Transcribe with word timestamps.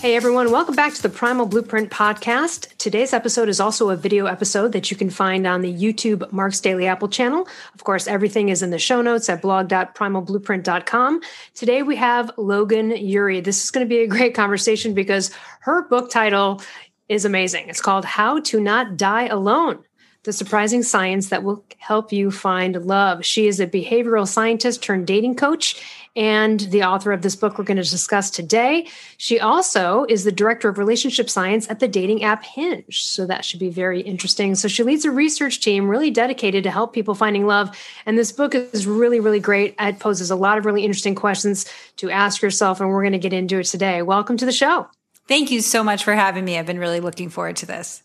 Hey 0.00 0.14
everyone, 0.14 0.52
welcome 0.52 0.76
back 0.76 0.94
to 0.94 1.02
the 1.02 1.08
Primal 1.08 1.44
Blueprint 1.44 1.90
podcast. 1.90 2.68
Today's 2.76 3.12
episode 3.12 3.48
is 3.48 3.58
also 3.58 3.90
a 3.90 3.96
video 3.96 4.26
episode 4.26 4.70
that 4.70 4.92
you 4.92 4.96
can 4.96 5.10
find 5.10 5.44
on 5.44 5.60
the 5.60 5.74
YouTube 5.74 6.30
Mark's 6.30 6.60
Daily 6.60 6.86
Apple 6.86 7.08
channel. 7.08 7.48
Of 7.74 7.82
course, 7.82 8.06
everything 8.06 8.48
is 8.48 8.62
in 8.62 8.70
the 8.70 8.78
show 8.78 9.02
notes 9.02 9.28
at 9.28 9.42
blog.primalblueprint.com. 9.42 11.20
Today 11.54 11.82
we 11.82 11.96
have 11.96 12.30
Logan 12.36 12.92
Ury. 12.92 13.40
This 13.40 13.64
is 13.64 13.72
going 13.72 13.84
to 13.84 13.88
be 13.88 13.98
a 13.98 14.06
great 14.06 14.36
conversation 14.36 14.94
because 14.94 15.32
her 15.62 15.82
book 15.88 16.12
title 16.12 16.62
is 17.08 17.24
amazing. 17.24 17.68
It's 17.68 17.82
called 17.82 18.04
How 18.04 18.38
to 18.38 18.60
Not 18.60 18.96
Die 18.96 19.26
Alone 19.26 19.82
the 20.24 20.32
surprising 20.32 20.82
science 20.82 21.30
that 21.30 21.42
will 21.42 21.64
help 21.78 22.12
you 22.12 22.30
find 22.30 22.76
love. 22.84 23.24
She 23.24 23.46
is 23.46 23.60
a 23.60 23.66
behavioral 23.66 24.28
scientist 24.28 24.82
turned 24.82 25.06
dating 25.06 25.36
coach 25.36 25.82
and 26.16 26.60
the 26.60 26.82
author 26.82 27.12
of 27.12 27.22
this 27.22 27.36
book 27.36 27.58
we're 27.58 27.64
going 27.64 27.76
to 27.76 27.82
discuss 27.82 28.30
today. 28.30 28.86
She 29.16 29.38
also 29.38 30.04
is 30.08 30.24
the 30.24 30.32
director 30.32 30.68
of 30.68 30.78
relationship 30.78 31.30
science 31.30 31.68
at 31.70 31.80
the 31.80 31.88
dating 31.88 32.24
app 32.24 32.42
Hinge. 32.44 33.04
So 33.04 33.26
that 33.26 33.44
should 33.44 33.60
be 33.60 33.70
very 33.70 34.00
interesting. 34.00 34.54
So 34.54 34.68
she 34.68 34.82
leads 34.82 35.04
a 35.04 35.10
research 35.10 35.60
team 35.60 35.88
really 35.88 36.10
dedicated 36.10 36.64
to 36.64 36.70
help 36.70 36.92
people 36.92 37.14
finding 37.14 37.46
love. 37.46 37.76
And 38.06 38.18
this 38.18 38.32
book 38.32 38.54
is 38.54 38.86
really, 38.86 39.20
really 39.20 39.40
great. 39.40 39.74
It 39.78 39.98
poses 39.98 40.30
a 40.30 40.36
lot 40.36 40.58
of 40.58 40.66
really 40.66 40.84
interesting 40.84 41.14
questions 41.14 41.66
to 41.96 42.10
ask 42.10 42.42
yourself, 42.42 42.80
and 42.80 42.90
we're 42.90 43.02
going 43.02 43.12
to 43.12 43.18
get 43.18 43.32
into 43.32 43.58
it 43.58 43.64
today. 43.64 44.02
Welcome 44.02 44.36
to 44.38 44.46
the 44.46 44.52
show. 44.52 44.88
Thank 45.26 45.50
you 45.50 45.60
so 45.60 45.84
much 45.84 46.04
for 46.04 46.14
having 46.14 46.44
me. 46.44 46.58
I've 46.58 46.66
been 46.66 46.78
really 46.78 47.00
looking 47.00 47.28
forward 47.28 47.56
to 47.56 47.66
this. 47.66 48.02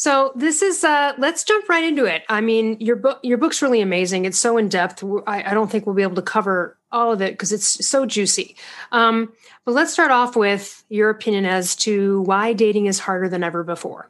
So 0.00 0.32
this 0.34 0.62
is 0.62 0.82
uh 0.82 1.12
let's 1.18 1.44
jump 1.44 1.68
right 1.68 1.84
into 1.84 2.06
it. 2.06 2.22
I 2.26 2.40
mean, 2.40 2.78
your 2.80 2.96
book 2.96 3.20
your 3.22 3.36
book's 3.36 3.60
really 3.60 3.82
amazing. 3.82 4.24
It's 4.24 4.38
so 4.38 4.56
in 4.56 4.70
depth. 4.70 5.04
I, 5.26 5.50
I 5.50 5.52
don't 5.52 5.70
think 5.70 5.84
we'll 5.84 5.94
be 5.94 6.00
able 6.00 6.14
to 6.14 6.22
cover 6.22 6.78
all 6.90 7.12
of 7.12 7.20
it 7.20 7.34
because 7.34 7.52
it's 7.52 7.86
so 7.86 8.06
juicy. 8.06 8.56
Um, 8.92 9.30
but 9.66 9.72
let's 9.72 9.92
start 9.92 10.10
off 10.10 10.36
with 10.36 10.82
your 10.88 11.10
opinion 11.10 11.44
as 11.44 11.76
to 11.84 12.22
why 12.22 12.54
dating 12.54 12.86
is 12.86 12.98
harder 12.98 13.28
than 13.28 13.44
ever 13.44 13.62
before. 13.62 14.08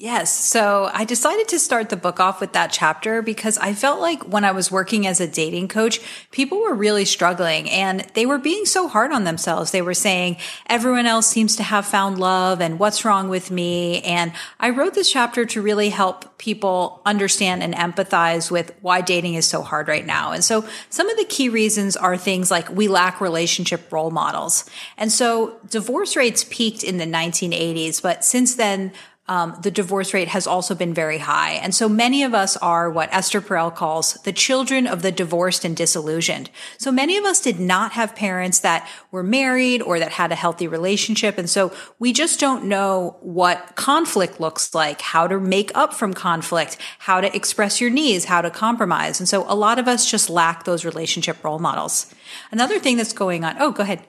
Yes. 0.00 0.34
So 0.34 0.90
I 0.94 1.04
decided 1.04 1.48
to 1.48 1.58
start 1.58 1.90
the 1.90 1.96
book 1.96 2.20
off 2.20 2.40
with 2.40 2.54
that 2.54 2.72
chapter 2.72 3.20
because 3.20 3.58
I 3.58 3.74
felt 3.74 4.00
like 4.00 4.22
when 4.22 4.46
I 4.46 4.50
was 4.50 4.72
working 4.72 5.06
as 5.06 5.20
a 5.20 5.28
dating 5.28 5.68
coach, 5.68 6.00
people 6.30 6.58
were 6.58 6.72
really 6.72 7.04
struggling 7.04 7.68
and 7.68 8.00
they 8.14 8.24
were 8.24 8.38
being 8.38 8.64
so 8.64 8.88
hard 8.88 9.12
on 9.12 9.24
themselves. 9.24 9.72
They 9.72 9.82
were 9.82 9.92
saying, 9.92 10.38
everyone 10.70 11.04
else 11.04 11.26
seems 11.26 11.54
to 11.56 11.62
have 11.62 11.84
found 11.84 12.18
love 12.18 12.62
and 12.62 12.78
what's 12.78 13.04
wrong 13.04 13.28
with 13.28 13.50
me. 13.50 14.00
And 14.00 14.32
I 14.58 14.70
wrote 14.70 14.94
this 14.94 15.12
chapter 15.12 15.44
to 15.44 15.60
really 15.60 15.90
help 15.90 16.38
people 16.38 17.02
understand 17.04 17.62
and 17.62 17.74
empathize 17.74 18.50
with 18.50 18.74
why 18.80 19.02
dating 19.02 19.34
is 19.34 19.44
so 19.44 19.60
hard 19.60 19.86
right 19.86 20.06
now. 20.06 20.32
And 20.32 20.42
so 20.42 20.66
some 20.88 21.10
of 21.10 21.18
the 21.18 21.26
key 21.26 21.50
reasons 21.50 21.94
are 21.94 22.16
things 22.16 22.50
like 22.50 22.70
we 22.70 22.88
lack 22.88 23.20
relationship 23.20 23.92
role 23.92 24.10
models. 24.10 24.64
And 24.96 25.12
so 25.12 25.58
divorce 25.68 26.16
rates 26.16 26.46
peaked 26.48 26.82
in 26.82 26.96
the 26.96 27.04
1980s, 27.04 28.00
but 28.00 28.24
since 28.24 28.54
then, 28.54 28.92
um, 29.30 29.56
the 29.62 29.70
divorce 29.70 30.12
rate 30.12 30.26
has 30.26 30.48
also 30.48 30.74
been 30.74 30.92
very 30.92 31.18
high. 31.18 31.52
And 31.52 31.72
so 31.72 31.88
many 31.88 32.24
of 32.24 32.34
us 32.34 32.56
are 32.56 32.90
what 32.90 33.08
Esther 33.12 33.40
Perel 33.40 33.72
calls 33.72 34.14
the 34.24 34.32
children 34.32 34.88
of 34.88 35.02
the 35.02 35.12
divorced 35.12 35.64
and 35.64 35.76
disillusioned. 35.76 36.50
So 36.78 36.90
many 36.90 37.16
of 37.16 37.24
us 37.24 37.40
did 37.40 37.60
not 37.60 37.92
have 37.92 38.16
parents 38.16 38.58
that 38.58 38.88
were 39.12 39.22
married 39.22 39.82
or 39.82 40.00
that 40.00 40.10
had 40.10 40.32
a 40.32 40.34
healthy 40.34 40.66
relationship. 40.66 41.38
And 41.38 41.48
so 41.48 41.72
we 42.00 42.12
just 42.12 42.40
don't 42.40 42.64
know 42.64 43.18
what 43.20 43.76
conflict 43.76 44.40
looks 44.40 44.74
like, 44.74 45.00
how 45.00 45.28
to 45.28 45.38
make 45.38 45.70
up 45.76 45.94
from 45.94 46.12
conflict, 46.12 46.76
how 46.98 47.20
to 47.20 47.34
express 47.34 47.80
your 47.80 47.90
needs, 47.90 48.24
how 48.24 48.42
to 48.42 48.50
compromise. 48.50 49.20
And 49.20 49.28
so 49.28 49.44
a 49.48 49.54
lot 49.54 49.78
of 49.78 49.86
us 49.86 50.10
just 50.10 50.28
lack 50.28 50.64
those 50.64 50.84
relationship 50.84 51.44
role 51.44 51.60
models. 51.60 52.12
Another 52.50 52.80
thing 52.80 52.96
that's 52.96 53.12
going 53.12 53.44
on. 53.44 53.54
Oh, 53.60 53.70
go 53.70 53.84
ahead. 53.84 54.04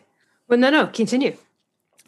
Well, 0.48 0.58
no, 0.58 0.72
no, 0.72 0.88
continue. 0.88 1.38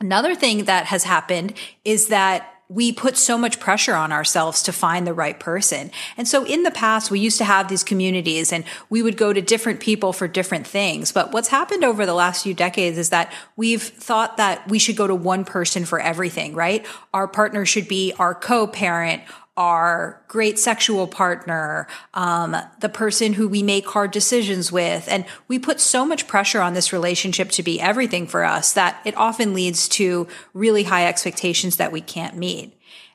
Another 0.01 0.33
thing 0.33 0.65
that 0.65 0.87
has 0.87 1.03
happened 1.03 1.53
is 1.85 2.07
that 2.07 2.52
we 2.69 2.91
put 2.91 3.17
so 3.17 3.37
much 3.37 3.59
pressure 3.59 3.93
on 3.93 4.11
ourselves 4.11 4.63
to 4.63 4.73
find 4.73 5.05
the 5.05 5.13
right 5.13 5.39
person. 5.39 5.91
And 6.17 6.27
so 6.27 6.45
in 6.45 6.63
the 6.63 6.71
past, 6.71 7.11
we 7.11 7.19
used 7.19 7.37
to 7.37 7.45
have 7.45 7.67
these 7.67 7.83
communities 7.83 8.51
and 8.51 8.63
we 8.89 9.01
would 9.01 9.17
go 9.17 9.33
to 9.33 9.41
different 9.41 9.79
people 9.79 10.13
for 10.13 10.27
different 10.27 10.65
things. 10.65 11.11
But 11.11 11.31
what's 11.31 11.49
happened 11.49 11.83
over 11.83 12.05
the 12.05 12.13
last 12.13 12.43
few 12.43 12.53
decades 12.53 12.97
is 12.97 13.09
that 13.09 13.31
we've 13.55 13.83
thought 13.83 14.37
that 14.37 14.67
we 14.69 14.79
should 14.79 14.95
go 14.95 15.07
to 15.07 15.15
one 15.15 15.45
person 15.45 15.85
for 15.85 15.99
everything, 15.99 16.55
right? 16.55 16.85
Our 17.13 17.27
partner 17.27 17.65
should 17.65 17.87
be 17.87 18.13
our 18.17 18.33
co-parent, 18.33 19.23
our 19.55 20.23
great 20.27 20.57
sexual 20.57 21.07
partner, 21.07 21.87
um, 22.13 22.55
the 22.79 22.89
person 22.89 23.33
who 23.33 23.47
we 23.47 23.61
make 23.61 23.85
hard 23.85 24.11
decisions 24.11 24.71
with. 24.71 25.07
And 25.07 25.25
we 25.47 25.59
put 25.59 25.79
so 25.79 26.05
much 26.05 26.27
pressure 26.27 26.61
on 26.61 26.73
this 26.73 26.91
relationship 26.91 27.49
to 27.51 27.63
be 27.63 27.79
everything 27.79 28.25
for 28.25 28.43
us 28.43 28.73
that 28.73 28.99
it 29.05 29.15
often 29.15 29.53
leads 29.53 29.87
to 29.89 30.27
really 30.53 30.83
high 30.83 31.05
expectations 31.07 31.77
that 31.77 31.91
we 31.91 32.01
can't 32.01 32.35
meet. 32.35 32.73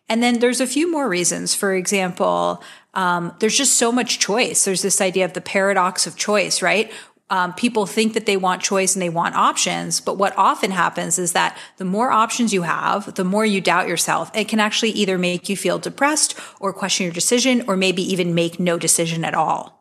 And 0.09 0.23
then 0.23 0.39
there's 0.39 0.61
a 0.61 0.67
few 0.67 0.91
more 0.91 1.09
reasons. 1.09 1.55
For 1.55 1.75
example, 1.75 2.63
um, 2.95 3.35
there's 3.41 3.57
just 3.57 3.75
so 3.75 3.93
much 3.93 4.19
choice. 4.19 4.65
There's 4.65 4.83
this 4.83 5.01
idea 5.01 5.25
of 5.25 5.35
the 5.35 5.41
paradox 5.41 6.07
of 6.07 6.17
choice, 6.17 6.63
right? 6.63 6.91
Um, 7.31 7.53
people 7.55 7.87
think 7.87 8.15
that 8.15 8.27
they 8.27 8.37
want 8.37 8.63
choice 8.63 8.95
and 8.95 9.03
they 9.03 9.09
want 9.11 9.35
options. 9.35 10.01
But 10.01 10.17
what 10.17 10.37
often 10.37 10.71
happens 10.71 11.19
is 11.19 11.33
that 11.33 11.57
the 11.77 11.85
more 11.85 12.11
options 12.11 12.55
you 12.55 12.63
have, 12.63 13.15
the 13.15 13.25
more 13.25 13.45
you 13.45 13.61
doubt 13.61 13.89
yourself. 13.89 14.31
It 14.35 14.49
can 14.49 14.61
actually 14.61 14.91
either 14.91 15.19
make 15.19 15.49
you 15.49 15.57
feel 15.57 15.79
depressed 15.79 16.39
or 16.59 16.73
question 16.73 17.05
your 17.05 17.13
decision 17.13 17.65
or 17.69 17.77
maybe 17.77 18.03
even 18.03 18.35
make 18.35 18.59
no 18.59 18.79
decision 18.79 19.25
at 19.25 19.35
all. 19.35 19.79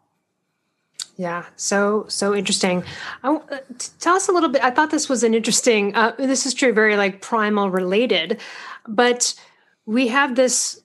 Yeah, 1.18 1.46
so 1.56 2.06
so 2.10 2.36
interesting. 2.36 2.84
I, 3.24 3.40
tell 4.00 4.16
us 4.16 4.30
a 4.30 4.32
little 4.32 4.50
bit. 4.50 4.64
I 4.64 4.70
thought 4.70 4.92
this 4.92 5.10
was 5.10 5.24
an 5.24 5.34
interesting. 5.34 5.96
Uh, 5.96 6.12
this 6.16 6.46
is 6.46 6.54
true, 6.54 6.74
very 6.74 6.96
like 6.96 7.22
primal 7.22 7.72
related, 7.72 8.40
but 8.88 9.34
we 9.88 10.10
have 10.10 10.36
this. 10.36 10.80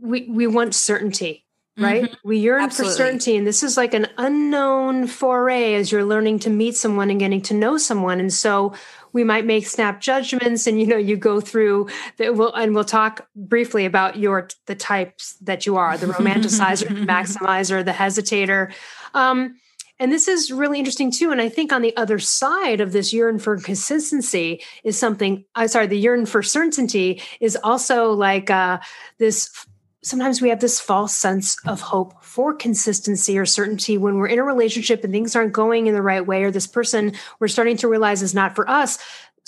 We 0.00 0.28
we 0.28 0.48
want 0.48 0.74
certainty, 0.74 1.44
right? 1.78 2.04
Mm-hmm. 2.04 2.28
We 2.28 2.38
yearn 2.38 2.62
Absolutely. 2.62 2.92
for 2.92 2.96
certainty. 2.96 3.36
And 3.36 3.46
this 3.46 3.62
is 3.62 3.76
like 3.76 3.94
an 3.94 4.06
unknown 4.18 5.06
foray 5.06 5.74
as 5.74 5.92
you're 5.92 6.04
learning 6.04 6.40
to 6.40 6.50
meet 6.50 6.76
someone 6.76 7.10
and 7.10 7.20
getting 7.20 7.42
to 7.42 7.54
know 7.54 7.78
someone. 7.78 8.20
And 8.20 8.32
so 8.32 8.74
we 9.12 9.24
might 9.24 9.46
make 9.46 9.66
snap 9.66 10.00
judgments 10.00 10.66
and 10.66 10.78
you 10.78 10.86
know 10.86 10.96
you 10.96 11.16
go 11.16 11.40
through 11.40 11.88
the, 12.18 12.30
we'll, 12.30 12.52
and 12.52 12.74
we'll 12.74 12.84
talk 12.84 13.26
briefly 13.34 13.86
about 13.86 14.18
your 14.18 14.48
the 14.66 14.74
types 14.74 15.34
that 15.40 15.66
you 15.66 15.76
are 15.76 15.96
the 15.96 16.06
romanticizer 16.06 16.88
the 16.88 16.94
maximizer 17.12 17.84
the 17.84 17.90
hesitator 17.90 18.70
um, 19.14 19.56
and 20.00 20.12
this 20.12 20.28
is 20.28 20.52
really 20.52 20.78
interesting 20.78 21.10
too. 21.10 21.32
And 21.32 21.40
I 21.40 21.48
think 21.48 21.72
on 21.72 21.82
the 21.82 21.96
other 21.96 22.18
side 22.18 22.80
of 22.80 22.92
this 22.92 23.12
yearn 23.12 23.38
for 23.38 23.56
consistency 23.58 24.62
is 24.84 24.96
something, 24.96 25.44
I'm 25.54 25.68
sorry, 25.68 25.88
the 25.88 25.98
yearn 25.98 26.24
for 26.24 26.42
certainty 26.42 27.20
is 27.40 27.58
also 27.64 28.12
like 28.12 28.48
uh, 28.48 28.78
this 29.18 29.50
sometimes 30.08 30.40
we 30.40 30.48
have 30.48 30.60
this 30.60 30.80
false 30.80 31.14
sense 31.14 31.56
of 31.66 31.80
hope 31.80 32.24
for 32.24 32.54
consistency 32.54 33.38
or 33.38 33.44
certainty 33.44 33.98
when 33.98 34.16
we're 34.16 34.26
in 34.26 34.38
a 34.38 34.44
relationship 34.44 35.04
and 35.04 35.12
things 35.12 35.36
aren't 35.36 35.52
going 35.52 35.86
in 35.86 35.94
the 35.94 36.02
right 36.02 36.26
way 36.26 36.44
or 36.44 36.50
this 36.50 36.66
person 36.66 37.12
we're 37.38 37.48
starting 37.48 37.76
to 37.76 37.88
realize 37.88 38.22
is 38.22 38.34
not 38.34 38.54
for 38.54 38.68
us 38.68 38.98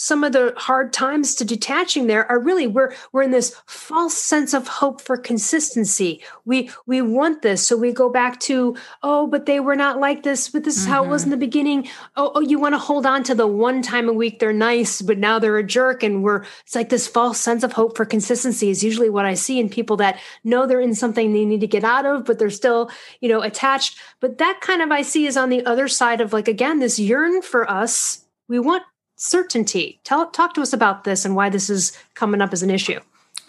some 0.01 0.25
of 0.25 0.33
the 0.33 0.55
hard 0.57 0.95
times 0.95 1.35
to 1.35 1.45
detaching 1.45 2.07
there 2.07 2.25
are 2.33 2.41
really 2.41 2.67
we're 2.67 2.91
we're 3.13 3.21
in 3.21 3.33
this 3.33 3.55
false 3.67 4.15
sense 4.15 4.55
of 4.55 4.67
hope 4.67 4.99
for 4.99 5.19
consistency. 5.19 6.25
We 6.47 6.71
we 6.87 7.03
want 7.03 7.43
this. 7.43 7.67
So 7.67 7.77
we 7.77 7.93
go 7.93 8.09
back 8.09 8.41
to 8.41 8.79
oh 9.03 9.27
but 9.27 9.45
they 9.45 9.61
were 9.61 9.77
not 9.77 10.01
like 10.01 10.23
this 10.23 10.49
but 10.49 10.65
this 10.65 10.79
is 10.79 10.85
mm-hmm. 10.85 10.93
how 10.93 11.05
it 11.05 11.09
was 11.09 11.25
in 11.25 11.27
mm-hmm. 11.27 11.33
the 11.33 11.47
beginning. 11.47 11.89
Oh, 12.17 12.33
oh 12.35 12.41
you 12.41 12.59
want 12.59 12.73
to 12.73 12.79
hold 12.79 13.05
on 13.05 13.23
to 13.25 13.35
the 13.35 13.47
one 13.47 13.83
time 13.83 14.09
a 14.09 14.13
week 14.15 14.39
they're 14.39 14.55
nice 14.55 15.03
but 15.03 15.19
now 15.19 15.39
they're 15.39 15.59
a 15.59 15.63
jerk. 15.63 16.03
And 16.03 16.25
we're 16.25 16.45
it's 16.65 16.75
like 16.75 16.89
this 16.89 17.07
false 17.07 17.39
sense 17.39 17.63
of 17.63 17.73
hope 17.73 17.95
for 17.95 18.07
consistency 18.07 18.71
is 18.71 18.83
usually 18.83 19.11
what 19.11 19.27
i 19.27 19.35
see 19.35 19.61
in 19.61 19.69
people 19.69 19.99
that 19.99 20.19
know 20.45 20.67
they're 20.67 20.81
in 20.81 20.95
something 20.95 21.35
they 21.35 21.45
need 21.45 21.61
to 21.61 21.67
get 21.67 21.85
out 21.85 22.07
of 22.07 22.25
but 22.25 22.39
they're 22.39 22.49
still 22.49 22.91
you 23.21 23.29
know 23.29 23.43
attached. 23.43 23.99
But 24.19 24.39
that 24.39 24.63
kind 24.63 24.81
of 24.81 24.91
i 24.91 25.03
see 25.03 25.27
is 25.27 25.37
on 25.37 25.51
the 25.51 25.67
other 25.67 25.89
side 25.89 26.23
of 26.23 26.33
like 26.33 26.49
again 26.49 26.79
this 26.79 26.99
yearn 26.99 27.43
for 27.43 27.71
us. 27.71 28.25
We 28.49 28.59
want 28.59 28.83
certainty. 29.21 30.01
Tell, 30.03 30.31
talk 30.31 30.55
to 30.55 30.63
us 30.63 30.73
about 30.73 31.05
this 31.05 31.27
and 31.27 31.37
why 31.37 31.51
this 31.51 31.69
is 31.69 31.93
coming 32.15 32.41
up 32.41 32.55
as 32.55 32.63
an 32.63 32.71
issue. 32.71 33.01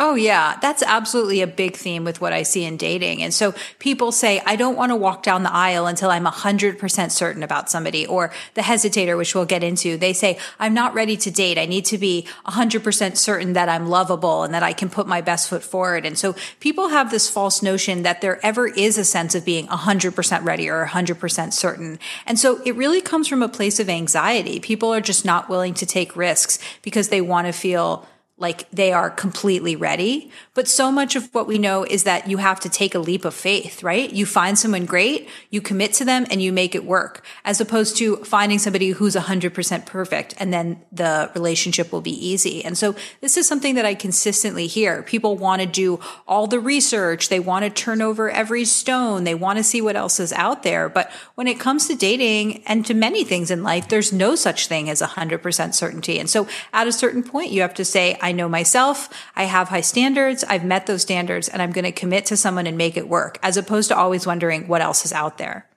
Oh, 0.04 0.16
yeah. 0.16 0.58
That's 0.60 0.82
absolutely 0.82 1.42
a 1.42 1.48
big 1.48 1.76
theme 1.76 2.04
with 2.04 2.22
what 2.22 2.34
I 2.34 2.42
see 2.42 2.64
in 2.64 2.76
dating. 2.76 3.22
And 3.22 3.32
so 3.32 3.54
people 3.78 4.12
say, 4.12 4.42
I 4.48 4.56
don't 4.56 4.76
want 4.76 4.90
to 4.90 4.96
walk 4.96 5.22
down 5.22 5.44
the 5.44 5.54
aisle 5.54 5.86
until 5.86 6.10
I'm 6.10 6.26
100% 6.26 7.12
certain 7.12 7.44
about 7.44 7.70
somebody, 7.70 8.08
or 8.08 8.34
the 8.56 8.62
hesitator, 8.62 9.16
which 9.16 9.36
we'll 9.36 9.46
get 9.46 9.64
into. 9.64 9.98
They 9.98 10.14
say, 10.14 10.40
I'm 10.60 10.74
not 10.74 10.96
ready 10.96 11.18
to 11.18 11.30
date. 11.30 11.60
I 11.60 11.68
need 11.68 11.86
to 11.86 12.00
be 12.00 12.26
100% 12.48 13.16
certain 13.16 13.54
that 13.54 13.70
I'm 13.70 13.90
lovable 13.90 14.42
and 14.42 14.56
that 14.56 14.64
I 14.64 14.74
can 14.74 14.90
put 14.90 15.06
my 15.06 15.22
best 15.22 15.48
foot 15.48 15.62
forward. 15.62 16.04
And 16.04 16.18
so 16.18 16.36
people 16.60 16.88
have 16.88 17.12
this 17.12 17.30
false 17.30 17.62
notion 17.62 18.02
that 18.02 18.22
there 18.22 18.44
ever 18.44 18.66
is 18.66 18.98
a 18.98 19.06
sense 19.06 19.36
of 19.36 19.46
being 19.46 19.68
100% 19.68 20.44
ready 20.44 20.68
or 20.68 20.84
100% 20.88 21.54
certain. 21.54 22.00
And 22.26 22.40
so 22.40 22.60
it 22.66 22.76
really 22.76 23.02
comes 23.02 23.28
from 23.28 23.44
a 23.44 23.48
place 23.48 23.80
of 23.80 23.88
anxiety. 23.88 24.60
People 24.60 24.92
are 24.92 25.00
just 25.00 25.26
not 25.26 25.48
willing 25.48 25.76
to 25.76 25.86
take 25.86 26.16
risks 26.16 26.58
because 26.82 27.10
they 27.10 27.22
want 27.22 27.46
to 27.46 27.54
feel 27.54 28.08
like 28.42 28.70
they 28.72 28.92
are 28.92 29.10
completely 29.10 29.76
ready. 29.76 30.32
But 30.56 30.68
so 30.68 30.92
much 30.92 31.16
of 31.16 31.32
what 31.34 31.48
we 31.48 31.60
know 31.60 31.84
is 31.84 32.04
that 32.06 32.28
you 32.28 32.38
have 32.38 32.60
to 32.62 32.70
take 32.70 32.96
a 32.96 33.00
leap 33.00 33.24
of 33.24 33.36
faith, 33.36 33.84
right? 33.84 34.12
You 34.12 34.26
find 34.26 34.58
someone 34.58 34.86
great, 34.86 35.30
you 35.52 35.62
commit 35.62 35.94
to 35.94 36.06
them 36.06 36.26
and 36.32 36.42
you 36.42 36.52
make 36.52 36.74
it 36.74 36.84
work 36.84 37.24
as 37.46 37.62
opposed 37.62 37.96
to 37.98 38.18
finding 38.18 38.58
somebody 38.58 38.90
who's 38.90 39.16
100% 39.16 39.86
perfect 39.86 40.34
and 40.40 40.52
then 40.52 40.82
the 40.92 41.30
relationship 41.36 41.92
will 41.92 42.02
be 42.02 42.28
easy. 42.28 42.66
And 42.66 42.76
so 42.76 42.96
this 43.22 43.38
is 43.38 43.48
something 43.48 43.76
that 43.76 43.86
I 43.86 43.94
consistently 43.94 44.66
hear. 44.66 45.04
People 45.04 45.38
want 45.38 45.62
to 45.62 45.68
do 45.68 46.00
all 46.28 46.48
the 46.48 46.60
research. 46.60 47.30
They 47.30 47.40
want 47.40 47.64
to 47.64 47.70
turn 47.70 48.02
over 48.02 48.32
every 48.32 48.66
stone. 48.66 49.24
They 49.24 49.36
want 49.36 49.58
to 49.58 49.64
see 49.64 49.82
what 49.82 49.96
else 49.96 50.20
is 50.20 50.34
out 50.34 50.64
there. 50.64 50.90
But 50.90 51.12
when 51.36 51.48
it 51.48 51.60
comes 51.60 51.88
to 51.88 51.96
dating 51.96 52.64
and 52.66 52.84
to 52.88 52.96
many 52.96 53.24
things 53.24 53.52
in 53.52 53.62
life, 53.62 53.88
there's 53.88 54.12
no 54.12 54.34
such 54.34 54.66
thing 54.66 54.90
as 54.90 55.00
100% 55.00 55.74
certainty. 55.76 56.18
And 56.18 56.28
so 56.28 56.48
at 56.74 56.88
a 56.88 56.92
certain 56.92 57.22
point, 57.22 57.52
you 57.52 57.62
have 57.62 57.76
to 57.76 57.86
say, 57.86 58.18
I 58.20 58.31
know 58.32 58.50
myself. 58.50 59.10
I 59.36 59.44
have 59.44 59.70
high 59.70 59.82
standards. 59.82 60.44
I've 60.44 60.66
met 60.66 60.86
those 60.86 61.02
standards 61.02 61.48
and 61.48 61.62
I'm 61.62 61.72
going 61.72 61.86
to 61.86 61.92
commit 61.92 62.26
to 62.28 62.38
someone 62.38 62.68
and 62.68 62.78
make 62.78 62.98
it 62.98 63.08
work 63.08 63.38
as 63.44 63.58
opposed 63.58 63.90
to 63.90 63.98
always 63.98 64.26
wondering 64.28 64.68
what 64.68 64.82
else 64.82 65.06
is 65.06 65.14
out 65.14 65.38
there. 65.38 65.68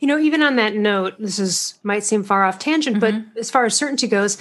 You 0.00 0.08
know, 0.08 0.18
even 0.18 0.42
on 0.42 0.56
that 0.56 0.74
note, 0.74 1.14
this 1.18 1.38
is 1.38 1.78
might 1.82 2.04
seem 2.04 2.22
far 2.22 2.44
off 2.44 2.58
tangent, 2.58 2.98
mm-hmm. 2.98 3.30
but 3.32 3.38
as 3.38 3.50
far 3.50 3.64
as 3.64 3.76
certainty 3.76 4.06
goes, 4.06 4.38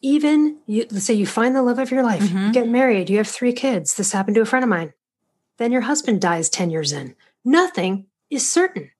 even 0.00 0.58
you, 0.66 0.86
let's 0.90 1.04
say 1.04 1.14
you 1.14 1.26
find 1.26 1.54
the 1.54 1.62
love 1.62 1.78
of 1.78 1.90
your 1.90 2.02
life, 2.02 2.22
mm-hmm. 2.22 2.46
you 2.46 2.52
get 2.52 2.68
married, 2.68 3.08
you 3.08 3.18
have 3.18 3.28
three 3.28 3.52
kids. 3.52 3.94
This 3.94 4.12
happened 4.12 4.34
to 4.34 4.40
a 4.40 4.46
friend 4.46 4.64
of 4.64 4.68
mine. 4.68 4.92
Then 5.58 5.72
your 5.72 5.82
husband 5.82 6.20
dies 6.20 6.48
10 6.48 6.70
years 6.70 6.92
in. 6.92 7.14
Nothing 7.44 8.06
is 8.30 8.48
certain, 8.48 8.90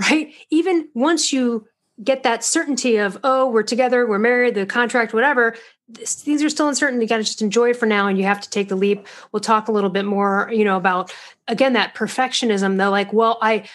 right? 0.00 0.32
Even 0.50 0.88
once 0.94 1.32
you 1.32 1.66
get 2.02 2.22
that 2.22 2.44
certainty 2.44 2.96
of, 2.96 3.18
oh, 3.24 3.48
we're 3.48 3.62
together, 3.62 4.06
we're 4.06 4.18
married, 4.18 4.54
the 4.54 4.66
contract, 4.66 5.12
whatever, 5.14 5.54
things 5.94 6.42
are 6.42 6.50
still 6.50 6.68
uncertain. 6.68 7.00
You 7.00 7.06
got 7.06 7.18
to 7.18 7.24
just 7.24 7.42
enjoy 7.42 7.70
it 7.70 7.76
for 7.76 7.86
now 7.86 8.08
and 8.08 8.18
you 8.18 8.24
have 8.24 8.40
to 8.40 8.50
take 8.50 8.68
the 8.68 8.76
leap. 8.76 9.06
We'll 9.32 9.40
talk 9.40 9.68
a 9.68 9.72
little 9.72 9.90
bit 9.90 10.04
more, 10.04 10.50
you 10.52 10.64
know, 10.64 10.76
about 10.76 11.12
again 11.48 11.72
that 11.74 11.94
perfectionism. 11.94 12.76
They're 12.76 12.88
like, 12.88 13.12
well, 13.12 13.38
I 13.42 13.68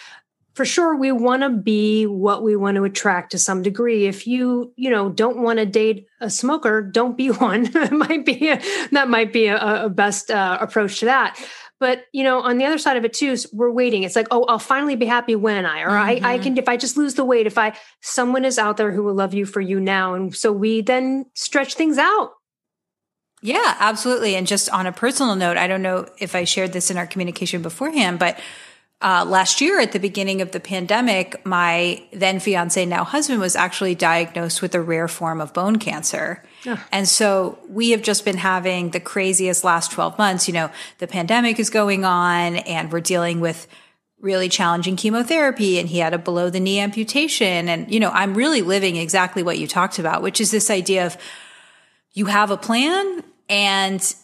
for 0.56 0.64
sure 0.64 0.96
we 0.96 1.12
want 1.12 1.42
to 1.42 1.50
be 1.50 2.06
what 2.06 2.42
we 2.42 2.56
want 2.56 2.76
to 2.76 2.84
attract 2.84 3.32
to 3.32 3.38
some 3.38 3.60
degree. 3.60 4.06
If 4.06 4.26
you, 4.26 4.72
you 4.74 4.88
know, 4.88 5.10
don't 5.10 5.42
want 5.42 5.58
to 5.58 5.66
date 5.66 6.06
a 6.18 6.30
smoker, 6.30 6.80
don't 6.80 7.14
be 7.14 7.28
one. 7.30 7.64
that 7.64 7.92
might 7.92 8.24
be 8.24 8.48
a, 8.48 8.60
that 8.90 9.10
might 9.10 9.34
be 9.34 9.48
a, 9.48 9.84
a 9.84 9.90
best 9.90 10.30
uh, 10.30 10.56
approach 10.58 11.00
to 11.00 11.04
that. 11.04 11.38
But 11.78 12.06
you 12.12 12.24
know, 12.24 12.40
on 12.40 12.56
the 12.56 12.64
other 12.64 12.78
side 12.78 12.96
of 12.96 13.04
it 13.04 13.12
too, 13.12 13.36
we're 13.52 13.70
waiting. 13.70 14.02
It's 14.02 14.16
like, 14.16 14.28
oh, 14.30 14.44
I'll 14.44 14.58
finally 14.58 14.96
be 14.96 15.04
happy 15.04 15.36
when 15.36 15.66
I, 15.66 15.82
or 15.82 15.90
mm-hmm. 15.90 16.24
I, 16.24 16.34
I 16.34 16.38
can, 16.38 16.56
if 16.56 16.70
I 16.70 16.78
just 16.78 16.96
lose 16.96 17.16
the 17.16 17.24
weight, 17.24 17.46
if 17.46 17.58
I, 17.58 17.76
someone 18.00 18.46
is 18.46 18.58
out 18.58 18.78
there 18.78 18.92
who 18.92 19.02
will 19.02 19.14
love 19.14 19.34
you 19.34 19.44
for 19.44 19.60
you 19.60 19.78
now, 19.78 20.14
and 20.14 20.34
so 20.34 20.52
we 20.52 20.80
then 20.80 21.26
stretch 21.34 21.74
things 21.74 21.98
out. 21.98 22.30
Yeah, 23.42 23.76
absolutely. 23.78 24.34
And 24.36 24.46
just 24.46 24.70
on 24.70 24.86
a 24.86 24.92
personal 24.92 25.36
note, 25.36 25.58
I 25.58 25.66
don't 25.66 25.82
know 25.82 26.08
if 26.18 26.34
I 26.34 26.44
shared 26.44 26.72
this 26.72 26.90
in 26.90 26.96
our 26.96 27.06
communication 27.06 27.60
beforehand, 27.60 28.18
but 28.18 28.40
uh, 29.02 29.24
last 29.28 29.60
year 29.60 29.78
at 29.78 29.92
the 29.92 29.98
beginning 29.98 30.40
of 30.40 30.52
the 30.52 30.60
pandemic, 30.60 31.44
my 31.44 32.02
then 32.12 32.40
fiance, 32.40 32.84
now 32.86 33.04
husband, 33.04 33.40
was 33.40 33.54
actually 33.54 33.94
diagnosed 33.94 34.62
with 34.62 34.74
a 34.74 34.80
rare 34.80 35.06
form 35.06 35.40
of 35.40 35.52
bone 35.52 35.76
cancer. 35.76 36.42
And 36.90 37.06
so 37.06 37.58
we 37.68 37.90
have 37.90 38.00
just 38.00 38.24
been 38.24 38.38
having 38.38 38.90
the 38.90 39.00
craziest 39.00 39.64
last 39.64 39.92
12 39.92 40.16
months. 40.16 40.48
You 40.48 40.54
know, 40.54 40.70
the 40.98 41.06
pandemic 41.06 41.58
is 41.58 41.68
going 41.68 42.06
on 42.06 42.56
and 42.56 42.90
we're 42.90 43.00
dealing 43.00 43.40
with 43.40 43.66
really 44.18 44.48
challenging 44.48 44.96
chemotherapy 44.96 45.78
and 45.78 45.88
he 45.88 45.98
had 45.98 46.14
a 46.14 46.18
below 46.18 46.48
the 46.48 46.58
knee 46.58 46.80
amputation. 46.80 47.68
And, 47.68 47.92
you 47.92 48.00
know, 48.00 48.10
I'm 48.10 48.34
really 48.34 48.62
living 48.62 48.96
exactly 48.96 49.42
what 49.42 49.58
you 49.58 49.66
talked 49.66 49.98
about, 49.98 50.22
which 50.22 50.40
is 50.40 50.50
this 50.50 50.70
idea 50.70 51.04
of 51.04 51.18
you 52.14 52.26
have 52.26 52.50
a 52.50 52.56
plan 52.56 53.22
and 53.50 54.14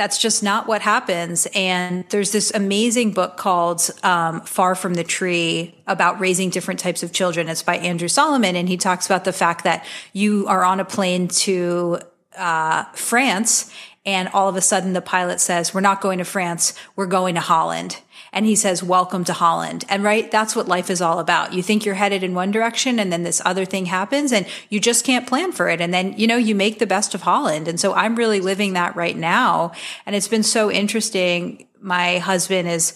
that's 0.00 0.16
just 0.16 0.42
not 0.42 0.66
what 0.66 0.80
happens. 0.80 1.46
And 1.54 2.06
there's 2.08 2.32
this 2.32 2.50
amazing 2.54 3.12
book 3.12 3.36
called 3.36 3.90
um, 4.02 4.40
Far 4.40 4.74
from 4.74 4.94
the 4.94 5.04
Tree 5.04 5.74
about 5.86 6.18
raising 6.18 6.48
different 6.48 6.80
types 6.80 7.02
of 7.02 7.12
children. 7.12 7.50
It's 7.50 7.62
by 7.62 7.76
Andrew 7.76 8.08
Solomon. 8.08 8.56
And 8.56 8.66
he 8.66 8.78
talks 8.78 9.04
about 9.04 9.24
the 9.24 9.32
fact 9.34 9.64
that 9.64 9.84
you 10.14 10.46
are 10.46 10.64
on 10.64 10.80
a 10.80 10.86
plane 10.86 11.28
to 11.28 11.98
uh, 12.34 12.84
France 12.94 13.70
and 14.06 14.30
all 14.30 14.48
of 14.48 14.56
a 14.56 14.62
sudden 14.62 14.94
the 14.94 15.02
pilot 15.02 15.38
says, 15.38 15.74
we're 15.74 15.82
not 15.82 16.00
going 16.00 16.16
to 16.16 16.24
France, 16.24 16.72
we're 16.96 17.04
going 17.04 17.34
to 17.34 17.42
Holland 17.42 18.00
and 18.32 18.46
he 18.46 18.54
says, 18.54 18.82
welcome 18.82 19.24
to 19.24 19.32
Holland. 19.32 19.84
And 19.88 20.04
right, 20.04 20.30
that's 20.30 20.54
what 20.54 20.68
life 20.68 20.90
is 20.90 21.00
all 21.00 21.18
about. 21.18 21.52
You 21.52 21.62
think 21.62 21.84
you're 21.84 21.94
headed 21.96 22.22
in 22.22 22.34
one 22.34 22.50
direction 22.50 22.98
and 22.98 23.12
then 23.12 23.22
this 23.22 23.42
other 23.44 23.64
thing 23.64 23.86
happens 23.86 24.32
and 24.32 24.46
you 24.68 24.80
just 24.80 25.04
can't 25.04 25.26
plan 25.26 25.52
for 25.52 25.68
it. 25.68 25.80
And 25.80 25.92
then, 25.92 26.14
you 26.16 26.26
know, 26.26 26.36
you 26.36 26.54
make 26.54 26.78
the 26.78 26.86
best 26.86 27.14
of 27.14 27.22
Holland. 27.22 27.66
And 27.68 27.80
so 27.80 27.92
I'm 27.94 28.16
really 28.16 28.40
living 28.40 28.74
that 28.74 28.96
right 28.96 29.16
now. 29.16 29.72
And 30.06 30.14
it's 30.14 30.28
been 30.28 30.42
so 30.42 30.70
interesting. 30.70 31.66
My 31.80 32.18
husband 32.18 32.68
is, 32.68 32.94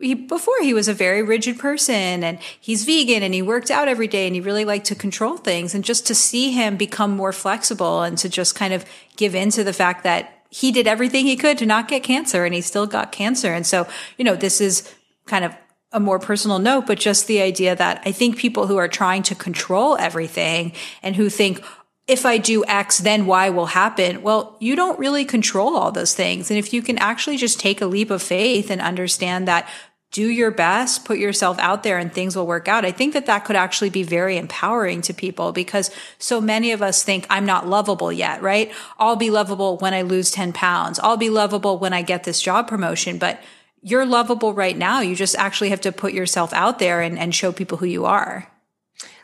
he, 0.00 0.14
before 0.14 0.60
he 0.62 0.74
was 0.74 0.86
a 0.86 0.94
very 0.94 1.22
rigid 1.22 1.58
person 1.58 2.22
and 2.22 2.38
he's 2.60 2.84
vegan 2.84 3.24
and 3.24 3.34
he 3.34 3.42
worked 3.42 3.70
out 3.70 3.88
every 3.88 4.06
day 4.06 4.26
and 4.26 4.34
he 4.34 4.40
really 4.40 4.64
liked 4.64 4.86
to 4.86 4.94
control 4.94 5.36
things 5.36 5.74
and 5.74 5.84
just 5.84 6.06
to 6.06 6.14
see 6.14 6.52
him 6.52 6.76
become 6.76 7.16
more 7.16 7.32
flexible 7.32 8.02
and 8.02 8.16
to 8.18 8.28
just 8.28 8.54
kind 8.54 8.72
of 8.72 8.84
give 9.16 9.34
in 9.34 9.50
to 9.50 9.64
the 9.64 9.72
fact 9.72 10.04
that 10.04 10.37
he 10.50 10.72
did 10.72 10.86
everything 10.86 11.26
he 11.26 11.36
could 11.36 11.58
to 11.58 11.66
not 11.66 11.88
get 11.88 12.02
cancer 12.02 12.44
and 12.44 12.54
he 12.54 12.60
still 12.60 12.86
got 12.86 13.12
cancer. 13.12 13.52
And 13.52 13.66
so, 13.66 13.86
you 14.16 14.24
know, 14.24 14.34
this 14.34 14.60
is 14.60 14.94
kind 15.26 15.44
of 15.44 15.54
a 15.92 16.00
more 16.00 16.18
personal 16.18 16.58
note, 16.58 16.86
but 16.86 16.98
just 16.98 17.26
the 17.26 17.40
idea 17.40 17.74
that 17.74 18.02
I 18.04 18.12
think 18.12 18.36
people 18.36 18.66
who 18.66 18.76
are 18.76 18.88
trying 18.88 19.22
to 19.24 19.34
control 19.34 19.96
everything 19.98 20.72
and 21.02 21.16
who 21.16 21.28
think, 21.28 21.64
if 22.06 22.24
I 22.24 22.38
do 22.38 22.64
X, 22.66 22.98
then 22.98 23.26
Y 23.26 23.50
will 23.50 23.66
happen. 23.66 24.22
Well, 24.22 24.56
you 24.60 24.74
don't 24.74 24.98
really 24.98 25.26
control 25.26 25.76
all 25.76 25.92
those 25.92 26.14
things. 26.14 26.50
And 26.50 26.58
if 26.58 26.72
you 26.72 26.80
can 26.80 26.96
actually 26.98 27.36
just 27.36 27.60
take 27.60 27.82
a 27.82 27.86
leap 27.86 28.10
of 28.10 28.22
faith 28.22 28.70
and 28.70 28.80
understand 28.80 29.46
that 29.46 29.68
do 30.10 30.26
your 30.26 30.50
best, 30.50 31.04
put 31.04 31.18
yourself 31.18 31.58
out 31.58 31.82
there 31.82 31.98
and 31.98 32.12
things 32.12 32.34
will 32.34 32.46
work 32.46 32.66
out. 32.66 32.84
I 32.84 32.92
think 32.92 33.12
that 33.12 33.26
that 33.26 33.44
could 33.44 33.56
actually 33.56 33.90
be 33.90 34.02
very 34.02 34.38
empowering 34.38 35.02
to 35.02 35.12
people 35.12 35.52
because 35.52 35.90
so 36.18 36.40
many 36.40 36.72
of 36.72 36.80
us 36.80 37.02
think 37.02 37.26
I'm 37.28 37.44
not 37.44 37.68
lovable 37.68 38.10
yet, 38.10 38.40
right? 38.40 38.72
I'll 38.98 39.16
be 39.16 39.30
lovable 39.30 39.76
when 39.78 39.92
I 39.92 40.02
lose 40.02 40.30
10 40.30 40.54
pounds. 40.54 40.98
I'll 41.00 41.18
be 41.18 41.28
lovable 41.28 41.78
when 41.78 41.92
I 41.92 42.02
get 42.02 42.24
this 42.24 42.40
job 42.40 42.68
promotion, 42.68 43.18
but 43.18 43.42
you're 43.82 44.06
lovable 44.06 44.54
right 44.54 44.76
now. 44.76 45.00
You 45.00 45.14
just 45.14 45.36
actually 45.36 45.70
have 45.70 45.82
to 45.82 45.92
put 45.92 46.14
yourself 46.14 46.52
out 46.54 46.78
there 46.78 47.02
and, 47.02 47.18
and 47.18 47.34
show 47.34 47.52
people 47.52 47.78
who 47.78 47.86
you 47.86 48.06
are. 48.06 48.50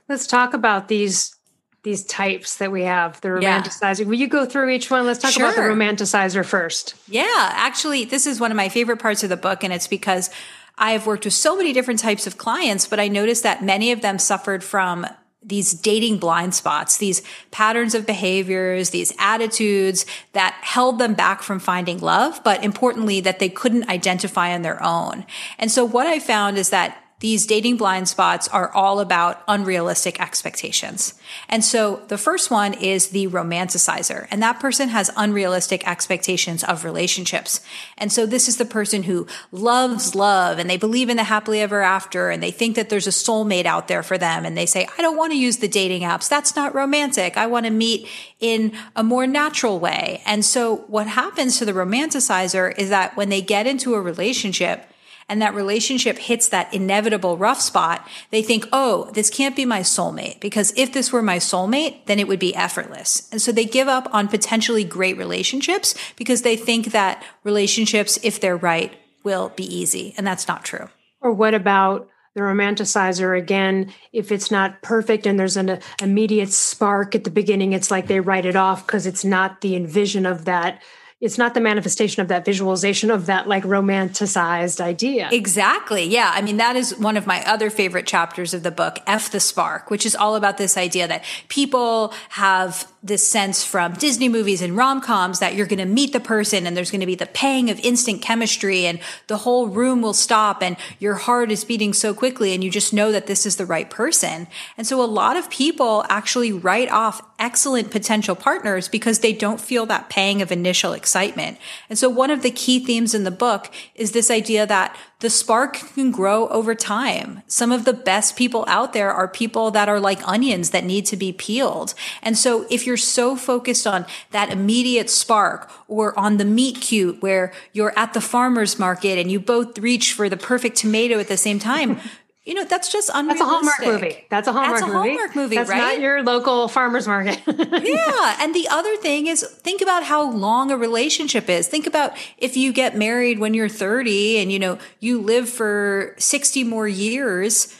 Let's 0.09 0.27
talk 0.27 0.53
about 0.53 0.89
these 0.89 1.35
these 1.83 2.03
types 2.07 2.57
that 2.57 2.73
we 2.73 2.83
have 2.83 3.21
the 3.21 3.29
romanticizing 3.29 4.01
yeah. 4.01 4.07
will 4.07 4.15
you 4.15 4.27
go 4.27 4.47
through 4.47 4.71
each 4.71 4.91
one 4.91 5.05
let's 5.05 5.21
talk 5.21 5.33
sure. 5.33 5.45
about 5.45 5.55
the 5.55 5.61
romanticizer 5.61 6.43
first 6.43 6.95
yeah 7.09 7.51
actually 7.53 8.07
this 8.07 8.27
is 8.27 8.41
one 8.41 8.51
of 8.51 8.57
my 8.57 8.71
favorite 8.71 8.99
parts 8.99 9.23
of 9.23 9.29
the 9.29 9.37
book 9.37 9.63
and 9.63 9.71
it's 9.71 9.87
because 9.87 10.31
I 10.77 10.93
have 10.93 11.07
worked 11.07 11.25
with 11.25 11.35
so 11.35 11.57
many 11.57 11.73
different 11.73 12.01
types 12.01 12.27
of 12.27 12.39
clients, 12.39 12.87
but 12.87 12.99
I 12.99 13.09
noticed 13.09 13.43
that 13.43 13.63
many 13.63 13.93
of 13.93 14.01
them 14.01 14.19
suffered 14.19 14.65
from 14.65 15.07
these 15.47 15.73
dating 15.73 16.19
blind 16.19 16.55
spots, 16.55 16.97
these 16.97 17.23
patterns 17.51 17.95
of 17.95 18.07
behaviors, 18.07 18.91
these 18.91 19.13
attitudes 19.19 20.07
that 20.33 20.55
held 20.63 20.99
them 20.99 21.15
back 21.15 21.43
from 21.43 21.59
finding 21.59 21.99
love, 21.99 22.43
but 22.43 22.65
importantly, 22.65 23.21
that 23.21 23.39
they 23.39 23.51
couldn't 23.51 23.89
identify 23.89 24.55
on 24.55 24.63
their 24.63 24.83
own. 24.83 25.27
And 25.59 25.71
so 25.71 25.85
what 25.85 26.07
I 26.07 26.19
found 26.19 26.57
is 26.57 26.71
that 26.71 27.04
these 27.21 27.47
dating 27.47 27.77
blind 27.77 28.09
spots 28.09 28.49
are 28.49 28.71
all 28.73 29.01
about 29.01 29.43
unrealistic 29.47 30.21
expectations. 30.21 31.15
And 31.49 31.65
so 31.65 32.03
the 32.09 32.19
first 32.19 32.51
one 32.51 32.75
is 32.75 33.09
the 33.09 33.29
romanticizer, 33.29 34.27
and 34.31 34.43
that 34.43 34.61
person 34.61 34.89
has 34.89 35.11
unrealistic 35.17 35.87
expectations 35.87 36.65
of 36.65 36.85
relationships. 36.85 37.61
And 37.97 38.13
so 38.13 38.27
this 38.27 38.49
is 38.49 38.57
the 38.57 38.65
person 38.65 39.05
who 39.05 39.27
loves 39.53 40.15
love 40.15 40.59
and 40.59 40.69
they 40.69 40.77
believe 40.77 41.09
in 41.09 41.17
the 41.17 41.25
happily 41.25 41.61
ever 41.61 41.83
after 41.83 42.31
and 42.31 42.43
they 42.43 42.51
think 42.51 42.77
that 42.77 42.91
there's 42.91 43.07
a 43.07 43.11
soulmate 43.11 43.65
out 43.65 43.89
there 43.89 44.03
for 44.03 44.19
them. 44.19 44.45
And 44.45 44.57
they 44.57 44.67
say, 44.67 44.89
I 44.99 45.03
don't 45.03 45.17
want 45.17 45.33
to 45.33 45.39
use 45.39 45.59
the 45.59 45.69
dating 45.69 46.03
apps. 46.03 46.29
That's 46.29 46.57
not 46.57 46.75
romantic. 46.75 47.37
I 47.37 47.47
want 47.47 47.67
to 47.67 47.73
meet 47.73 48.09
in 48.41 48.77
a 48.97 49.05
more 49.05 49.27
natural 49.27 49.79
way. 49.79 50.21
And 50.27 50.45
so 50.45 50.77
what 50.89 51.07
happens 51.07 51.59
to 51.59 51.65
the 51.65 51.73
romanticizer 51.73 52.77
is 52.77 52.91
that 52.91 53.17
when 53.17 53.29
they 53.29 53.41
get 53.41 53.67
into 53.67 53.95
a 53.95 54.01
relationship, 54.01 54.87
and 55.29 55.41
that 55.41 55.55
relationship 55.55 56.19
hits 56.19 56.49
that 56.49 56.73
inevitable 56.73 57.37
rough 57.37 57.61
spot, 57.61 58.07
they 58.31 58.43
think, 58.43 58.67
oh, 58.73 59.11
this 59.13 59.31
can't 59.31 59.57
be 59.57 59.65
my 59.65 59.81
soulmate 59.81 60.41
because 60.41 60.73
if 60.77 60.93
this 60.93 61.13
were 61.13 61.23
my 61.23 61.39
soulmate, 61.39 62.07
then 62.07 62.19
it 62.19 62.29
would 62.29 62.39
be 62.39 62.55
effortless. 62.55 63.29
And 63.33 63.41
so 63.41 63.53
they 63.53 63.65
give 63.65 63.89
up 63.89 64.13
on 64.13 64.29
potentially 64.29 64.85
great 64.85 65.17
relationships 65.17 65.95
because 66.17 66.43
they 66.43 66.57
think 66.57 66.93
that 66.93 67.23
relationships, 67.43 68.19
if 68.23 68.41
they're 68.41 68.57
right, 68.57 68.95
will 69.23 69.51
be 69.51 69.65
easy. 69.65 70.15
And 70.17 70.27
that's 70.27 70.47
not 70.49 70.65
true. 70.65 70.89
Or 71.21 71.33
what 71.33 71.55
about 71.55 72.09
the 72.35 72.41
romanticizer 72.41 73.39
again 73.39 73.93
if 74.13 74.33
it's 74.33 74.51
not 74.51 74.83
perfect 74.83 75.27
and 75.27 75.39
there's 75.39 75.57
an 75.57 75.79
immediate 76.03 76.51
spark 76.51 77.15
at 77.15 77.23
the 77.23 77.31
beginning 77.31 77.73
it's 77.73 77.93
like 77.93 78.09
they 78.09 78.19
write 78.19 78.45
it 78.45 78.57
off 78.57 78.85
because 78.85 79.07
it's 79.07 79.25
not 79.25 79.61
the 79.61 79.77
envision 79.77 80.27
of 80.27 80.45
that 80.45 80.83
it's 81.25 81.39
not 81.39 81.55
the 81.55 81.61
manifestation 81.61 82.21
of 82.21 82.29
that 82.29 82.45
visualization 82.45 83.11
of 83.11 83.25
that 83.27 83.49
like 83.49 83.65
romanticized 83.65 84.79
idea. 84.79 85.31
Exactly. 85.33 86.05
Yeah. 86.05 86.31
I 86.35 86.43
mean, 86.43 86.59
that 86.59 86.77
is 86.77 86.99
one 86.99 87.17
of 87.17 87.27
my 87.27 87.43
other 87.47 87.71
favorite 87.71 88.07
chapters 88.07 88.53
of 88.53 88.63
the 88.63 88.71
book, 88.71 88.99
F 89.07 89.31
the 89.31 89.41
Spark, 89.41 89.91
which 89.91 90.05
is 90.05 90.15
all 90.15 90.37
about 90.37 90.59
this 90.59 90.77
idea 90.77 91.09
that 91.09 91.25
people 91.49 92.13
have 92.29 92.87
this 93.03 93.27
sense 93.27 93.65
from 93.65 93.95
Disney 93.95 94.29
movies 94.29 94.61
and 94.61 94.77
rom 94.77 95.01
coms 95.01 95.39
that 95.39 95.55
you're 95.55 95.67
going 95.67 95.79
to 95.79 95.87
meet 95.87 96.13
the 96.13 96.21
person 96.21 96.67
and 96.67 96.77
there's 96.77 96.91
going 96.91 97.01
to 97.01 97.07
be 97.07 97.15
the 97.15 97.27
pang 97.27 97.71
of 97.71 97.79
instant 97.81 98.21
chemistry 98.21 98.85
and 98.87 98.99
the 99.27 99.39
whole 99.39 99.69
room 99.69 100.03
will 100.03 100.15
stop 100.15 100.63
and 100.63 100.77
your 100.99 101.15
heart 101.15 101.51
is 101.51 101.65
beating 101.65 101.95
so 101.95 102.13
quickly 102.15 102.55
and 102.55 102.63
you 102.63 102.71
just 102.71 102.93
know 102.93 103.13
that 103.13 103.27
this 103.27 103.47
is 103.47 103.57
the 103.57 103.67
right 103.67 103.89
person. 103.89 104.47
And 104.77 104.87
so 104.87 105.03
a 105.03 105.05
lot 105.05 105.37
of 105.37 105.49
people 105.49 106.05
actually 106.11 106.53
write 106.53 106.91
off 106.91 107.23
excellent 107.39 107.91
potential 107.91 108.35
partners 108.35 108.89
because 108.89 109.21
they 109.21 109.33
don't 109.33 109.61
feel 109.61 109.87
that 109.87 110.11
pang 110.11 110.43
of 110.43 110.53
initial 110.53 110.93
excitement. 110.93 111.14
And 111.15 111.99
so 111.99 112.09
one 112.09 112.31
of 112.31 112.43
the 112.43 112.51
key 112.51 112.79
themes 112.79 113.15
in 113.15 113.25
the 113.25 113.31
book 113.31 113.71
is 113.95 114.13
this 114.13 114.31
idea 114.31 114.67
that 114.67 114.97
the 115.21 115.31
spark 115.31 115.75
can 115.95 116.11
grow 116.11 116.49
over 116.49 116.75
time. 116.75 117.43
Some 117.47 117.73
of 117.73 117.85
the 117.85 117.95
best 117.95 118.37
people 118.37 118.65
out 118.69 118.93
there 118.93 119.11
are 119.11 119.27
people 119.27 119.71
that 119.71 119.89
are 119.89 119.99
like 119.99 120.27
onions 120.29 120.71
that 120.71 120.85
need 120.85 121.07
to 121.07 121.17
be 121.17 121.33
peeled. 121.33 121.95
And 122.23 122.37
so 122.37 122.67
if 122.69 122.87
you're 122.87 122.97
so 122.97 123.35
focused 123.35 123.87
on 123.87 124.05
that 124.33 124.51
immediate 124.51 125.09
spark 125.09 125.71
or 125.89 126.19
on 126.19 126.37
the 126.37 126.45
meet 126.45 126.81
cute 126.81 127.23
where 127.23 127.53
you're 127.73 127.99
at 127.99 128.13
the 128.13 128.21
farmer's 128.21 128.79
market 128.79 129.19
and 129.19 129.33
you 129.33 129.41
both 129.41 129.79
reach 129.79 130.13
for 130.13 130.29
the 130.29 130.37
perfect 130.37 130.77
tomato 130.77 131.19
at 131.19 131.29
the 131.29 131.39
same 131.39 131.59
time, 131.59 132.01
you 132.45 132.53
know, 132.53 132.65
that's 132.65 132.93
just 132.93 133.11
unrealistic. 133.15 133.39
That's 133.39 133.41
a 133.41 133.45
Hallmark 133.45 134.03
movie. 134.03 134.27
That's 134.29 134.49
a 134.49 134.53
Hallmark 134.53 134.81
that's 134.81 134.83
a 134.83 134.95
movie. 134.95 135.09
Hallmark 135.09 135.37
movie, 135.37 135.57
that's 135.57 135.71
right? 135.71 135.79
not 135.79 136.01
your 136.01 136.23
local 136.23 136.69
farmer's 136.69 137.07
market. 137.07 137.41
yeah. 137.47 138.37
And 138.41 138.55
the 138.55 138.69
other 138.71 138.97
thing 138.97 139.29
is 139.29 139.43
think 139.43 139.81
about 139.81 140.05
how 140.05 140.31
long 140.31 140.71
a 140.71 140.77
relationship 140.77 141.49
is. 141.49 141.67
Think 141.67 141.87
about 141.87 142.13
if 142.37 142.55
you 142.55 142.73
get 142.73 142.97
married 142.97 143.39
when 143.39 143.55
you're 143.55 143.71
30 143.71 144.39
and, 144.39 144.53
you 144.53 144.59
know, 144.59 144.79
you 145.01 145.23
live 145.23 145.49
for 145.49 146.15
60 146.19 146.65
more 146.65 146.87
years 146.87 147.75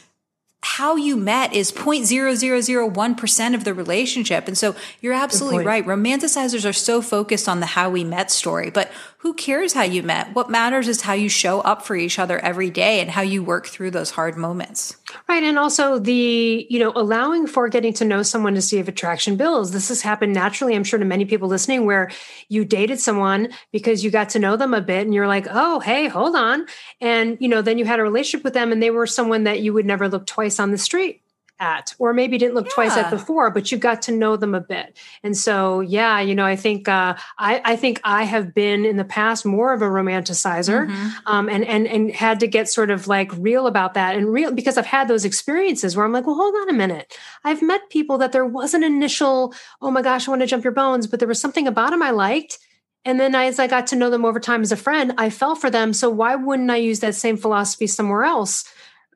how 0.65 0.95
you 0.95 1.15
met 1.15 1.53
is 1.53 1.71
0.0001% 1.71 3.55
of 3.55 3.63
the 3.63 3.73
relationship. 3.73 4.47
And 4.47 4.57
so 4.57 4.75
you're 4.99 5.13
absolutely 5.13 5.63
right. 5.63 5.85
Romanticizers 5.85 6.67
are 6.67 6.73
so 6.73 7.03
focused 7.03 7.47
on 7.47 7.59
the 7.59 7.67
how 7.67 7.91
we 7.91 8.03
met 8.03 8.31
story, 8.31 8.71
but 8.71 8.91
who 9.25 9.33
cares 9.33 9.73
how 9.73 9.81
you 9.81 10.03
met? 10.03 10.35
What 10.35 10.51
matters 10.51 10.87
is 10.87 11.01
how 11.01 11.13
you 11.13 11.29
show 11.29 11.59
up 11.61 11.81
for 11.81 11.95
each 11.95 12.19
other 12.19 12.37
every 12.37 12.69
day 12.69 12.99
and 12.99 13.09
how 13.09 13.23
you 13.23 13.43
work 13.43 13.65
through 13.65 13.89
those 13.89 14.11
hard 14.11 14.37
moments. 14.37 14.97
Right. 15.27 15.41
And 15.41 15.57
also 15.57 15.97
the, 15.97 16.67
you 16.69 16.77
know, 16.77 16.91
allowing 16.95 17.47
for 17.47 17.67
getting 17.67 17.91
to 17.93 18.05
know 18.05 18.21
someone 18.21 18.53
to 18.53 18.61
see 18.61 18.77
if 18.77 18.87
attraction 18.87 19.35
builds. 19.35 19.71
This 19.71 19.87
has 19.87 20.03
happened 20.03 20.33
naturally, 20.33 20.75
I'm 20.75 20.83
sure, 20.83 20.99
to 20.99 21.05
many 21.05 21.25
people 21.25 21.47
listening, 21.47 21.87
where 21.87 22.11
you 22.49 22.65
dated 22.65 22.99
someone 22.99 23.49
because 23.71 24.03
you 24.03 24.11
got 24.11 24.29
to 24.29 24.39
know 24.39 24.57
them 24.57 24.75
a 24.75 24.81
bit 24.81 25.01
and 25.01 25.11
you're 25.11 25.27
like, 25.27 25.47
oh, 25.49 25.79
hey, 25.79 26.07
hold 26.07 26.35
on. 26.35 26.67
And, 27.01 27.37
you 27.39 27.47
know, 27.47 27.63
then 27.63 27.79
you 27.79 27.85
had 27.85 27.99
a 27.99 28.03
relationship 28.03 28.43
with 28.43 28.53
them 28.53 28.71
and 28.71 28.79
they 28.79 28.91
were 28.91 29.07
someone 29.07 29.45
that 29.45 29.59
you 29.59 29.73
would 29.73 29.87
never 29.87 30.07
look 30.07 30.27
twice 30.27 30.59
on 30.59 30.69
the 30.69 30.77
street 30.77 31.23
at 31.59 31.93
or 31.99 32.13
maybe 32.13 32.37
didn't 32.37 32.53
look 32.53 32.65
yeah. 32.65 32.73
twice 32.73 32.97
at 32.97 33.09
before 33.09 33.49
but 33.49 33.71
you 33.71 33.77
got 33.77 34.01
to 34.01 34.11
know 34.11 34.35
them 34.35 34.53
a 34.53 34.59
bit 34.59 34.97
and 35.23 35.37
so 35.37 35.79
yeah 35.79 36.19
you 36.19 36.35
know 36.35 36.45
i 36.45 36.55
think 36.55 36.87
uh, 36.89 37.15
I, 37.37 37.61
I 37.63 37.75
think 37.75 38.01
i 38.03 38.23
have 38.23 38.53
been 38.53 38.83
in 38.85 38.97
the 38.97 39.05
past 39.05 39.45
more 39.45 39.73
of 39.73 39.81
a 39.81 39.85
romanticizer 39.85 40.87
mm-hmm. 40.87 41.09
um, 41.27 41.47
and 41.47 41.63
and 41.65 41.87
and 41.87 42.11
had 42.11 42.39
to 42.41 42.47
get 42.47 42.67
sort 42.67 42.91
of 42.91 43.07
like 43.07 43.31
real 43.37 43.67
about 43.67 43.93
that 43.93 44.15
and 44.15 44.31
real 44.31 44.51
because 44.51 44.77
i've 44.77 44.85
had 44.85 45.07
those 45.07 45.23
experiences 45.23 45.95
where 45.95 46.05
i'm 46.05 46.11
like 46.11 46.25
well 46.25 46.35
hold 46.35 46.55
on 46.55 46.69
a 46.69 46.73
minute 46.73 47.17
i've 47.43 47.61
met 47.61 47.89
people 47.89 48.17
that 48.17 48.31
there 48.31 48.45
was 48.45 48.73
an 48.73 48.83
initial 48.83 49.53
oh 49.81 49.91
my 49.91 50.01
gosh 50.01 50.27
i 50.27 50.31
want 50.31 50.41
to 50.41 50.47
jump 50.47 50.63
your 50.63 50.73
bones 50.73 51.07
but 51.07 51.19
there 51.19 51.27
was 51.27 51.39
something 51.39 51.67
about 51.67 51.91
them 51.91 52.03
i 52.03 52.11
liked 52.11 52.59
and 53.05 53.19
then 53.19 53.35
as 53.35 53.59
I 53.59 53.67
got 53.67 53.85
to 53.87 53.95
know 53.95 54.09
them 54.09 54.25
over 54.25 54.39
time 54.39 54.63
as 54.63 54.71
a 54.71 54.75
friend, 54.75 55.13
I 55.17 55.29
fell 55.29 55.55
for 55.55 55.69
them. 55.69 55.93
So 55.93 56.09
why 56.09 56.35
wouldn't 56.35 56.71
I 56.71 56.77
use 56.77 57.01
that 57.01 57.13
same 57.13 57.37
philosophy 57.37 57.85
somewhere 57.85 58.23
else 58.23 58.65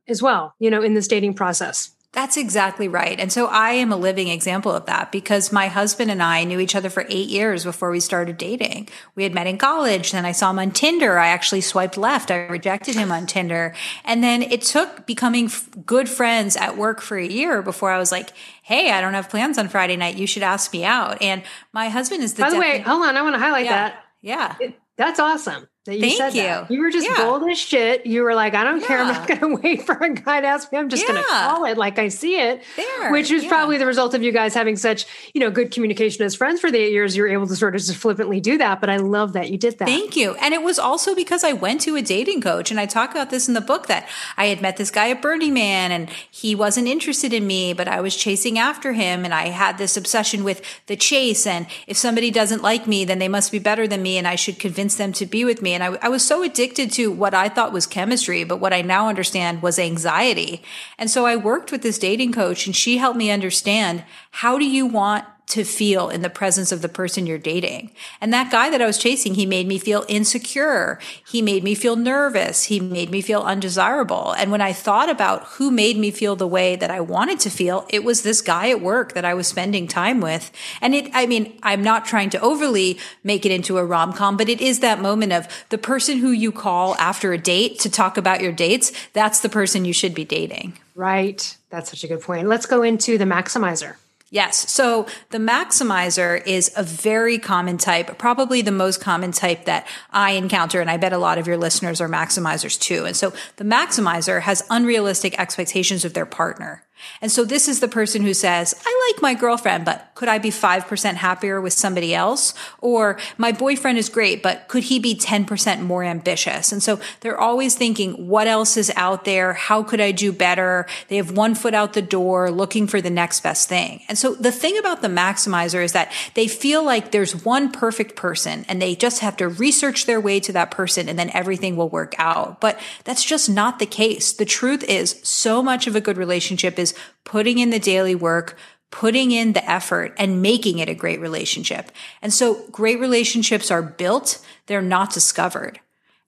as 0.08 0.22
well, 0.22 0.54
you 0.60 0.70
know, 0.70 0.84
in 0.84 0.94
this 0.94 1.08
dating 1.08 1.34
process? 1.34 1.90
That's 2.12 2.38
exactly 2.38 2.88
right. 2.88 3.20
And 3.20 3.32
so 3.32 3.46
I 3.46 3.72
am 3.74 3.92
a 3.92 3.96
living 3.96 4.30
example 4.30 4.72
of 4.72 4.88
that 4.88 5.12
because 5.12 5.52
my 5.52 5.68
husband 5.68 6.10
and 6.10 6.24
I 6.24 6.44
knew 6.44 6.60
each 6.60 6.74
other 6.74 6.90
for 6.90 7.06
eight 7.08 7.30
years 7.30 7.64
before 7.64 7.92
we 7.92 8.00
started 8.00 8.36
dating. 8.36 8.90
We 9.14 9.22
had 9.22 9.36
met 9.36 9.46
in 9.46 9.60
college. 9.60 10.12
Then 10.12 10.26
I 10.26 10.32
saw 10.32 10.50
him 10.50 10.58
on 10.58 10.72
Tinder. 10.72 11.20
I 11.20 11.28
actually 11.28 11.62
swiped 11.62 11.98
left. 11.98 12.32
I 12.32 12.48
rejected 12.48 12.96
him 12.96 13.12
on 13.12 13.28
Tinder. 13.28 13.76
And 14.04 14.24
then 14.24 14.42
it 14.42 14.64
took 14.64 15.06
becoming 15.06 15.46
f- 15.46 15.70
good 15.86 16.10
friends 16.10 16.58
at 16.58 16.78
work 16.78 17.00
for 17.00 17.16
a 17.16 17.28
year 17.28 17.62
before 17.62 17.92
I 17.92 18.00
was 18.00 18.12
like, 18.12 18.32
Hey, 18.64 18.92
I 18.92 19.02
don't 19.02 19.14
have 19.14 19.30
plans 19.30 19.60
on 19.60 19.70
Friday 19.70 19.96
night. 19.96 20.18
You 20.18 20.26
should 20.26 20.44
ask 20.44 20.74
me 20.74 20.84
out. 20.84 21.22
And 21.22 21.44
my 21.74 21.90
husband 21.90 22.24
is 22.24 22.34
the. 22.34 22.42
By 22.42 22.50
the 22.50 22.60
way, 22.60 22.80
hold 22.80 23.04
on. 23.04 23.18
I 23.18 23.22
want 23.22 23.36
to 23.36 23.40
highlight 23.40 23.66
yeah, 23.66 23.72
that. 23.72 24.04
Yeah. 24.22 24.56
It, 24.60 24.80
that's 24.98 25.20
awesome 25.20 25.69
you 25.88 26.00
Thank 26.02 26.18
said 26.18 26.34
you. 26.36 26.44
that. 26.44 26.70
You 26.72 26.82
were 26.82 26.92
just 26.92 27.08
Yeah. 27.08 27.24
bold 27.24 27.50
as 27.50 27.58
shit. 27.58 28.06
You 28.06 28.24
were 28.24 28.36
like, 28.36 28.54
I 28.54 28.64
don't 28.64 28.84
care. 28.84 29.00
I'm 29.00 29.08
not 29.08 29.28
going 29.28 29.40
to 29.58 29.62
wait 29.62 29.86
for 29.86 29.94
a 29.96 30.14
guy 30.14 30.42
to 30.42 30.48
ask 30.48 30.72
me. 30.72 30.78
I'm 30.78 30.90
just 30.90 31.08
going 31.08 31.22
to 31.22 31.28
call 31.28 31.66
it 31.66 31.78
like 31.78 31.98
I 31.98 32.10
see 32.10 32.36
it. 32.40 32.62
There, 32.76 33.12
Which 33.12 33.32
yeah. 33.32 33.48
probably 33.48 33.78
the 33.78 33.86
result 33.86 34.14
of 34.14 34.22
you 34.22 34.32
guys 34.32 34.54
having 34.54 34.76
such, 34.76 35.06
you 35.34 35.40
know, 35.40 35.50
good 35.50 35.72
communication 35.72 36.24
as 36.26 36.36
friends 36.36 36.60
for 36.60 36.70
the 36.70 36.78
eight 36.78 36.92
years. 36.92 37.16
You're 37.16 37.30
able 37.30 37.48
to 37.48 37.56
sort 37.56 37.76
of 37.76 37.82
just 37.82 37.96
flippantly 37.98 38.40
do 38.42 38.58
that. 38.58 38.82
But 38.82 38.90
I 38.90 38.98
love 38.98 39.34
that 39.34 39.50
you 39.50 39.58
did 39.58 39.80
that. 39.80 39.88
Thank 39.88 40.16
you. 40.16 40.36
And 40.36 40.54
it 40.54 40.62
was 40.62 40.78
also 40.80 41.16
because 41.16 41.44
I 41.44 41.54
went 41.54 41.82
to 41.82 41.96
a 41.96 42.02
dating 42.02 42.42
coach 42.42 42.72
and 42.72 42.80
I 42.80 42.86
talk 42.86 43.12
about 43.12 43.30
this 43.30 43.48
in 43.48 43.54
the 43.54 43.62
book 43.62 43.88
that 43.88 44.08
I 44.38 44.48
had 44.48 44.62
met 44.62 44.78
this 44.78 44.92
guy 44.92 45.10
at 45.10 45.22
Burning 45.22 45.54
Man 45.54 45.92
and 45.92 46.10
he 46.30 46.56
wasn't 46.56 46.88
interested 46.88 47.34
in 47.34 47.48
me, 47.48 47.74
but 47.74 47.88
I 47.88 48.02
was 48.02 48.16
chasing 48.16 48.60
after 48.60 48.92
him 48.94 49.24
and 49.24 49.34
I 49.34 49.48
had 49.48 49.78
this 49.78 49.96
obsession 49.96 50.44
with 50.44 50.62
the 50.88 50.96
chase. 50.98 51.48
And 51.48 51.68
if 51.88 51.96
somebody 51.98 52.32
doesn't 52.32 52.62
like 52.62 52.86
me, 52.86 53.06
then 53.06 53.20
they 53.20 53.30
must 53.30 53.52
be 53.52 53.60
better 53.60 53.88
than 53.88 54.02
me 54.02 54.18
and 54.18 54.28
I 54.28 54.36
should 54.36 54.60
convince 54.60 54.96
them 54.96 55.14
to 55.14 55.26
be 55.26 55.46
with 55.46 55.62
me. 55.62 55.69
And 55.74 55.84
I, 55.84 55.98
I 56.02 56.10
was 56.10 56.26
so 56.26 56.44
addicted 56.44 56.92
to 56.94 57.12
what 57.12 57.34
I 57.34 57.50
thought 57.50 57.74
was 57.74 57.88
chemistry, 57.88 58.44
but 58.44 58.58
what 58.58 58.74
I 58.74 58.82
now 58.82 59.10
understand 59.10 59.62
was 59.62 59.80
anxiety. 59.80 60.62
And 60.98 61.10
so 61.10 61.26
I 61.26 61.36
worked 61.36 61.72
with 61.72 61.82
this 61.82 61.98
dating 61.98 62.34
coach 62.34 62.66
and 62.66 62.76
she 62.76 62.98
helped 62.98 63.18
me 63.18 63.32
understand 63.32 64.04
how 64.32 64.58
do 64.58 64.66
you 64.66 64.86
want 64.86 65.26
to 65.50 65.64
feel 65.64 66.10
in 66.10 66.22
the 66.22 66.30
presence 66.30 66.72
of 66.72 66.84
the 66.84 66.88
person 66.88 67.26
you're 67.26 67.40
dating. 67.40 67.92
And 68.22 68.32
that 68.32 68.52
guy 68.52 68.70
that 68.70 68.84
I 68.84 68.86
was 68.86 69.00
chasing, 69.00 69.34
he 69.34 69.48
made 69.48 69.68
me 69.68 69.80
feel 69.80 70.06
insecure. 70.08 71.00
He 71.28 71.42
made 71.42 71.64
me 71.64 71.74
feel 71.74 71.96
nervous. 71.96 72.66
He 72.66 72.80
made 72.80 73.10
me 73.10 73.22
feel 73.22 73.42
undesirable. 73.42 74.34
And 74.34 74.52
when 74.52 74.62
I 74.62 74.74
thought 74.74 75.10
about 75.10 75.46
who 75.46 75.72
made 75.72 75.98
me 75.98 76.12
feel 76.12 76.36
the 76.36 76.48
way 76.48 76.76
that 76.76 76.92
I 76.92 77.02
wanted 77.02 77.40
to 77.42 77.50
feel, 77.50 77.88
it 77.90 78.04
was 78.04 78.22
this 78.22 78.42
guy 78.42 78.70
at 78.70 78.80
work 78.80 79.14
that 79.14 79.26
I 79.26 79.34
was 79.34 79.48
spending 79.48 79.88
time 79.88 80.22
with. 80.22 80.52
And 80.82 80.94
it, 80.94 81.10
I 81.14 81.26
mean, 81.26 81.58
I'm 81.64 81.84
not 81.84 82.06
trying 82.06 82.30
to 82.32 82.42
overly 82.42 83.00
make 83.24 83.44
it 83.44 83.52
into 83.52 83.80
a 83.80 83.86
rom 83.86 84.14
com, 84.14 84.38
but 84.38 84.50
it 84.50 84.62
is 84.62 84.82
that 84.82 85.02
moment 85.02 85.34
of 85.34 85.48
the 85.70 85.80
person 85.80 86.20
who 86.20 86.30
you 86.30 86.52
call 86.52 86.96
after 86.98 87.34
a 87.34 87.40
date 87.40 87.80
to 87.80 87.90
talk 87.90 88.18
about 88.18 88.42
your 88.42 88.52
dates. 88.52 88.92
That's 89.14 89.40
the 89.40 89.50
person 89.50 89.84
you 89.84 89.94
should 89.94 90.14
be 90.14 90.26
dating. 90.26 90.78
Right. 90.94 91.58
That's 91.72 91.90
such 91.90 92.04
a 92.04 92.08
good 92.08 92.22
point. 92.22 92.48
Let's 92.48 92.68
go 92.68 92.84
into 92.84 93.18
the 93.18 93.26
maximizer. 93.26 93.96
Yes. 94.32 94.72
So 94.72 95.08
the 95.32 95.40
maximizer 95.40 96.46
is 96.46 96.72
a 96.76 96.84
very 96.84 97.40
common 97.40 97.78
type, 97.78 98.20
probably 98.20 98.62
the 98.62 98.72
most 98.72 99.02
common 99.02 99.32
type 99.32 99.66
that 99.66 99.88
I 100.12 100.32
encounter. 100.32 100.82
And 100.82 100.90
I 100.90 100.98
bet 100.98 101.14
a 101.14 101.18
lot 101.18 101.40
of 101.40 101.48
your 101.48 101.58
listeners 101.58 102.00
are 102.00 102.10
maximizers 102.10 102.80
too. 102.80 103.06
And 103.06 103.16
so 103.16 103.34
the 103.56 103.64
maximizer 103.64 104.42
has 104.42 104.64
unrealistic 104.70 105.40
expectations 105.40 106.06
of 106.06 106.14
their 106.14 106.28
partner. 106.28 106.84
And 107.22 107.32
so 107.32 107.44
this 107.44 107.68
is 107.68 107.80
the 107.80 107.88
person 107.88 108.22
who 108.22 108.34
says, 108.34 108.74
I 108.86 109.12
like 109.12 109.22
my 109.22 109.34
girlfriend, 109.34 109.86
but 109.86 110.12
could 110.16 110.30
I 110.30 110.38
be 110.38 110.50
5% 110.50 111.16
happier 111.16 111.62
with 111.62 111.74
somebody 111.74 112.14
else? 112.14 112.54
Or 112.80 113.18
my 113.38 113.52
boyfriend 113.52 113.98
is 113.98 114.10
great, 114.10 114.44
but 114.44 114.68
could 114.68 114.84
he 114.84 115.00
be 115.00 115.16
10% 115.16 115.82
more 115.82 116.04
ambitious? 116.04 116.72
And 116.72 116.82
so 116.82 117.00
they're 117.22 117.40
always 117.40 117.76
thinking, 117.76 118.28
what 118.28 118.48
else 118.48 118.78
is 118.78 118.92
out 118.96 119.26
there? 119.26 119.54
How 119.54 119.84
could 119.84 120.02
I 120.02 120.12
do 120.12 120.32
better? 120.32 120.88
They 121.08 121.18
have 121.18 121.32
one 121.32 121.56
foot 121.56 121.74
out 121.74 121.94
the 121.94 122.02
door 122.02 122.52
looking 122.52 122.88
for 122.88 123.02
the 123.02 123.10
next 123.10 123.42
best 123.42 123.70
thing. 123.70 124.02
And 124.08 124.18
so 124.18 124.36
the 124.36 124.52
thing 124.52 124.78
about 124.78 125.02
the 125.02 125.08
maximizer 125.08 125.84
is 125.84 125.94
that 125.94 126.12
they 126.34 126.48
feel 126.48 126.84
like 126.84 127.12
there's 127.12 127.46
one 127.46 127.72
perfect 127.72 128.16
person 128.16 128.66
and 128.68 128.82
they 128.82 128.96
just 128.96 129.20
have 129.20 129.38
to 129.38 129.48
research 129.48 130.06
their 130.06 130.22
way 130.22 130.40
to 130.42 130.54
that 130.54 130.72
person 130.72 131.10
and 131.10 131.18
then 131.18 131.30
everything 131.34 131.76
will 131.76 131.90
work 131.90 132.16
out. 132.18 132.60
But 132.60 132.80
that's 133.04 133.24
just 133.24 133.50
not 133.50 133.80
the 133.80 133.86
case. 133.86 134.34
The 134.34 134.46
truth 134.46 134.84
is 134.84 135.20
so 135.24 135.64
much 135.64 135.88
of 135.88 135.96
a 135.96 136.02
good 136.02 136.18
relationship 136.18 136.78
is 136.80 136.89
putting 137.24 137.60
in 137.60 137.70
the 137.70 137.80
daily 137.80 138.16
work, 138.16 138.58
putting 138.92 139.32
in 139.32 139.54
the 139.54 139.70
effort 139.70 140.14
and 140.18 140.42
making 140.42 140.80
it 140.80 140.90
a 140.90 140.96
great 140.96 141.20
relationship. 141.20 141.92
And 142.22 142.34
so 142.34 142.66
great 142.72 143.00
relationships 143.00 143.70
are 143.70 143.84
built. 143.84 144.44
They're 144.66 144.82
not 144.82 145.14
discovered. 145.14 145.80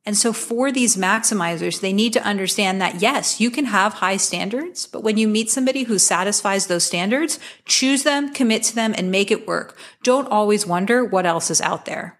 And 0.03 0.17
so 0.17 0.33
for 0.33 0.71
these 0.71 0.97
maximizers, 0.97 1.79
they 1.79 1.93
need 1.93 2.13
to 2.13 2.23
understand 2.23 2.81
that 2.81 3.01
yes, 3.01 3.39
you 3.39 3.51
can 3.51 3.65
have 3.65 3.93
high 3.93 4.17
standards, 4.17 4.87
but 4.87 5.03
when 5.03 5.17
you 5.17 5.27
meet 5.27 5.51
somebody 5.51 5.83
who 5.83 5.99
satisfies 5.99 6.67
those 6.67 6.83
standards, 6.83 7.39
choose 7.65 8.01
them, 8.01 8.33
commit 8.33 8.63
to 8.63 8.75
them, 8.75 8.95
and 8.97 9.11
make 9.11 9.29
it 9.29 9.47
work. 9.47 9.77
Don't 10.01 10.27
always 10.27 10.65
wonder 10.65 11.05
what 11.05 11.27
else 11.27 11.51
is 11.51 11.61
out 11.61 11.85
there. 11.85 12.19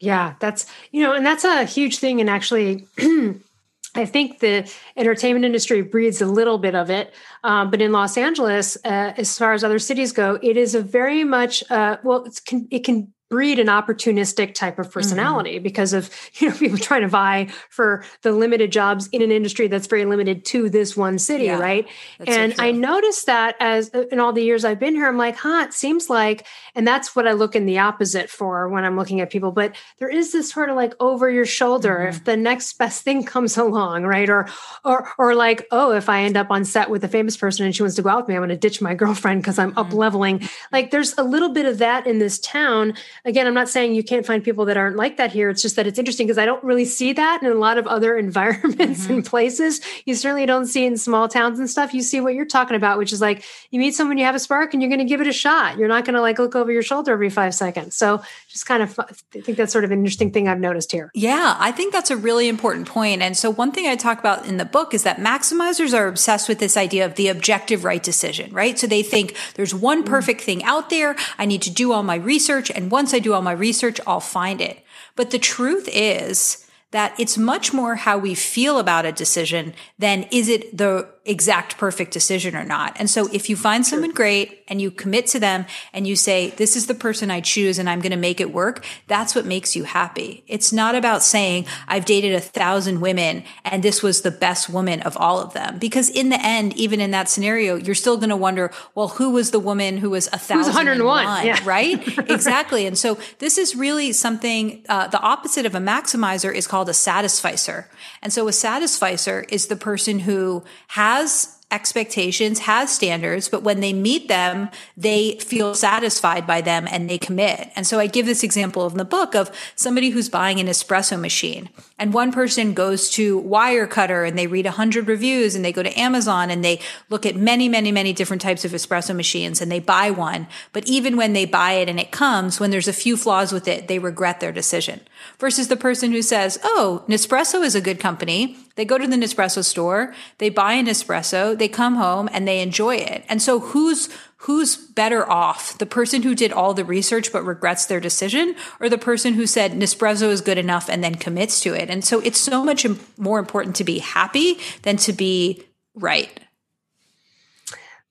Yeah, 0.00 0.34
that's, 0.40 0.66
you 0.90 1.02
know, 1.02 1.12
and 1.12 1.24
that's 1.24 1.44
a 1.44 1.64
huge 1.64 1.98
thing. 1.98 2.20
And 2.20 2.30
actually, 2.30 2.86
I 3.94 4.04
think 4.06 4.40
the 4.40 4.70
entertainment 4.96 5.44
industry 5.44 5.82
breeds 5.82 6.20
a 6.20 6.26
little 6.26 6.58
bit 6.58 6.74
of 6.74 6.90
it. 6.90 7.14
Um, 7.44 7.70
but 7.70 7.80
in 7.80 7.92
Los 7.92 8.18
Angeles, 8.18 8.76
uh, 8.84 9.14
as 9.16 9.38
far 9.38 9.52
as 9.52 9.62
other 9.62 9.78
cities 9.78 10.12
go, 10.12 10.38
it 10.42 10.56
is 10.56 10.74
a 10.74 10.82
very 10.82 11.24
much, 11.24 11.62
uh, 11.70 11.98
well, 12.02 12.26
can, 12.44 12.66
it 12.70 12.84
can 12.84 13.13
breed 13.30 13.58
an 13.58 13.68
opportunistic 13.68 14.54
type 14.54 14.78
of 14.78 14.86
mm-hmm. 14.86 14.92
personality 14.92 15.54
mm-hmm. 15.54 15.62
because 15.62 15.92
of 15.92 16.10
you 16.34 16.48
know 16.48 16.56
people 16.56 16.78
trying 16.78 17.00
to 17.00 17.08
vie 17.08 17.46
for 17.70 18.04
the 18.22 18.32
limited 18.32 18.70
jobs 18.70 19.08
in 19.08 19.22
an 19.22 19.30
industry 19.30 19.66
that's 19.66 19.86
very 19.86 20.04
limited 20.04 20.44
to 20.44 20.68
this 20.68 20.96
one 20.96 21.18
city 21.18 21.44
yeah, 21.44 21.58
right 21.58 21.88
and 22.26 22.54
so 22.54 22.62
i 22.62 22.70
noticed 22.70 23.26
that 23.26 23.56
as 23.60 23.90
uh, 23.94 24.04
in 24.12 24.20
all 24.20 24.32
the 24.32 24.42
years 24.42 24.64
i've 24.64 24.78
been 24.78 24.94
here 24.94 25.08
i'm 25.08 25.16
like 25.16 25.36
huh 25.36 25.64
it 25.66 25.72
seems 25.72 26.10
like 26.10 26.46
and 26.74 26.86
that's 26.86 27.16
what 27.16 27.26
i 27.26 27.32
look 27.32 27.56
in 27.56 27.66
the 27.66 27.78
opposite 27.78 28.28
for 28.28 28.68
when 28.68 28.84
i'm 28.84 28.96
looking 28.96 29.20
at 29.20 29.30
people 29.30 29.50
but 29.50 29.74
there 29.98 30.08
is 30.08 30.32
this 30.32 30.50
sort 30.50 30.68
of 30.68 30.76
like 30.76 30.94
over 31.00 31.30
your 31.30 31.46
shoulder 31.46 31.98
mm-hmm. 32.00 32.08
if 32.10 32.24
the 32.24 32.36
next 32.36 32.74
best 32.74 33.02
thing 33.02 33.24
comes 33.34 33.56
along 33.56 34.04
right 34.04 34.28
or 34.28 34.46
or 34.84 35.08
or 35.18 35.34
like 35.34 35.66
oh 35.70 35.92
if 35.92 36.08
i 36.08 36.22
end 36.22 36.36
up 36.36 36.50
on 36.50 36.64
set 36.64 36.90
with 36.90 37.02
a 37.02 37.08
famous 37.08 37.36
person 37.36 37.64
and 37.64 37.74
she 37.74 37.82
wants 37.82 37.96
to 37.96 38.02
go 38.02 38.10
out 38.10 38.18
with 38.18 38.28
me 38.28 38.34
i'm 38.34 38.40
going 38.40 38.48
to 38.50 38.56
ditch 38.56 38.82
my 38.82 38.94
girlfriend 39.04 39.40
because 39.40 39.58
i'm 39.58 39.70
mm-hmm. 39.70 39.78
up 39.78 39.92
leveling 39.92 40.46
like 40.72 40.90
there's 40.90 41.16
a 41.16 41.22
little 41.22 41.48
bit 41.48 41.64
of 41.64 41.78
that 41.78 42.06
in 42.06 42.18
this 42.18 42.38
town 42.38 42.94
again, 43.24 43.46
I'm 43.46 43.54
not 43.54 43.68
saying 43.68 43.94
you 43.94 44.04
can't 44.04 44.26
find 44.26 44.44
people 44.44 44.66
that 44.66 44.76
aren't 44.76 44.96
like 44.96 45.16
that 45.16 45.32
here. 45.32 45.48
It's 45.48 45.62
just 45.62 45.76
that 45.76 45.86
it's 45.86 45.98
interesting 45.98 46.26
because 46.26 46.38
I 46.38 46.44
don't 46.44 46.62
really 46.62 46.84
see 46.84 47.12
that 47.14 47.42
in 47.42 47.50
a 47.50 47.54
lot 47.54 47.78
of 47.78 47.86
other 47.86 48.16
environments 48.24 49.04
mm-hmm. 49.04 49.12
and 49.12 49.24
places. 49.24 49.80
You 50.04 50.14
certainly 50.14 50.46
don't 50.46 50.66
see 50.66 50.84
in 50.84 50.96
small 50.98 51.28
towns 51.28 51.58
and 51.58 51.68
stuff. 51.68 51.94
You 51.94 52.02
see 52.02 52.20
what 52.20 52.34
you're 52.34 52.44
talking 52.44 52.76
about, 52.76 52.98
which 52.98 53.12
is 53.12 53.20
like 53.20 53.44
you 53.70 53.80
meet 53.80 53.94
someone, 53.94 54.18
you 54.18 54.24
have 54.24 54.34
a 54.34 54.38
spark, 54.38 54.74
and 54.74 54.82
you're 54.82 54.90
going 54.90 54.98
to 54.98 55.04
give 55.04 55.20
it 55.20 55.26
a 55.26 55.32
shot. 55.32 55.78
You're 55.78 55.88
not 55.88 56.04
going 56.04 56.14
to 56.14 56.20
like 56.20 56.38
look 56.38 56.54
over 56.54 56.70
your 56.70 56.82
shoulder 56.82 57.12
every 57.12 57.30
five 57.30 57.54
seconds. 57.54 57.94
So 57.94 58.22
just 58.48 58.66
kind 58.66 58.82
of, 58.82 58.98
I 58.98 59.40
think 59.40 59.56
that's 59.56 59.72
sort 59.72 59.84
of 59.84 59.90
an 59.90 59.98
interesting 59.98 60.30
thing 60.30 60.48
I've 60.48 60.60
noticed 60.60 60.92
here. 60.92 61.10
Yeah, 61.14 61.56
I 61.58 61.72
think 61.72 61.92
that's 61.92 62.10
a 62.10 62.16
really 62.16 62.48
important 62.48 62.88
point. 62.88 63.22
And 63.22 63.36
so 63.36 63.50
one 63.50 63.72
thing 63.72 63.86
I 63.86 63.96
talk 63.96 64.18
about 64.18 64.46
in 64.46 64.58
the 64.58 64.64
book 64.64 64.92
is 64.92 65.02
that 65.04 65.18
maximizers 65.18 65.96
are 65.96 66.08
obsessed 66.08 66.48
with 66.48 66.58
this 66.58 66.76
idea 66.76 67.06
of 67.06 67.14
the 67.14 67.28
objective 67.28 67.84
right 67.84 68.02
decision, 68.02 68.52
right? 68.52 68.78
So 68.78 68.86
they 68.86 69.02
think 69.02 69.34
there's 69.54 69.74
one 69.74 70.02
mm. 70.02 70.06
perfect 70.06 70.42
thing 70.42 70.62
out 70.64 70.90
there. 70.90 71.16
I 71.38 71.46
need 71.46 71.62
to 71.62 71.70
do 71.70 71.92
all 71.92 72.02
my 72.02 72.16
research. 72.16 72.70
And 72.70 72.90
once 72.90 73.13
I 73.14 73.20
do 73.20 73.32
all 73.32 73.42
my 73.42 73.52
research, 73.52 74.00
I'll 74.06 74.20
find 74.20 74.60
it. 74.60 74.84
But 75.16 75.30
the 75.30 75.38
truth 75.38 75.88
is 75.92 76.63
that 76.94 77.12
it's 77.18 77.36
much 77.36 77.72
more 77.72 77.96
how 77.96 78.16
we 78.16 78.36
feel 78.36 78.78
about 78.78 79.04
a 79.04 79.10
decision 79.10 79.74
than 79.98 80.22
is 80.30 80.48
it 80.48 80.76
the 80.78 81.04
exact 81.26 81.78
perfect 81.78 82.12
decision 82.12 82.54
or 82.54 82.64
not. 82.64 82.94
And 82.96 83.08
so 83.08 83.28
if 83.32 83.48
you 83.48 83.56
find 83.56 83.86
someone 83.86 84.12
great 84.12 84.62
and 84.68 84.80
you 84.80 84.90
commit 84.90 85.26
to 85.28 85.40
them 85.40 85.64
and 85.92 86.06
you 86.06 86.16
say, 86.16 86.50
this 86.50 86.76
is 86.76 86.86
the 86.86 86.94
person 86.94 87.30
I 87.30 87.40
choose 87.40 87.78
and 87.78 87.88
I'm 87.88 88.00
going 88.00 88.12
to 88.12 88.18
make 88.18 88.40
it 88.40 88.52
work, 88.52 88.84
that's 89.06 89.34
what 89.34 89.46
makes 89.46 89.74
you 89.74 89.84
happy. 89.84 90.44
It's 90.46 90.72
not 90.72 90.94
about 90.94 91.22
saying, 91.22 91.66
I've 91.88 92.04
dated 92.04 92.34
a 92.34 92.40
thousand 92.40 93.00
women 93.00 93.44
and 93.64 93.82
this 93.82 94.02
was 94.02 94.20
the 94.20 94.30
best 94.30 94.68
woman 94.68 95.00
of 95.02 95.16
all 95.16 95.40
of 95.40 95.54
them. 95.54 95.78
Because 95.78 96.10
in 96.10 96.28
the 96.28 96.40
end, 96.44 96.76
even 96.76 97.00
in 97.00 97.10
that 97.12 97.28
scenario, 97.30 97.76
you're 97.76 97.94
still 97.94 98.18
going 98.18 98.28
to 98.28 98.36
wonder, 98.36 98.70
well, 98.94 99.08
who 99.08 99.30
was 99.30 99.50
the 99.50 99.60
woman 99.60 99.96
who 99.96 100.10
was 100.10 100.26
a 100.28 100.38
thousand? 100.38 100.74
101, 100.74 101.46
yeah. 101.46 101.58
right? 101.64 102.06
exactly. 102.30 102.86
And 102.86 102.98
so 102.98 103.18
this 103.38 103.56
is 103.56 103.74
really 103.74 104.12
something, 104.12 104.84
uh, 104.88 105.08
the 105.08 105.20
opposite 105.20 105.64
of 105.64 105.74
a 105.74 105.80
maximizer 105.80 106.54
is 106.54 106.66
called 106.66 106.83
a 106.88 106.94
satisficer. 106.94 107.88
And 108.22 108.32
so 108.32 108.48
a 108.48 108.52
satisficer 108.52 109.44
is 109.48 109.66
the 109.66 109.76
person 109.76 110.20
who 110.20 110.64
has 110.88 111.14
has 111.14 111.60
expectations, 111.70 112.60
has 112.60 112.94
standards, 112.94 113.48
but 113.48 113.62
when 113.62 113.80
they 113.80 113.92
meet 113.92 114.28
them, 114.28 114.68
they 114.96 115.36
feel 115.40 115.74
satisfied 115.74 116.46
by 116.46 116.60
them 116.60 116.86
and 116.88 117.10
they 117.10 117.18
commit. 117.18 117.68
And 117.74 117.84
so 117.84 117.98
I 117.98 118.06
give 118.06 118.26
this 118.26 118.44
example 118.44 118.86
in 118.86 118.96
the 118.96 119.04
book 119.04 119.34
of 119.34 119.50
somebody 119.74 120.10
who's 120.10 120.28
buying 120.28 120.60
an 120.60 120.68
espresso 120.68 121.18
machine 121.18 121.68
and 121.98 122.12
one 122.12 122.32
person 122.32 122.74
goes 122.74 123.10
to 123.10 123.40
Wirecutter 123.40 124.26
and 124.26 124.38
they 124.38 124.46
read 124.46 124.66
a 124.66 124.72
hundred 124.72 125.08
reviews 125.08 125.56
and 125.56 125.64
they 125.64 125.72
go 125.72 125.82
to 125.82 125.98
Amazon 125.98 126.50
and 126.50 126.64
they 126.64 126.80
look 127.08 127.24
at 127.24 127.34
many, 127.34 127.68
many, 127.68 127.90
many 127.90 128.12
different 128.12 128.42
types 128.42 128.64
of 128.64 128.72
espresso 128.72 129.14
machines 129.16 129.60
and 129.60 129.70
they 129.70 129.80
buy 129.80 130.10
one. 130.10 130.46
But 130.72 130.86
even 130.86 131.16
when 131.16 131.32
they 131.32 131.44
buy 131.44 131.72
it 131.72 131.88
and 131.88 131.98
it 131.98 132.12
comes, 132.12 132.60
when 132.60 132.70
there's 132.70 132.88
a 132.88 132.92
few 132.92 133.16
flaws 133.16 133.52
with 133.52 133.66
it, 133.66 133.88
they 133.88 133.98
regret 133.98 134.38
their 134.40 134.52
decision 134.52 135.00
versus 135.38 135.68
the 135.68 135.76
person 135.76 136.12
who 136.12 136.22
says, 136.22 136.58
Oh, 136.64 137.04
Nespresso 137.08 137.62
is 137.62 137.74
a 137.74 137.80
good 137.80 138.00
company. 138.00 138.56
They 138.76 138.84
go 138.84 138.98
to 138.98 139.06
the 139.06 139.16
Nespresso 139.16 139.64
store, 139.64 140.14
they 140.38 140.48
buy 140.48 140.72
an 140.72 140.86
espresso, 140.86 141.56
they 141.56 141.68
come 141.68 141.94
home 141.94 142.28
and 142.32 142.46
they 142.46 142.60
enjoy 142.60 142.96
it. 142.96 143.24
And 143.28 143.40
so 143.40 143.60
who's, 143.60 144.08
who's 144.38 144.76
better 144.76 145.28
off? 145.30 145.78
The 145.78 145.86
person 145.86 146.22
who 146.22 146.34
did 146.34 146.52
all 146.52 146.74
the 146.74 146.84
research 146.84 147.32
but 147.32 147.44
regrets 147.44 147.86
their 147.86 148.00
decision 148.00 148.56
or 148.80 148.88
the 148.88 148.98
person 148.98 149.34
who 149.34 149.46
said 149.46 149.72
Nespresso 149.72 150.28
is 150.28 150.40
good 150.40 150.58
enough 150.58 150.88
and 150.88 151.04
then 151.04 151.14
commits 151.14 151.60
to 151.60 151.74
it? 151.74 151.88
And 151.88 152.04
so 152.04 152.20
it's 152.20 152.40
so 152.40 152.64
much 152.64 152.84
more 153.16 153.38
important 153.38 153.76
to 153.76 153.84
be 153.84 154.00
happy 154.00 154.58
than 154.82 154.96
to 154.98 155.12
be 155.12 155.62
right. 155.94 156.40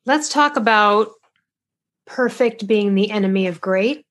Let's 0.06 0.30
talk 0.30 0.56
about 0.56 1.12
perfect 2.06 2.68
being 2.68 2.96
the 2.96 3.12
enemy 3.12 3.48
of 3.48 3.62
great. 3.62 4.06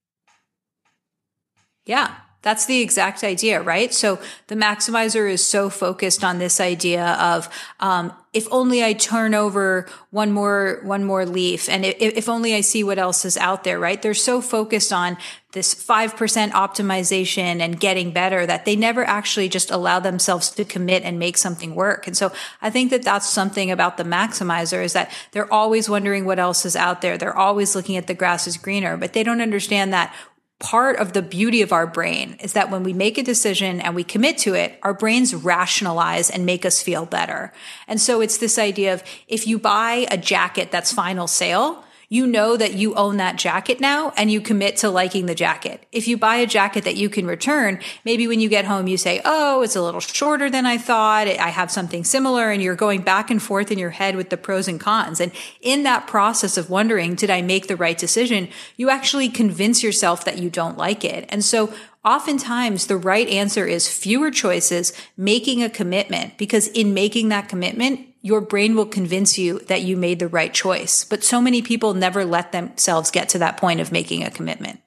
Yeah. 1.84 2.14
That's 2.42 2.66
the 2.66 2.80
exact 2.80 3.22
idea, 3.22 3.62
right? 3.62 3.94
So 3.94 4.18
the 4.48 4.56
maximizer 4.56 5.30
is 5.30 5.46
so 5.46 5.70
focused 5.70 6.24
on 6.24 6.38
this 6.38 6.60
idea 6.60 7.12
of, 7.14 7.48
um, 7.78 8.12
if 8.32 8.48
only 8.50 8.82
I 8.82 8.94
turn 8.94 9.32
over 9.34 9.86
one 10.10 10.32
more, 10.32 10.80
one 10.82 11.04
more 11.04 11.24
leaf 11.24 11.68
and 11.68 11.84
if, 11.84 11.96
if 12.00 12.28
only 12.28 12.54
I 12.54 12.62
see 12.62 12.82
what 12.82 12.98
else 12.98 13.24
is 13.24 13.36
out 13.36 13.62
there, 13.62 13.78
right? 13.78 14.00
They're 14.00 14.14
so 14.14 14.40
focused 14.40 14.92
on 14.92 15.18
this 15.52 15.74
5% 15.74 16.50
optimization 16.50 17.60
and 17.60 17.78
getting 17.78 18.10
better 18.10 18.46
that 18.46 18.64
they 18.64 18.74
never 18.74 19.04
actually 19.04 19.50
just 19.50 19.70
allow 19.70 20.00
themselves 20.00 20.48
to 20.50 20.64
commit 20.64 21.02
and 21.02 21.18
make 21.18 21.36
something 21.36 21.74
work. 21.74 22.06
And 22.06 22.16
so 22.16 22.32
I 22.62 22.70
think 22.70 22.90
that 22.90 23.02
that's 23.02 23.28
something 23.28 23.70
about 23.70 23.98
the 23.98 24.04
maximizer 24.04 24.82
is 24.82 24.94
that 24.94 25.12
they're 25.32 25.52
always 25.52 25.90
wondering 25.90 26.24
what 26.24 26.38
else 26.38 26.64
is 26.64 26.74
out 26.74 27.02
there. 27.02 27.18
They're 27.18 27.36
always 27.36 27.76
looking 27.76 27.98
at 27.98 28.06
the 28.06 28.14
grass 28.14 28.46
is 28.46 28.56
greener, 28.56 28.96
but 28.96 29.12
they 29.12 29.22
don't 29.22 29.42
understand 29.42 29.92
that 29.92 30.14
part 30.62 30.96
of 30.96 31.12
the 31.12 31.20
beauty 31.20 31.60
of 31.60 31.72
our 31.72 31.88
brain 31.88 32.36
is 32.40 32.52
that 32.52 32.70
when 32.70 32.84
we 32.84 32.92
make 32.92 33.18
a 33.18 33.22
decision 33.22 33.80
and 33.80 33.96
we 33.96 34.04
commit 34.04 34.38
to 34.38 34.54
it, 34.54 34.78
our 34.82 34.94
brains 34.94 35.34
rationalize 35.34 36.30
and 36.30 36.46
make 36.46 36.64
us 36.64 36.80
feel 36.80 37.04
better. 37.04 37.52
And 37.88 38.00
so 38.00 38.20
it's 38.20 38.38
this 38.38 38.58
idea 38.58 38.94
of 38.94 39.02
if 39.26 39.46
you 39.46 39.58
buy 39.58 40.06
a 40.10 40.16
jacket 40.16 40.70
that's 40.70 40.92
final 40.92 41.26
sale, 41.26 41.84
you 42.12 42.26
know 42.26 42.58
that 42.58 42.74
you 42.74 42.94
own 42.94 43.16
that 43.16 43.36
jacket 43.36 43.80
now 43.80 44.12
and 44.18 44.30
you 44.30 44.38
commit 44.38 44.76
to 44.76 44.90
liking 44.90 45.24
the 45.24 45.34
jacket. 45.34 45.82
If 45.92 46.06
you 46.06 46.18
buy 46.18 46.36
a 46.36 46.46
jacket 46.46 46.84
that 46.84 46.94
you 46.94 47.08
can 47.08 47.26
return, 47.26 47.80
maybe 48.04 48.28
when 48.28 48.38
you 48.38 48.50
get 48.50 48.66
home, 48.66 48.86
you 48.86 48.98
say, 48.98 49.22
Oh, 49.24 49.62
it's 49.62 49.76
a 49.76 49.82
little 49.82 49.98
shorter 49.98 50.50
than 50.50 50.66
I 50.66 50.76
thought. 50.76 51.26
I 51.26 51.48
have 51.48 51.70
something 51.70 52.04
similar. 52.04 52.50
And 52.50 52.62
you're 52.62 52.76
going 52.76 53.00
back 53.00 53.30
and 53.30 53.42
forth 53.42 53.72
in 53.72 53.78
your 53.78 53.88
head 53.88 54.14
with 54.14 54.28
the 54.28 54.36
pros 54.36 54.68
and 54.68 54.78
cons. 54.78 55.20
And 55.20 55.32
in 55.62 55.84
that 55.84 56.06
process 56.06 56.58
of 56.58 56.68
wondering, 56.68 57.14
did 57.14 57.30
I 57.30 57.40
make 57.40 57.66
the 57.66 57.76
right 57.76 57.96
decision? 57.96 58.50
You 58.76 58.90
actually 58.90 59.30
convince 59.30 59.82
yourself 59.82 60.22
that 60.26 60.36
you 60.36 60.50
don't 60.50 60.76
like 60.76 61.04
it. 61.04 61.24
And 61.30 61.42
so 61.42 61.72
Oftentimes, 62.04 62.88
the 62.88 62.96
right 62.96 63.28
answer 63.28 63.64
is 63.64 63.88
fewer 63.88 64.32
choices, 64.32 64.92
making 65.16 65.62
a 65.62 65.70
commitment, 65.70 66.36
because 66.36 66.66
in 66.66 66.94
making 66.94 67.28
that 67.28 67.48
commitment, 67.48 68.11
your 68.22 68.40
brain 68.40 68.76
will 68.76 68.86
convince 68.86 69.36
you 69.36 69.58
that 69.60 69.82
you 69.82 69.96
made 69.96 70.20
the 70.20 70.28
right 70.28 70.54
choice. 70.54 71.04
But 71.04 71.24
so 71.24 71.42
many 71.42 71.60
people 71.60 71.92
never 71.92 72.24
let 72.24 72.52
themselves 72.52 73.10
get 73.10 73.28
to 73.30 73.38
that 73.40 73.56
point 73.56 73.80
of 73.80 73.92
making 73.92 74.22
a 74.24 74.30
commitment. 74.30 74.80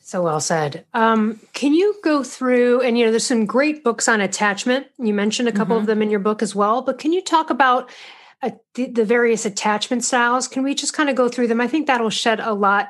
So 0.00 0.22
well 0.22 0.40
said. 0.40 0.86
Um, 0.94 1.40
can 1.52 1.74
you 1.74 1.96
go 2.02 2.22
through, 2.22 2.82
and 2.82 2.96
you 2.96 3.04
know, 3.04 3.10
there's 3.10 3.26
some 3.26 3.44
great 3.46 3.84
books 3.84 4.08
on 4.08 4.20
attachment. 4.20 4.86
You 4.98 5.12
mentioned 5.12 5.48
a 5.48 5.52
couple 5.52 5.76
mm-hmm. 5.76 5.82
of 5.82 5.86
them 5.86 6.00
in 6.02 6.10
your 6.10 6.20
book 6.20 6.42
as 6.42 6.54
well, 6.54 6.80
but 6.80 6.98
can 6.98 7.12
you 7.12 7.22
talk 7.22 7.50
about 7.50 7.90
uh, 8.42 8.52
the, 8.74 8.86
the 8.86 9.04
various 9.04 9.44
attachment 9.44 10.04
styles? 10.04 10.48
Can 10.48 10.62
we 10.62 10.74
just 10.74 10.94
kind 10.94 11.10
of 11.10 11.16
go 11.16 11.28
through 11.28 11.48
them? 11.48 11.60
I 11.60 11.68
think 11.68 11.86
that'll 11.86 12.08
shed 12.08 12.40
a 12.40 12.54
lot 12.54 12.88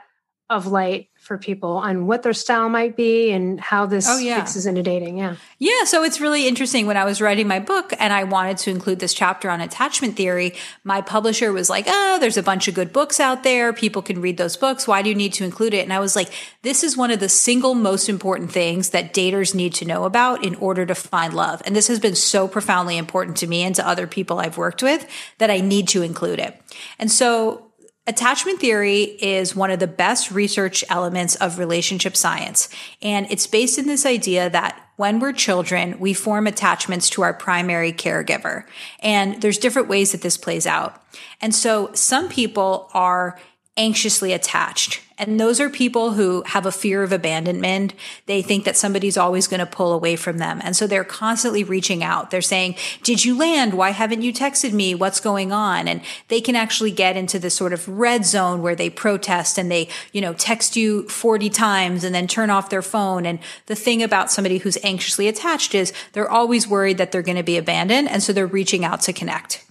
of 0.50 0.66
light 0.66 1.08
for 1.28 1.36
people 1.38 1.76
on 1.76 2.06
what 2.06 2.22
their 2.22 2.32
style 2.32 2.70
might 2.70 2.96
be 2.96 3.30
and 3.30 3.60
how 3.60 3.84
this 3.84 4.08
oh, 4.08 4.16
yeah. 4.18 4.40
fixes 4.40 4.64
into 4.64 4.82
dating. 4.82 5.18
Yeah. 5.18 5.36
Yeah. 5.58 5.84
So 5.84 6.02
it's 6.02 6.20
really 6.20 6.48
interesting. 6.48 6.86
When 6.86 6.96
I 6.96 7.04
was 7.04 7.20
writing 7.20 7.46
my 7.46 7.60
book 7.60 7.92
and 8.00 8.14
I 8.14 8.24
wanted 8.24 8.56
to 8.58 8.70
include 8.70 8.98
this 8.98 9.12
chapter 9.12 9.50
on 9.50 9.60
attachment 9.60 10.16
theory, 10.16 10.54
my 10.84 11.02
publisher 11.02 11.52
was 11.52 11.68
like, 11.68 11.84
oh, 11.86 12.16
there's 12.18 12.38
a 12.38 12.42
bunch 12.42 12.66
of 12.66 12.74
good 12.74 12.94
books 12.94 13.20
out 13.20 13.42
there. 13.42 13.74
People 13.74 14.00
can 14.00 14.22
read 14.22 14.38
those 14.38 14.56
books. 14.56 14.88
Why 14.88 15.02
do 15.02 15.10
you 15.10 15.14
need 15.14 15.34
to 15.34 15.44
include 15.44 15.74
it? 15.74 15.84
And 15.84 15.92
I 15.92 16.00
was 16.00 16.16
like, 16.16 16.30
this 16.62 16.82
is 16.82 16.96
one 16.96 17.10
of 17.10 17.20
the 17.20 17.28
single 17.28 17.74
most 17.74 18.08
important 18.08 18.50
things 18.50 18.90
that 18.90 19.12
daters 19.12 19.54
need 19.54 19.74
to 19.74 19.84
know 19.84 20.04
about 20.04 20.42
in 20.42 20.54
order 20.54 20.86
to 20.86 20.94
find 20.94 21.34
love. 21.34 21.60
And 21.66 21.76
this 21.76 21.88
has 21.88 22.00
been 22.00 22.14
so 22.16 22.48
profoundly 22.48 22.96
important 22.96 23.36
to 23.38 23.46
me 23.46 23.62
and 23.62 23.74
to 23.74 23.86
other 23.86 24.06
people 24.06 24.40
I've 24.40 24.56
worked 24.56 24.82
with 24.82 25.06
that 25.36 25.50
I 25.50 25.60
need 25.60 25.88
to 25.88 26.00
include 26.00 26.38
it. 26.38 26.58
And 26.98 27.10
so 27.10 27.67
Attachment 28.08 28.58
theory 28.58 29.02
is 29.02 29.54
one 29.54 29.70
of 29.70 29.80
the 29.80 29.86
best 29.86 30.30
research 30.30 30.82
elements 30.88 31.34
of 31.34 31.58
relationship 31.58 32.16
science. 32.16 32.70
And 33.02 33.30
it's 33.30 33.46
based 33.46 33.76
in 33.76 33.86
this 33.86 34.06
idea 34.06 34.48
that 34.48 34.82
when 34.96 35.20
we're 35.20 35.34
children, 35.34 36.00
we 36.00 36.14
form 36.14 36.46
attachments 36.46 37.10
to 37.10 37.22
our 37.22 37.34
primary 37.34 37.92
caregiver. 37.92 38.64
And 39.00 39.42
there's 39.42 39.58
different 39.58 39.88
ways 39.88 40.12
that 40.12 40.22
this 40.22 40.38
plays 40.38 40.66
out. 40.66 41.02
And 41.42 41.54
so 41.54 41.90
some 41.92 42.30
people 42.30 42.88
are 42.94 43.38
anxiously 43.78 44.32
attached. 44.32 45.00
And 45.20 45.40
those 45.40 45.58
are 45.60 45.68
people 45.68 46.12
who 46.12 46.44
have 46.46 46.64
a 46.64 46.70
fear 46.70 47.02
of 47.02 47.10
abandonment. 47.10 47.92
They 48.26 48.40
think 48.40 48.64
that 48.64 48.76
somebody's 48.76 49.16
always 49.16 49.48
going 49.48 49.58
to 49.58 49.66
pull 49.66 49.92
away 49.92 50.14
from 50.14 50.38
them. 50.38 50.60
And 50.62 50.76
so 50.76 50.86
they're 50.86 51.02
constantly 51.02 51.64
reaching 51.64 52.04
out. 52.04 52.30
They're 52.30 52.40
saying, 52.40 52.76
did 53.02 53.24
you 53.24 53.36
land? 53.36 53.74
Why 53.74 53.90
haven't 53.90 54.22
you 54.22 54.32
texted 54.32 54.72
me? 54.72 54.94
What's 54.94 55.18
going 55.18 55.50
on? 55.50 55.88
And 55.88 56.02
they 56.28 56.40
can 56.40 56.54
actually 56.54 56.92
get 56.92 57.16
into 57.16 57.40
this 57.40 57.56
sort 57.56 57.72
of 57.72 57.88
red 57.88 58.24
zone 58.24 58.62
where 58.62 58.76
they 58.76 58.90
protest 58.90 59.58
and 59.58 59.70
they, 59.70 59.88
you 60.12 60.20
know, 60.20 60.34
text 60.34 60.76
you 60.76 61.08
40 61.08 61.50
times 61.50 62.04
and 62.04 62.14
then 62.14 62.28
turn 62.28 62.50
off 62.50 62.70
their 62.70 62.82
phone. 62.82 63.26
And 63.26 63.40
the 63.66 63.74
thing 63.74 64.04
about 64.04 64.30
somebody 64.30 64.58
who's 64.58 64.78
anxiously 64.84 65.26
attached 65.26 65.74
is 65.74 65.92
they're 66.12 66.30
always 66.30 66.68
worried 66.68 66.98
that 66.98 67.10
they're 67.10 67.22
going 67.22 67.36
to 67.36 67.42
be 67.42 67.56
abandoned. 67.56 68.08
And 68.08 68.22
so 68.22 68.32
they're 68.32 68.46
reaching 68.46 68.84
out 68.84 69.00
to 69.02 69.12
connect. 69.12 69.64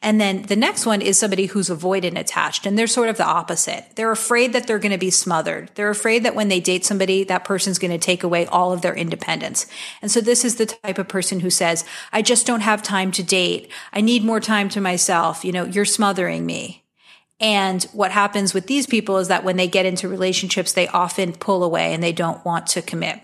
And 0.00 0.20
then 0.20 0.42
the 0.42 0.54
next 0.54 0.86
one 0.86 1.02
is 1.02 1.18
somebody 1.18 1.46
who's 1.46 1.68
avoidant 1.68 2.16
attached. 2.18 2.66
And 2.66 2.78
they're 2.78 2.86
sort 2.86 3.08
of 3.08 3.16
the 3.16 3.26
opposite. 3.26 3.84
They're 3.96 4.12
afraid 4.12 4.52
that 4.52 4.66
they're 4.66 4.78
going 4.78 4.92
to 4.92 4.98
be 4.98 5.10
smothered. 5.10 5.70
They're 5.74 5.90
afraid 5.90 6.22
that 6.22 6.36
when 6.36 6.48
they 6.48 6.60
date 6.60 6.84
somebody, 6.84 7.24
that 7.24 7.44
person's 7.44 7.80
going 7.80 7.90
to 7.90 7.98
take 7.98 8.22
away 8.22 8.46
all 8.46 8.72
of 8.72 8.82
their 8.82 8.94
independence. 8.94 9.66
And 10.00 10.10
so 10.10 10.20
this 10.20 10.44
is 10.44 10.56
the 10.56 10.66
type 10.66 10.98
of 10.98 11.08
person 11.08 11.40
who 11.40 11.50
says, 11.50 11.84
I 12.12 12.22
just 12.22 12.46
don't 12.46 12.60
have 12.60 12.82
time 12.82 13.10
to 13.12 13.24
date. 13.24 13.70
I 13.92 14.00
need 14.00 14.24
more 14.24 14.40
time 14.40 14.68
to 14.70 14.80
myself. 14.80 15.44
You 15.44 15.50
know, 15.50 15.64
you're 15.64 15.84
smothering 15.84 16.46
me. 16.46 16.84
And 17.40 17.82
what 17.92 18.10
happens 18.10 18.54
with 18.54 18.66
these 18.66 18.86
people 18.86 19.18
is 19.18 19.28
that 19.28 19.44
when 19.44 19.56
they 19.56 19.68
get 19.68 19.86
into 19.86 20.08
relationships, 20.08 20.72
they 20.72 20.88
often 20.88 21.32
pull 21.32 21.62
away 21.62 21.92
and 21.94 22.02
they 22.02 22.12
don't 22.12 22.44
want 22.44 22.66
to 22.68 22.82
commit. 22.82 23.20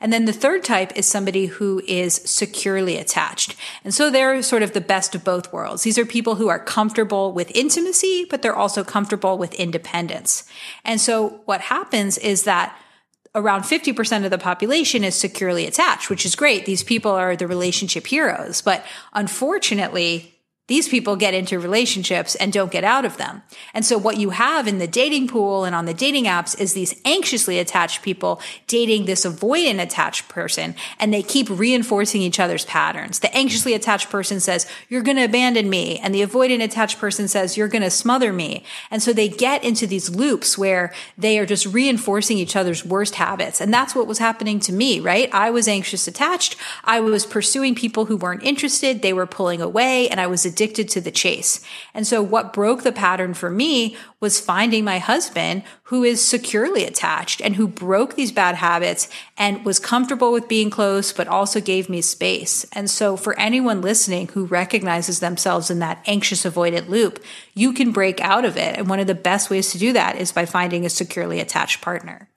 And 0.00 0.12
then 0.12 0.24
the 0.24 0.32
third 0.32 0.64
type 0.64 0.92
is 0.96 1.06
somebody 1.06 1.46
who 1.46 1.82
is 1.86 2.14
securely 2.24 2.96
attached. 2.96 3.56
And 3.84 3.94
so 3.94 4.10
they're 4.10 4.42
sort 4.42 4.62
of 4.62 4.72
the 4.72 4.80
best 4.80 5.14
of 5.14 5.24
both 5.24 5.52
worlds. 5.52 5.82
These 5.82 5.98
are 5.98 6.06
people 6.06 6.36
who 6.36 6.48
are 6.48 6.58
comfortable 6.58 7.32
with 7.32 7.50
intimacy, 7.54 8.26
but 8.28 8.42
they're 8.42 8.54
also 8.54 8.84
comfortable 8.84 9.38
with 9.38 9.54
independence. 9.54 10.44
And 10.84 11.00
so 11.00 11.40
what 11.44 11.60
happens 11.60 12.18
is 12.18 12.44
that 12.44 12.76
around 13.34 13.62
50% 13.62 14.24
of 14.24 14.30
the 14.30 14.38
population 14.38 15.04
is 15.04 15.14
securely 15.14 15.66
attached, 15.66 16.10
which 16.10 16.26
is 16.26 16.34
great. 16.34 16.66
These 16.66 16.82
people 16.82 17.12
are 17.12 17.36
the 17.36 17.46
relationship 17.46 18.06
heroes. 18.06 18.60
But 18.60 18.84
unfortunately, 19.12 20.39
these 20.70 20.88
people 20.88 21.16
get 21.16 21.34
into 21.34 21.58
relationships 21.58 22.36
and 22.36 22.52
don't 22.52 22.70
get 22.70 22.84
out 22.84 23.04
of 23.04 23.16
them. 23.16 23.42
And 23.74 23.84
so 23.84 23.98
what 23.98 24.18
you 24.18 24.30
have 24.30 24.68
in 24.68 24.78
the 24.78 24.86
dating 24.86 25.26
pool 25.26 25.64
and 25.64 25.74
on 25.74 25.84
the 25.84 25.92
dating 25.92 26.26
apps 26.26 26.58
is 26.60 26.74
these 26.74 26.94
anxiously 27.04 27.58
attached 27.58 28.02
people 28.02 28.40
dating 28.68 29.04
this 29.04 29.26
avoidant 29.26 29.82
attached 29.82 30.28
person 30.28 30.76
and 31.00 31.12
they 31.12 31.24
keep 31.24 31.50
reinforcing 31.50 32.22
each 32.22 32.38
other's 32.38 32.64
patterns. 32.66 33.18
The 33.18 33.36
anxiously 33.36 33.74
attached 33.74 34.10
person 34.10 34.38
says, 34.38 34.64
you're 34.88 35.02
going 35.02 35.16
to 35.16 35.24
abandon 35.24 35.68
me. 35.68 35.98
And 35.98 36.14
the 36.14 36.22
avoidant 36.22 36.62
attached 36.62 37.00
person 37.00 37.26
says, 37.26 37.56
you're 37.56 37.66
going 37.66 37.82
to 37.82 37.90
smother 37.90 38.32
me. 38.32 38.62
And 38.92 39.02
so 39.02 39.12
they 39.12 39.28
get 39.28 39.64
into 39.64 39.88
these 39.88 40.08
loops 40.08 40.56
where 40.56 40.94
they 41.18 41.40
are 41.40 41.46
just 41.46 41.66
reinforcing 41.66 42.38
each 42.38 42.54
other's 42.54 42.84
worst 42.84 43.16
habits. 43.16 43.60
And 43.60 43.74
that's 43.74 43.96
what 43.96 44.06
was 44.06 44.18
happening 44.18 44.60
to 44.60 44.72
me, 44.72 45.00
right? 45.00 45.28
I 45.32 45.50
was 45.50 45.66
anxious 45.66 46.06
attached. 46.06 46.54
I 46.84 47.00
was 47.00 47.26
pursuing 47.26 47.74
people 47.74 48.04
who 48.04 48.16
weren't 48.16 48.44
interested. 48.44 49.02
They 49.02 49.12
were 49.12 49.26
pulling 49.26 49.60
away 49.60 50.08
and 50.08 50.20
I 50.20 50.28
was 50.28 50.46
to 50.68 51.00
the 51.00 51.10
chase. 51.10 51.60
And 51.94 52.06
so 52.06 52.22
what 52.22 52.52
broke 52.52 52.82
the 52.82 52.92
pattern 52.92 53.34
for 53.34 53.50
me 53.50 53.96
was 54.20 54.40
finding 54.40 54.84
my 54.84 54.98
husband 54.98 55.62
who 55.84 56.04
is 56.04 56.22
securely 56.22 56.84
attached 56.84 57.40
and 57.40 57.56
who 57.56 57.66
broke 57.66 58.14
these 58.14 58.32
bad 58.32 58.56
habits 58.56 59.08
and 59.36 59.64
was 59.64 59.78
comfortable 59.78 60.32
with 60.32 60.48
being 60.48 60.70
close, 60.70 61.12
but 61.12 61.28
also 61.28 61.60
gave 61.60 61.88
me 61.88 62.00
space. 62.00 62.64
And 62.72 62.90
so 62.90 63.16
for 63.16 63.38
anyone 63.38 63.80
listening 63.80 64.28
who 64.28 64.44
recognizes 64.44 65.20
themselves 65.20 65.70
in 65.70 65.78
that 65.80 66.02
anxious 66.06 66.44
avoidant 66.44 66.88
loop, 66.88 67.22
you 67.54 67.72
can 67.72 67.92
break 67.92 68.20
out 68.20 68.44
of 68.44 68.56
it. 68.56 68.76
And 68.76 68.88
one 68.88 69.00
of 69.00 69.06
the 69.06 69.14
best 69.14 69.50
ways 69.50 69.72
to 69.72 69.78
do 69.78 69.92
that 69.94 70.16
is 70.16 70.32
by 70.32 70.44
finding 70.44 70.84
a 70.84 70.90
securely 70.90 71.40
attached 71.40 71.80
partner. 71.80 72.28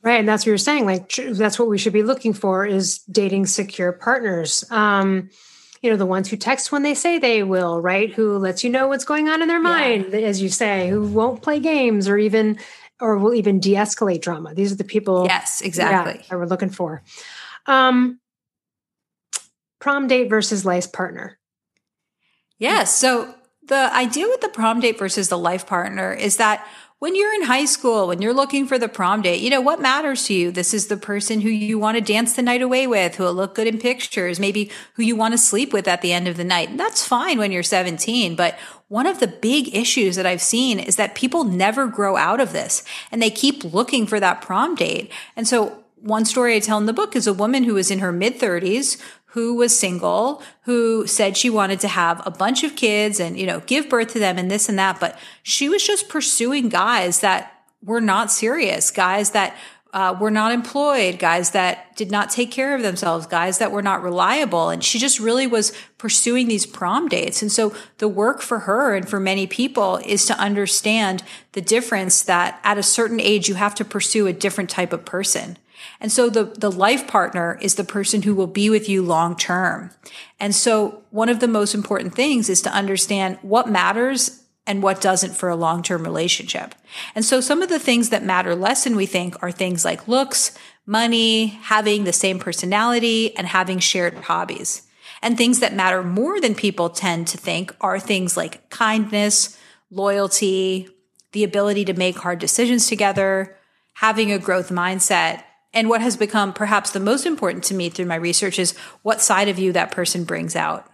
Right. 0.00 0.20
And 0.20 0.28
that's 0.28 0.42
what 0.42 0.50
you're 0.50 0.58
saying. 0.58 0.86
Like, 0.86 1.12
that's 1.16 1.58
what 1.58 1.68
we 1.68 1.76
should 1.76 1.92
be 1.92 2.04
looking 2.04 2.32
for 2.32 2.64
is 2.64 2.98
dating 3.10 3.46
secure 3.46 3.92
partners. 3.92 4.64
Um, 4.70 5.30
you 5.82 5.90
know 5.90 5.96
the 5.96 6.06
ones 6.06 6.28
who 6.28 6.36
text 6.36 6.72
when 6.72 6.82
they 6.82 6.94
say 6.94 7.18
they 7.18 7.42
will 7.42 7.80
right? 7.80 8.12
Who 8.12 8.38
lets 8.38 8.64
you 8.64 8.70
know 8.70 8.88
what's 8.88 9.04
going 9.04 9.28
on 9.28 9.42
in 9.42 9.48
their 9.48 9.60
mind 9.60 10.08
yeah. 10.12 10.20
as 10.20 10.42
you 10.42 10.48
say 10.48 10.88
who 10.88 11.06
won't 11.06 11.42
play 11.42 11.60
games 11.60 12.08
or 12.08 12.18
even 12.18 12.58
or 13.00 13.16
will 13.16 13.34
even 13.34 13.60
de-escalate 13.60 14.20
drama. 14.20 14.54
These 14.54 14.72
are 14.72 14.76
the 14.76 14.84
people 14.84 15.26
yes 15.26 15.60
exactly. 15.60 16.14
yeah, 16.14 16.28
that 16.28 16.38
we're 16.38 16.46
looking 16.46 16.70
for. 16.70 17.02
Um 17.66 18.20
prom 19.80 20.08
date 20.08 20.28
versus 20.28 20.64
life 20.64 20.92
partner. 20.92 21.38
Yes 22.58 22.94
so 22.94 23.34
the 23.64 23.94
idea 23.94 24.26
with 24.26 24.40
the 24.40 24.48
prom 24.48 24.80
date 24.80 24.98
versus 24.98 25.28
the 25.28 25.38
life 25.38 25.66
partner 25.66 26.12
is 26.12 26.38
that 26.38 26.66
when 26.98 27.14
you're 27.14 27.34
in 27.34 27.42
high 27.42 27.64
school, 27.64 28.08
when 28.08 28.20
you're 28.20 28.34
looking 28.34 28.66
for 28.66 28.76
the 28.76 28.88
prom 28.88 29.22
date, 29.22 29.40
you 29.40 29.50
know, 29.50 29.60
what 29.60 29.80
matters 29.80 30.24
to 30.24 30.34
you? 30.34 30.50
This 30.50 30.74
is 30.74 30.88
the 30.88 30.96
person 30.96 31.40
who 31.40 31.48
you 31.48 31.78
want 31.78 31.96
to 31.96 32.00
dance 32.00 32.34
the 32.34 32.42
night 32.42 32.60
away 32.60 32.88
with, 32.88 33.14
who 33.14 33.22
will 33.22 33.34
look 33.34 33.54
good 33.54 33.68
in 33.68 33.78
pictures, 33.78 34.40
maybe 34.40 34.70
who 34.94 35.04
you 35.04 35.14
want 35.14 35.32
to 35.32 35.38
sleep 35.38 35.72
with 35.72 35.86
at 35.86 36.02
the 36.02 36.12
end 36.12 36.26
of 36.26 36.36
the 36.36 36.44
night. 36.44 36.70
And 36.70 36.80
that's 36.80 37.06
fine 37.06 37.38
when 37.38 37.52
you're 37.52 37.62
17, 37.62 38.34
but 38.34 38.58
one 38.88 39.06
of 39.06 39.20
the 39.20 39.28
big 39.28 39.74
issues 39.74 40.16
that 40.16 40.26
I've 40.26 40.42
seen 40.42 40.80
is 40.80 40.96
that 40.96 41.14
people 41.14 41.44
never 41.44 41.86
grow 41.86 42.16
out 42.16 42.40
of 42.40 42.52
this 42.52 42.82
and 43.12 43.22
they 43.22 43.30
keep 43.30 43.62
looking 43.62 44.06
for 44.06 44.18
that 44.18 44.42
prom 44.42 44.74
date. 44.74 45.12
And 45.36 45.46
so 45.46 45.84
one 46.00 46.24
story 46.24 46.56
I 46.56 46.60
tell 46.60 46.78
in 46.78 46.86
the 46.86 46.92
book 46.92 47.14
is 47.14 47.26
a 47.26 47.34
woman 47.34 47.64
who 47.64 47.74
was 47.74 47.90
in 47.90 47.98
her 47.98 48.12
mid 48.12 48.38
30s 48.38 49.00
who 49.38 49.54
was 49.54 49.78
single, 49.78 50.42
who 50.62 51.06
said 51.06 51.36
she 51.36 51.48
wanted 51.48 51.78
to 51.78 51.86
have 51.86 52.20
a 52.26 52.30
bunch 52.30 52.64
of 52.64 52.74
kids 52.74 53.20
and, 53.20 53.38
you 53.38 53.46
know, 53.46 53.60
give 53.60 53.88
birth 53.88 54.08
to 54.12 54.18
them 54.18 54.36
and 54.36 54.50
this 54.50 54.68
and 54.68 54.76
that. 54.76 54.98
But 54.98 55.16
she 55.44 55.68
was 55.68 55.86
just 55.86 56.08
pursuing 56.08 56.68
guys 56.68 57.20
that 57.20 57.52
were 57.80 58.00
not 58.00 58.32
serious, 58.32 58.90
guys 58.90 59.30
that 59.30 59.56
uh, 59.92 60.16
were 60.20 60.32
not 60.32 60.50
employed, 60.50 61.20
guys 61.20 61.52
that 61.52 61.96
did 61.96 62.10
not 62.10 62.30
take 62.30 62.50
care 62.50 62.74
of 62.74 62.82
themselves, 62.82 63.28
guys 63.28 63.58
that 63.58 63.70
were 63.70 63.80
not 63.80 64.02
reliable. 64.02 64.70
And 64.70 64.82
she 64.82 64.98
just 64.98 65.20
really 65.20 65.46
was 65.46 65.72
pursuing 65.98 66.48
these 66.48 66.66
prom 66.66 67.08
dates. 67.08 67.40
And 67.40 67.52
so 67.52 67.72
the 67.98 68.08
work 68.08 68.42
for 68.42 68.60
her 68.60 68.96
and 68.96 69.08
for 69.08 69.20
many 69.20 69.46
people 69.46 69.98
is 69.98 70.26
to 70.26 70.34
understand 70.36 71.22
the 71.52 71.60
difference 71.60 72.22
that 72.22 72.58
at 72.64 72.76
a 72.76 72.82
certain 72.82 73.20
age, 73.20 73.48
you 73.48 73.54
have 73.54 73.76
to 73.76 73.84
pursue 73.84 74.26
a 74.26 74.32
different 74.32 74.68
type 74.68 74.92
of 74.92 75.04
person. 75.04 75.58
And 76.00 76.12
so 76.12 76.30
the, 76.30 76.44
the 76.44 76.70
life 76.70 77.06
partner 77.06 77.58
is 77.60 77.74
the 77.74 77.84
person 77.84 78.22
who 78.22 78.34
will 78.34 78.46
be 78.46 78.70
with 78.70 78.88
you 78.88 79.02
long 79.02 79.36
term. 79.36 79.90
And 80.38 80.54
so 80.54 81.02
one 81.10 81.28
of 81.28 81.40
the 81.40 81.48
most 81.48 81.74
important 81.74 82.14
things 82.14 82.48
is 82.48 82.62
to 82.62 82.70
understand 82.72 83.38
what 83.42 83.68
matters 83.68 84.44
and 84.66 84.82
what 84.82 85.00
doesn't 85.00 85.34
for 85.34 85.48
a 85.48 85.56
long 85.56 85.82
term 85.82 86.04
relationship. 86.04 86.74
And 87.14 87.24
so 87.24 87.40
some 87.40 87.62
of 87.62 87.68
the 87.68 87.78
things 87.78 88.10
that 88.10 88.22
matter 88.22 88.54
less 88.54 88.84
than 88.84 88.96
we 88.96 89.06
think 89.06 89.42
are 89.42 89.50
things 89.50 89.84
like 89.84 90.06
looks, 90.06 90.56
money, 90.86 91.46
having 91.46 92.04
the 92.04 92.12
same 92.12 92.38
personality, 92.38 93.36
and 93.36 93.46
having 93.46 93.78
shared 93.78 94.14
hobbies. 94.14 94.82
And 95.22 95.36
things 95.36 95.60
that 95.60 95.74
matter 95.74 96.02
more 96.02 96.40
than 96.40 96.54
people 96.54 96.90
tend 96.90 97.26
to 97.28 97.38
think 97.38 97.74
are 97.80 97.98
things 97.98 98.36
like 98.36 98.70
kindness, 98.70 99.58
loyalty, 99.90 100.88
the 101.32 101.44
ability 101.44 101.84
to 101.86 101.94
make 101.94 102.18
hard 102.18 102.38
decisions 102.38 102.86
together, 102.86 103.56
having 103.94 104.30
a 104.30 104.38
growth 104.38 104.70
mindset, 104.70 105.42
and 105.72 105.88
what 105.88 106.00
has 106.00 106.16
become 106.16 106.52
perhaps 106.52 106.90
the 106.90 107.00
most 107.00 107.26
important 107.26 107.64
to 107.64 107.74
me 107.74 107.90
through 107.90 108.06
my 108.06 108.16
research 108.16 108.58
is 108.58 108.76
what 109.02 109.20
side 109.20 109.48
of 109.48 109.58
you 109.58 109.72
that 109.72 109.90
person 109.90 110.24
brings 110.24 110.56
out. 110.56 110.88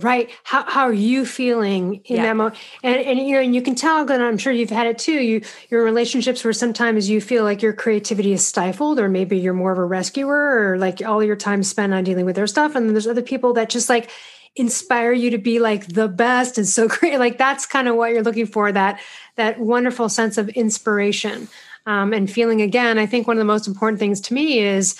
Right. 0.00 0.30
How, 0.44 0.62
how 0.70 0.82
are 0.82 0.92
you 0.92 1.26
feeling 1.26 1.96
in 2.04 2.16
yeah. 2.16 2.22
that 2.22 2.36
moment? 2.36 2.56
And, 2.84 3.00
and, 3.00 3.18
you 3.18 3.34
know, 3.34 3.40
and 3.40 3.52
you 3.52 3.60
can 3.60 3.74
tell 3.74 4.04
that 4.04 4.20
I'm 4.20 4.38
sure 4.38 4.52
you've 4.52 4.70
had 4.70 4.86
it 4.86 4.96
too. 4.96 5.20
You, 5.20 5.42
your 5.70 5.82
relationships 5.82 6.44
where 6.44 6.52
sometimes 6.52 7.10
you 7.10 7.20
feel 7.20 7.42
like 7.42 7.62
your 7.62 7.72
creativity 7.72 8.32
is 8.32 8.46
stifled, 8.46 9.00
or 9.00 9.08
maybe 9.08 9.36
you're 9.36 9.54
more 9.54 9.72
of 9.72 9.78
a 9.78 9.84
rescuer, 9.84 10.70
or 10.70 10.78
like 10.78 11.02
all 11.04 11.20
your 11.24 11.34
time 11.34 11.64
spent 11.64 11.92
on 11.92 12.04
dealing 12.04 12.26
with 12.26 12.36
their 12.36 12.46
stuff. 12.46 12.76
And 12.76 12.86
then 12.86 12.94
there's 12.94 13.08
other 13.08 13.22
people 13.22 13.54
that 13.54 13.70
just 13.70 13.88
like 13.88 14.08
inspire 14.54 15.12
you 15.12 15.30
to 15.30 15.38
be 15.38 15.58
like 15.58 15.88
the 15.88 16.06
best 16.06 16.58
and 16.58 16.68
so 16.68 16.86
great. 16.88 17.18
Like 17.18 17.36
that's 17.36 17.66
kind 17.66 17.88
of 17.88 17.96
what 17.96 18.12
you're 18.12 18.22
looking 18.22 18.46
for. 18.46 18.70
That, 18.70 19.00
that 19.34 19.58
wonderful 19.58 20.08
sense 20.08 20.38
of 20.38 20.48
inspiration 20.50 21.48
um, 21.88 22.12
and 22.12 22.30
feeling 22.30 22.60
again. 22.60 22.98
I 22.98 23.06
think 23.06 23.26
one 23.26 23.38
of 23.38 23.40
the 23.40 23.46
most 23.46 23.66
important 23.66 23.98
things 23.98 24.20
to 24.22 24.34
me 24.34 24.58
is 24.58 24.94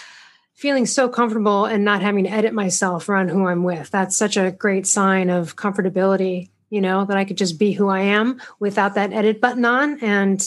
feeling 0.55 0.87
so 0.87 1.07
comfortable 1.07 1.66
and 1.66 1.85
not 1.85 2.01
having 2.01 2.24
to 2.24 2.31
edit 2.31 2.55
myself 2.55 3.11
around 3.11 3.29
who 3.29 3.46
I'm 3.46 3.62
with. 3.62 3.90
That's 3.90 4.16
such 4.16 4.38
a 4.38 4.51
great 4.51 4.87
sign 4.87 5.29
of 5.29 5.55
comfortability, 5.55 6.48
you 6.70 6.81
know, 6.81 7.05
that 7.05 7.16
I 7.16 7.27
could 7.27 7.37
just 7.37 7.59
be 7.59 7.72
who 7.72 7.88
I 7.88 8.01
am 8.01 8.40
without 8.59 8.94
that 8.94 9.12
edit 9.12 9.38
button 9.38 9.66
on. 9.66 10.01
And 10.01 10.40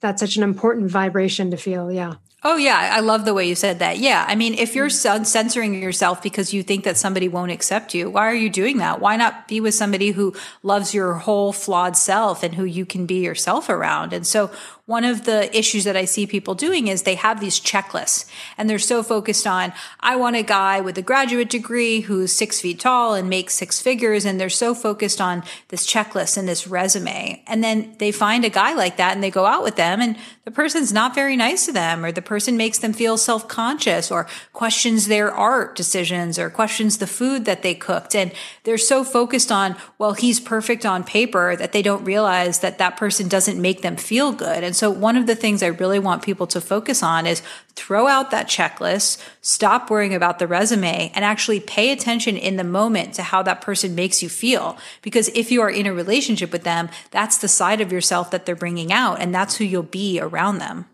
that's 0.00 0.20
such 0.20 0.36
an 0.36 0.44
important 0.44 0.88
vibration 0.88 1.50
to 1.50 1.56
feel. 1.56 1.90
Yeah. 1.90 2.14
Oh 2.44 2.56
yeah, 2.56 2.92
I 2.92 3.00
love 3.00 3.24
the 3.24 3.34
way 3.34 3.48
you 3.48 3.56
said 3.56 3.80
that. 3.80 3.98
Yeah, 3.98 4.24
I 4.28 4.36
mean, 4.36 4.54
if 4.54 4.76
you're 4.76 4.88
censoring 4.88 5.82
yourself 5.82 6.22
because 6.22 6.54
you 6.54 6.62
think 6.62 6.84
that 6.84 6.96
somebody 6.96 7.26
won't 7.26 7.50
accept 7.50 7.94
you, 7.94 8.08
why 8.08 8.26
are 8.26 8.34
you 8.34 8.48
doing 8.48 8.76
that? 8.78 9.00
Why 9.00 9.16
not 9.16 9.48
be 9.48 9.60
with 9.60 9.74
somebody 9.74 10.12
who 10.12 10.36
loves 10.62 10.94
your 10.94 11.14
whole 11.14 11.52
flawed 11.52 11.96
self 11.96 12.44
and 12.44 12.54
who 12.54 12.62
you 12.62 12.86
can 12.86 13.06
be 13.06 13.24
yourself 13.24 13.68
around? 13.68 14.12
And 14.12 14.24
so 14.24 14.52
one 14.88 15.04
of 15.04 15.26
the 15.26 15.54
issues 15.54 15.84
that 15.84 15.98
I 15.98 16.06
see 16.06 16.26
people 16.26 16.54
doing 16.54 16.88
is 16.88 17.02
they 17.02 17.16
have 17.16 17.40
these 17.40 17.60
checklists 17.60 18.24
and 18.56 18.70
they're 18.70 18.78
so 18.78 19.02
focused 19.02 19.46
on, 19.46 19.74
I 20.00 20.16
want 20.16 20.36
a 20.36 20.42
guy 20.42 20.80
with 20.80 20.96
a 20.96 21.02
graduate 21.02 21.50
degree 21.50 22.00
who's 22.00 22.32
six 22.32 22.58
feet 22.58 22.80
tall 22.80 23.12
and 23.12 23.28
makes 23.28 23.52
six 23.52 23.82
figures. 23.82 24.24
And 24.24 24.40
they're 24.40 24.48
so 24.48 24.74
focused 24.74 25.20
on 25.20 25.44
this 25.68 25.86
checklist 25.86 26.38
and 26.38 26.48
this 26.48 26.66
resume. 26.66 27.42
And 27.46 27.62
then 27.62 27.96
they 27.98 28.10
find 28.10 28.46
a 28.46 28.48
guy 28.48 28.72
like 28.72 28.96
that 28.96 29.12
and 29.12 29.22
they 29.22 29.30
go 29.30 29.44
out 29.44 29.62
with 29.62 29.76
them 29.76 30.00
and 30.00 30.16
the 30.46 30.50
person's 30.50 30.90
not 30.90 31.14
very 31.14 31.36
nice 31.36 31.66
to 31.66 31.72
them 31.72 32.02
or 32.02 32.10
the 32.10 32.22
person 32.22 32.56
makes 32.56 32.78
them 32.78 32.94
feel 32.94 33.18
self-conscious 33.18 34.10
or 34.10 34.26
questions 34.54 35.06
their 35.06 35.30
art 35.30 35.76
decisions 35.76 36.38
or 36.38 36.48
questions 36.48 36.96
the 36.96 37.06
food 37.06 37.44
that 37.44 37.60
they 37.60 37.74
cooked. 37.74 38.16
And 38.16 38.32
they're 38.64 38.78
so 38.78 39.04
focused 39.04 39.52
on, 39.52 39.76
well, 39.98 40.14
he's 40.14 40.40
perfect 40.40 40.86
on 40.86 41.04
paper 41.04 41.56
that 41.56 41.72
they 41.72 41.82
don't 41.82 42.04
realize 42.04 42.60
that 42.60 42.78
that 42.78 42.96
person 42.96 43.28
doesn't 43.28 43.60
make 43.60 43.82
them 43.82 43.98
feel 43.98 44.32
good. 44.32 44.64
And 44.64 44.77
so 44.78 44.92
one 44.92 45.16
of 45.16 45.26
the 45.26 45.34
things 45.34 45.60
I 45.60 45.66
really 45.66 45.98
want 45.98 46.22
people 46.22 46.46
to 46.46 46.60
focus 46.60 47.02
on 47.02 47.26
is 47.26 47.42
throw 47.74 48.06
out 48.06 48.30
that 48.30 48.46
checklist, 48.46 49.20
stop 49.42 49.90
worrying 49.90 50.14
about 50.14 50.38
the 50.38 50.46
resume 50.46 51.10
and 51.16 51.24
actually 51.24 51.58
pay 51.58 51.90
attention 51.90 52.36
in 52.36 52.54
the 52.54 52.62
moment 52.62 53.14
to 53.14 53.24
how 53.24 53.42
that 53.42 53.60
person 53.60 53.96
makes 53.96 54.22
you 54.22 54.28
feel. 54.28 54.78
Because 55.02 55.30
if 55.34 55.50
you 55.50 55.62
are 55.62 55.68
in 55.68 55.86
a 55.86 55.92
relationship 55.92 56.52
with 56.52 56.62
them, 56.62 56.90
that's 57.10 57.38
the 57.38 57.48
side 57.48 57.80
of 57.80 57.90
yourself 57.90 58.30
that 58.30 58.46
they're 58.46 58.54
bringing 58.54 58.92
out 58.92 59.20
and 59.20 59.34
that's 59.34 59.56
who 59.56 59.64
you'll 59.64 59.82
be 59.82 60.20
around 60.20 60.58
them. 60.58 60.86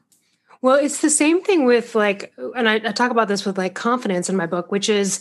Well, 0.62 0.76
it's 0.76 1.02
the 1.02 1.10
same 1.10 1.42
thing 1.42 1.66
with 1.66 1.94
like, 1.94 2.32
and 2.56 2.66
I, 2.66 2.76
I 2.76 2.92
talk 2.92 3.10
about 3.10 3.28
this 3.28 3.44
with 3.44 3.58
like 3.58 3.74
confidence 3.74 4.30
in 4.30 4.36
my 4.36 4.46
book, 4.46 4.72
which 4.72 4.88
is, 4.88 5.20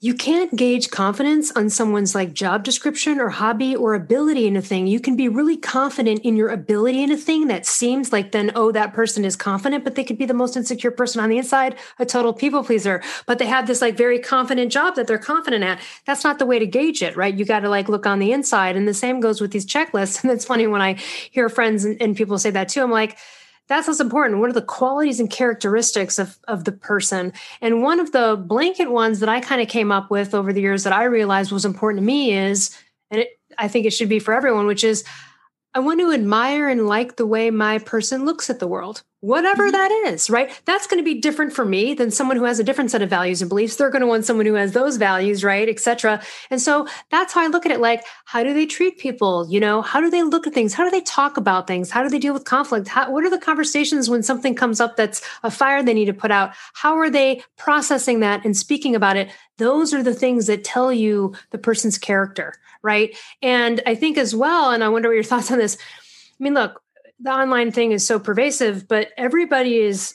you 0.00 0.14
can't 0.14 0.54
gauge 0.54 0.90
confidence 0.90 1.50
on 1.52 1.70
someone's 1.70 2.14
like 2.14 2.34
job 2.34 2.64
description 2.64 3.18
or 3.20 3.30
hobby 3.30 3.74
or 3.74 3.94
ability 3.94 4.46
in 4.46 4.56
a 4.56 4.62
thing. 4.62 4.86
You 4.86 5.00
can 5.00 5.16
be 5.16 5.28
really 5.28 5.56
confident 5.56 6.20
in 6.20 6.36
your 6.36 6.48
ability 6.48 7.02
in 7.02 7.10
a 7.10 7.16
thing 7.16 7.46
that 7.48 7.64
seems 7.64 8.12
like 8.12 8.32
then, 8.32 8.52
oh, 8.54 8.72
that 8.72 8.92
person 8.92 9.24
is 9.24 9.36
confident, 9.36 9.84
but 9.84 9.94
they 9.94 10.04
could 10.04 10.18
be 10.18 10.26
the 10.26 10.34
most 10.34 10.56
insecure 10.56 10.90
person 10.90 11.20
on 11.20 11.30
the 11.30 11.38
inside, 11.38 11.76
a 11.98 12.04
total 12.06 12.32
people 12.32 12.64
pleaser. 12.64 13.02
But 13.26 13.38
they 13.38 13.46
have 13.46 13.66
this 13.66 13.80
like 13.80 13.96
very 13.96 14.18
confident 14.18 14.70
job 14.70 14.96
that 14.96 15.06
they're 15.06 15.18
confident 15.18 15.64
at. 15.64 15.80
That's 16.04 16.24
not 16.24 16.38
the 16.38 16.46
way 16.46 16.58
to 16.58 16.66
gauge 16.66 17.02
it, 17.02 17.16
right? 17.16 17.34
You 17.34 17.44
got 17.44 17.60
to 17.60 17.68
like 17.68 17.88
look 17.88 18.06
on 18.06 18.18
the 18.18 18.32
inside. 18.32 18.76
And 18.76 18.86
the 18.86 18.94
same 18.94 19.20
goes 19.20 19.40
with 19.40 19.52
these 19.52 19.66
checklists. 19.66 20.22
And 20.24 20.32
it's 20.32 20.46
funny 20.46 20.66
when 20.66 20.80
I 20.80 20.94
hear 20.94 21.50
friends 21.50 21.84
and, 21.84 22.00
and 22.00 22.16
people 22.16 22.38
say 22.38 22.50
that 22.50 22.70
too. 22.70 22.82
I'm 22.82 22.90
like, 22.90 23.18
that's 23.68 23.88
what's 23.88 24.00
important. 24.00 24.40
What 24.40 24.50
are 24.50 24.54
the 24.54 24.62
qualities 24.62 25.20
and 25.20 25.30
characteristics 25.30 26.18
of, 26.18 26.38
of 26.46 26.64
the 26.64 26.72
person? 26.72 27.32
And 27.60 27.82
one 27.82 27.98
of 27.98 28.12
the 28.12 28.36
blanket 28.36 28.90
ones 28.90 29.20
that 29.20 29.28
I 29.28 29.40
kind 29.40 29.60
of 29.60 29.68
came 29.68 29.90
up 29.90 30.10
with 30.10 30.34
over 30.34 30.52
the 30.52 30.60
years 30.60 30.84
that 30.84 30.92
I 30.92 31.04
realized 31.04 31.50
was 31.50 31.64
important 31.64 32.02
to 32.02 32.06
me 32.06 32.36
is, 32.36 32.76
and 33.10 33.22
it, 33.22 33.28
I 33.56 33.68
think 33.68 33.86
it 33.86 33.92
should 33.92 34.08
be 34.08 34.18
for 34.18 34.34
everyone, 34.34 34.66
which 34.66 34.84
is 34.84 35.04
I 35.74 35.80
want 35.80 35.98
to 36.00 36.12
admire 36.12 36.68
and 36.68 36.86
like 36.86 37.16
the 37.16 37.26
way 37.26 37.50
my 37.50 37.78
person 37.78 38.24
looks 38.24 38.50
at 38.50 38.58
the 38.58 38.68
world, 38.68 39.02
whatever 39.24 39.64
mm-hmm. 39.64 39.72
that 39.72 39.90
is, 40.12 40.28
right? 40.28 40.60
That's 40.66 40.86
going 40.86 41.02
to 41.02 41.04
be 41.04 41.18
different 41.18 41.54
for 41.54 41.64
me 41.64 41.94
than 41.94 42.10
someone 42.10 42.36
who 42.36 42.44
has 42.44 42.58
a 42.58 42.64
different 42.64 42.90
set 42.90 43.00
of 43.00 43.08
values 43.08 43.40
and 43.40 43.48
beliefs. 43.48 43.76
They're 43.76 43.90
going 43.90 44.02
to 44.02 44.06
want 44.06 44.26
someone 44.26 44.44
who 44.44 44.54
has 44.54 44.72
those 44.72 44.98
values, 44.98 45.42
right? 45.42 45.66
Etc. 45.66 46.22
And 46.50 46.60
so 46.60 46.86
that's 47.10 47.32
how 47.32 47.42
I 47.42 47.46
look 47.46 47.64
at 47.64 47.72
it. 47.72 47.80
Like, 47.80 48.04
how 48.26 48.42
do 48.42 48.52
they 48.52 48.66
treat 48.66 48.98
people? 48.98 49.48
You 49.48 49.60
know, 49.60 49.80
how 49.80 50.00
do 50.00 50.10
they 50.10 50.22
look 50.22 50.46
at 50.46 50.52
things? 50.52 50.74
How 50.74 50.84
do 50.84 50.90
they 50.90 51.00
talk 51.00 51.38
about 51.38 51.66
things? 51.66 51.90
How 51.90 52.02
do 52.02 52.10
they 52.10 52.18
deal 52.18 52.34
with 52.34 52.44
conflict? 52.44 52.86
How, 52.86 53.10
what 53.10 53.24
are 53.24 53.30
the 53.30 53.38
conversations 53.38 54.10
when 54.10 54.22
something 54.22 54.54
comes 54.54 54.78
up 54.78 54.96
that's 54.96 55.22
a 55.42 55.50
fire 55.50 55.82
they 55.82 55.94
need 55.94 56.04
to 56.06 56.12
put 56.12 56.30
out? 56.30 56.52
How 56.74 56.96
are 56.98 57.08
they 57.08 57.42
processing 57.56 58.20
that 58.20 58.44
and 58.44 58.54
speaking 58.54 58.94
about 58.94 59.16
it? 59.16 59.30
Those 59.56 59.94
are 59.94 60.02
the 60.02 60.14
things 60.14 60.46
that 60.48 60.64
tell 60.64 60.92
you 60.92 61.34
the 61.50 61.58
person's 61.58 61.98
character 61.98 62.54
right? 62.82 63.16
And 63.40 63.80
I 63.86 63.94
think 63.94 64.18
as 64.18 64.36
well, 64.36 64.70
and 64.70 64.84
I 64.84 64.90
wonder 64.90 65.08
what 65.08 65.14
your 65.14 65.24
thoughts 65.24 65.50
on 65.50 65.56
this. 65.56 65.78
I 65.80 66.44
mean, 66.44 66.52
look, 66.52 66.83
the 67.20 67.30
online 67.30 67.70
thing 67.70 67.92
is 67.92 68.06
so 68.06 68.18
pervasive, 68.18 68.88
but 68.88 69.08
everybody 69.16 69.78
is, 69.78 70.14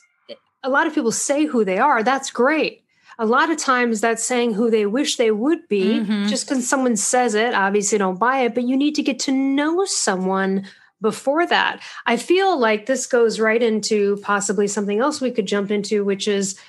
a 0.63 0.69
lot 0.69 0.87
of 0.87 0.93
people 0.93 1.11
say 1.11 1.45
who 1.45 1.63
they 1.63 1.79
are. 1.79 2.03
That's 2.03 2.31
great. 2.31 2.83
A 3.17 3.25
lot 3.25 3.51
of 3.51 3.57
times 3.57 3.99
that's 3.99 4.23
saying 4.23 4.53
who 4.53 4.69
they 4.69 4.85
wish 4.85 5.17
they 5.17 5.31
would 5.31 5.67
be. 5.67 5.99
Mm-hmm. 5.99 6.27
Just 6.27 6.47
because 6.47 6.67
someone 6.67 6.95
says 6.95 7.35
it, 7.35 7.53
obviously 7.53 7.97
don't 7.97 8.19
buy 8.19 8.39
it, 8.39 8.53
but 8.53 8.63
you 8.63 8.77
need 8.77 8.95
to 8.95 9.03
get 9.03 9.19
to 9.19 9.31
know 9.31 9.83
someone 9.85 10.65
before 11.01 11.45
that. 11.45 11.81
I 12.05 12.17
feel 12.17 12.59
like 12.59 12.85
this 12.85 13.07
goes 13.07 13.39
right 13.39 13.61
into 13.61 14.17
possibly 14.17 14.67
something 14.67 14.99
else 14.99 15.21
we 15.21 15.31
could 15.31 15.47
jump 15.47 15.71
into, 15.71 16.03
which 16.03 16.27
is 16.27 16.59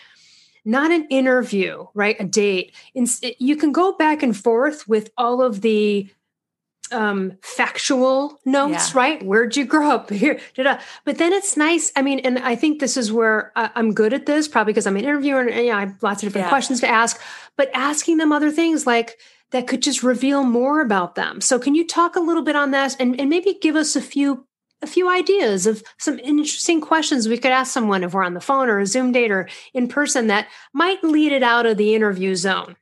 not 0.64 0.90
an 0.90 1.06
interview, 1.08 1.86
right? 1.94 2.16
A 2.20 2.24
date. 2.24 2.74
You 2.94 3.56
can 3.56 3.72
go 3.72 3.96
back 3.96 4.22
and 4.22 4.36
forth 4.36 4.86
with 4.86 5.10
all 5.16 5.42
of 5.42 5.62
the 5.62 6.08
um 6.92 7.32
factual 7.42 8.38
notes 8.44 8.94
yeah. 8.94 9.00
right 9.00 9.22
where'd 9.22 9.56
you 9.56 9.64
grow 9.64 9.90
up 9.90 10.10
here 10.22 10.40
but 11.04 11.18
then 11.18 11.32
it's 11.32 11.56
nice 11.56 11.92
i 11.96 12.02
mean 12.02 12.18
and 12.20 12.38
i 12.40 12.54
think 12.54 12.80
this 12.80 12.96
is 12.96 13.12
where 13.12 13.52
I, 13.56 13.70
am 13.76 13.92
good 13.92 14.12
at 14.12 14.26
this 14.26 14.48
probably 14.48 14.72
because 14.72 14.86
i'm 14.86 14.96
an 14.96 15.04
interviewer 15.04 15.40
and 15.40 15.66
yeah 15.66 15.76
i 15.76 15.80
have 15.80 16.02
lots 16.02 16.22
of 16.22 16.28
different 16.28 16.46
yeah. 16.46 16.50
questions 16.50 16.80
to 16.80 16.88
ask 16.88 17.20
but 17.56 17.70
asking 17.74 18.18
them 18.18 18.32
other 18.32 18.50
things 18.50 18.86
like 18.86 19.18
that 19.50 19.66
could 19.66 19.82
just 19.82 20.02
reveal 20.02 20.44
more 20.44 20.80
about 20.80 21.14
them 21.14 21.40
so 21.40 21.58
can 21.58 21.74
you 21.74 21.86
talk 21.86 22.16
a 22.16 22.20
little 22.20 22.42
bit 22.42 22.56
on 22.56 22.70
that 22.70 22.96
and, 23.00 23.18
and 23.20 23.30
maybe 23.30 23.58
give 23.60 23.76
us 23.76 23.96
a 23.96 24.02
few 24.02 24.46
a 24.82 24.86
few 24.86 25.10
ideas 25.10 25.66
of 25.66 25.82
some 25.98 26.18
interesting 26.20 26.80
questions 26.80 27.28
we 27.28 27.38
could 27.38 27.50
ask 27.50 27.72
someone 27.72 28.02
if 28.02 28.14
we're 28.14 28.24
on 28.24 28.34
the 28.34 28.40
phone 28.40 28.68
or 28.68 28.78
a 28.78 28.86
Zoom 28.86 29.12
date 29.12 29.30
or 29.30 29.48
in 29.74 29.88
person 29.88 30.28
that 30.28 30.48
might 30.72 31.02
lead 31.04 31.32
it 31.32 31.42
out 31.42 31.66
of 31.66 31.76
the 31.76 31.94
interview 31.94 32.34
zone. 32.34 32.76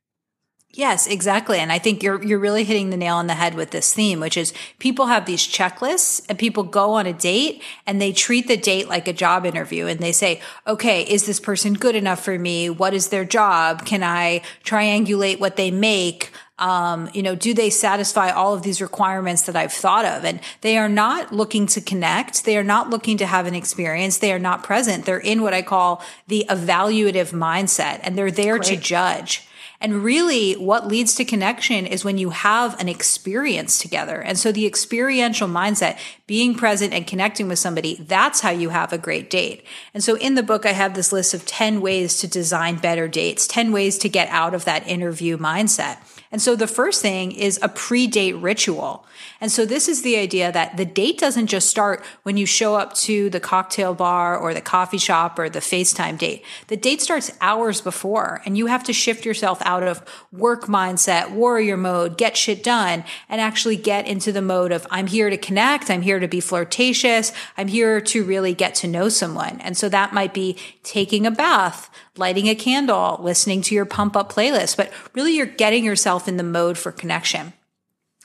Yes, 0.75 1.07
exactly. 1.07 1.59
And 1.59 1.73
I 1.73 1.79
think 1.79 2.03
you're 2.03 2.23
you're 2.23 2.39
really 2.39 2.63
hitting 2.63 2.91
the 2.91 2.97
nail 2.97 3.17
on 3.17 3.27
the 3.27 3.35
head 3.35 3.55
with 3.55 3.71
this 3.71 3.93
theme, 3.95 4.21
which 4.21 4.37
is 4.37 4.53
people 4.79 5.07
have 5.07 5.25
these 5.25 5.41
checklists 5.41 6.23
and 6.29 6.39
people 6.39 6.63
go 6.63 6.93
on 6.93 7.07
a 7.07 7.13
date 7.13 7.63
and 7.87 8.01
they 8.01 8.13
treat 8.13 8.49
the 8.49 8.57
date 8.57 8.87
like 8.87 9.09
a 9.09 9.13
job 9.15 9.47
interview 9.47 9.87
and 9.87 9.99
they 9.99 10.13
say, 10.13 10.41
"Okay, 10.67 11.03
is 11.03 11.25
this 11.25 11.41
person 11.41 11.73
good 11.73 11.97
enough 11.97 12.23
for 12.23 12.39
me? 12.39 12.69
What 12.69 12.93
is 12.93 13.09
their 13.09 13.25
job? 13.25 13.87
Can 13.87 14.03
I 14.03 14.43
triangulate 14.63 15.41
what 15.41 15.57
they 15.57 15.71
make?" 15.71 16.31
Um, 16.59 17.09
you 17.15 17.23
know, 17.23 17.35
do 17.35 17.55
they 17.55 17.71
satisfy 17.71 18.31
all 18.31 18.53
of 18.53 18.63
these 18.63 18.83
requirements 18.83 19.43
that 19.43 19.57
I've 19.57 19.73
thought 19.73 20.05
of? 20.05 20.25
And 20.25 20.41
they 20.61 20.77
are 20.77 20.89
not 20.89 21.33
looking 21.33 21.67
to 21.69 21.81
connect. 21.81 22.45
They 22.45 22.59
are 22.59 22.65
not 22.65 22.91
looking 22.91 23.17
to 23.19 23.27
have 23.27 23.47
an 23.47 23.55
experience. 23.55 24.19
They 24.19 24.33
are 24.33 24.41
not 24.41 24.65
present. 24.65 25.05
They're 25.07 25.19
in 25.19 25.43
what 25.43 25.55
I 25.55 25.63
call 25.63 26.03
the 26.27 26.45
evaluative 26.51 27.33
mindset 27.33 28.01
and 28.03 28.19
they're 28.19 28.33
there 28.33 28.59
Great. 28.59 28.69
to 28.71 28.77
judge. 28.77 29.48
And 29.81 30.03
really 30.03 30.55
what 30.55 30.89
leads 30.89 31.15
to 31.15 31.25
connection 31.25 31.87
is 31.87 32.05
when 32.05 32.19
you 32.19 32.31
have 32.31 32.79
an 32.81 32.89
experience 32.89 33.79
together. 33.79 34.21
And 34.21 34.37
so 34.37 34.51
the 34.51 34.67
experiential 34.67 35.47
mindset, 35.47 35.99
being 36.27 36.57
present 36.57 36.93
and 36.93 37.07
connecting 37.07 37.47
with 37.47 37.61
somebody, 37.61 37.95
that's 37.95 38.41
how 38.41 38.51
you 38.51 38.71
have 38.71 38.93
a 38.93 38.99
great 38.99 39.31
date. 39.31 39.65
And 39.95 40.03
so 40.03 40.17
in 40.17 40.35
the 40.35 40.43
book, 40.43 40.67
I 40.67 40.73
have 40.73 40.95
this 40.95 41.13
list 41.13 41.33
of 41.33 41.47
10 41.47 41.81
ways 41.81 42.19
to 42.19 42.27
design 42.27 42.77
better 42.77 43.07
dates, 43.07 43.47
10 43.47 43.71
ways 43.71 43.99
to 43.99 44.09
get 44.09 44.29
out 44.31 44.53
of 44.53 44.65
that 44.65 44.87
interview 44.89 45.39
mindset. 45.39 45.99
And 46.31 46.43
so 46.43 46.55
the 46.55 46.67
first 46.67 47.01
thing 47.01 47.33
is 47.33 47.59
a 47.63 47.69
pre-date 47.69 48.37
ritual. 48.37 49.07
And 49.41 49.51
so 49.51 49.65
this 49.65 49.89
is 49.89 50.03
the 50.03 50.17
idea 50.17 50.53
that 50.53 50.77
the 50.77 50.85
date 50.85 51.19
doesn't 51.19 51.47
just 51.47 51.71
start 51.71 52.05
when 52.23 52.37
you 52.37 52.45
show 52.45 52.75
up 52.75 52.93
to 52.95 53.31
the 53.31 53.41
cocktail 53.41 53.95
bar 53.95 54.37
or 54.37 54.53
the 54.53 54.61
coffee 54.61 54.99
shop 54.99 55.39
or 55.39 55.49
the 55.49 55.61
FaceTime 55.61 56.19
date. 56.19 56.45
The 56.67 56.77
date 56.77 57.01
starts 57.01 57.33
hours 57.41 57.81
before 57.81 58.43
and 58.45 58.59
you 58.59 58.67
have 58.67 58.85
to 58.85 58.93
shift 58.93 59.25
yourself 59.25 59.63
out 59.63 59.83
of 59.83 60.03
work 60.31 60.65
mindset, 60.65 61.31
warrior 61.31 61.77
mode, 61.77 62.19
get 62.19 62.37
shit 62.37 62.63
done 62.63 63.05
and 63.29 63.41
actually 63.41 63.77
get 63.77 64.07
into 64.07 64.31
the 64.31 64.43
mode 64.43 64.73
of 64.73 64.87
I'm 64.91 65.07
here 65.07 65.31
to 65.31 65.39
connect. 65.39 65.91
I'm 65.91 66.03
here 66.03 66.19
to 66.19 66.29
be 66.29 66.41
flirtatious. 66.41 67.33
I'm 67.57 67.69
here 67.69 68.01
to 68.03 68.25
really 68.25 68.55
get 68.55 68.75
to 68.77 68.87
know 68.89 69.09
someone. 69.09 69.61
And 69.61 69.77
so 69.77 69.89
that 69.89 70.13
might 70.13 70.35
be 70.35 70.57
taking 70.83 71.27
a 71.27 71.31
bath, 71.31 71.91
lighting 72.19 72.49
a 72.49 72.55
candle, 72.55 73.19
listening 73.23 73.63
to 73.63 73.75
your 73.75 73.85
pump 73.85 74.17
up 74.17 74.33
playlist, 74.33 74.77
but 74.77 74.93
really 75.15 75.35
you're 75.35 75.47
getting 75.47 75.85
yourself 75.85 76.29
in 76.29 76.37
the 76.37 76.43
mode 76.43 76.79
for 76.79 76.93
connection. 76.93 77.53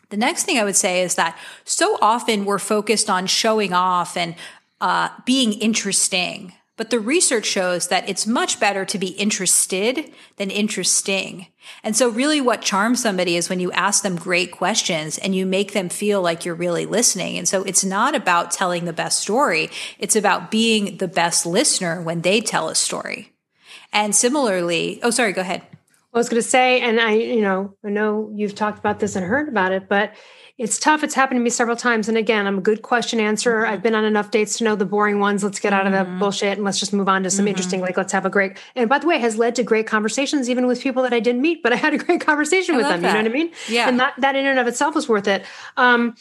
The 0.10 0.17
next 0.17 0.43
thing 0.43 0.60
I 0.60 0.63
would 0.63 0.75
say 0.75 1.01
is 1.01 1.15
that 1.15 1.38
so 1.65 1.97
often 2.01 2.45
we're 2.45 2.60
focused 2.60 3.10
on 3.10 3.25
showing 3.25 3.73
off 3.73 4.15
and 4.15 4.36
uh, 4.79 5.10
being 5.25 5.53
interesting. 5.53 6.53
But 6.75 6.89
the 6.89 6.99
research 6.99 7.45
shows 7.45 7.88
that 7.89 8.10
it's 8.10 8.25
much 8.25 8.60
better 8.60 8.84
to 8.86 8.97
be 8.97 9.10
interested 9.10 10.12
than 10.38 10.49
interesting. 10.49 11.47
And 11.84 11.95
so 11.95 12.10
really 12.10 12.41
what 12.41 12.62
charms 12.62 13.01
somebody 13.01 13.38
is 13.38 13.47
when 13.47 13.60
you 13.60 13.71
ask 13.73 14.01
them 14.01 14.15
great 14.15 14.51
questions 14.51 15.19
and 15.19 15.36
you 15.36 15.45
make 15.45 15.73
them 15.73 15.89
feel 15.89 16.21
like 16.21 16.45
you're 16.45 16.56
really 16.56 16.88
listening. 16.88 17.38
And 17.38 17.47
so 17.47 17.63
it's 17.63 17.86
not 17.86 18.15
about 18.15 18.51
telling 18.51 18.86
the 18.86 18.93
best 18.93 19.19
story. 19.19 19.69
It's 19.99 20.15
about 20.15 20.49
being 20.49 20.97
the 20.97 21.08
best 21.08 21.45
listener 21.45 22.01
when 22.01 22.21
they 22.21 22.41
tell 22.41 22.69
a 22.69 22.75
story. 22.75 23.33
And 23.93 24.15
similarly, 24.15 24.99
oh, 25.03 25.12
sorry, 25.12 25.32
go 25.32 25.41
ahead. 25.41 25.62
I 26.13 26.17
was 26.17 26.29
going 26.29 26.41
to 26.41 26.47
say, 26.47 26.82
and 26.82 26.99
I, 26.99 27.13
you 27.13 27.41
know, 27.41 27.75
I 27.84 27.89
know 27.89 28.32
you've 28.36 28.56
talked 28.56 28.77
about 28.77 28.99
this 28.99 29.15
and 29.15 29.25
heard 29.25 29.47
about 29.47 29.71
it, 29.71 29.88
but 29.88 30.13
it's 30.60 30.77
tough. 30.77 31.03
It's 31.03 31.15
happened 31.15 31.39
to 31.39 31.43
me 31.43 31.49
several 31.49 31.75
times. 31.75 32.08
And 32.08 32.17
again, 32.17 32.45
I'm 32.45 32.60
a 32.60 32.62
good 32.62 32.84
question 32.84 33.19
answerer. 33.19 33.63
Mm-hmm. 33.63 33.73
I've 33.73 33.82
been 33.82 33.95
on 33.95 34.06
enough 34.06 34.29
dates 34.29 34.60
to 34.60 34.63
know 34.63 34.75
the 34.75 34.86
boring 34.86 35.19
ones. 35.19 35.43
Let's 35.43 35.60
get 35.60 35.73
out 35.73 35.88
of 35.88 35.91
the 35.91 35.99
mm-hmm. 35.99 36.19
bullshit 36.19 36.58
and 36.58 36.63
let's 36.63 36.79
just 36.79 36.93
move 36.93 37.10
on 37.10 37.23
to 37.23 37.32
some 37.32 37.43
mm-hmm. 37.43 37.49
interesting, 37.49 37.82
like 37.82 37.97
let's 37.97 38.13
have 38.13 38.25
a 38.25 38.29
great, 38.29 38.58
and 38.75 38.88
by 38.88 38.99
the 38.99 39.08
way, 39.08 39.17
has 39.17 39.38
led 39.38 39.56
to 39.56 39.63
great 39.63 39.88
conversations, 39.88 40.51
even 40.51 40.67
with 40.67 40.82
people 40.82 41.01
that 41.03 41.13
I 41.13 41.19
didn't 41.19 41.41
meet, 41.41 41.63
but 41.63 41.73
I 41.73 41.77
had 41.77 41.95
a 41.95 41.97
great 41.97 42.21
conversation 42.21 42.75
I 42.75 42.77
with 42.77 42.88
them. 42.88 43.01
That. 43.01 43.08
You 43.08 43.23
know 43.23 43.29
what 43.29 43.32
I 43.32 43.43
mean? 43.43 43.51
Yeah. 43.67 43.89
And 43.89 43.99
that, 43.99 44.13
that 44.19 44.36
in 44.36 44.45
and 44.45 44.60
of 44.60 44.67
itself 44.67 44.93
was 44.93 45.10
worth 45.10 45.27
it. 45.27 45.43
Um, 45.77 46.15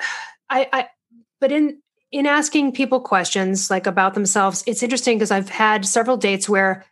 I, 0.50 0.68
I, 0.72 0.88
but 1.40 1.52
in, 1.52 1.82
in 2.10 2.26
asking 2.26 2.72
people 2.72 3.00
questions 3.00 3.70
like 3.70 3.86
about 3.86 4.14
themselves, 4.14 4.64
it's 4.66 4.82
interesting 4.82 5.18
because 5.18 5.30
I've 5.30 5.50
had 5.50 5.84
several 5.84 6.16
dates 6.16 6.48
where 6.48 6.84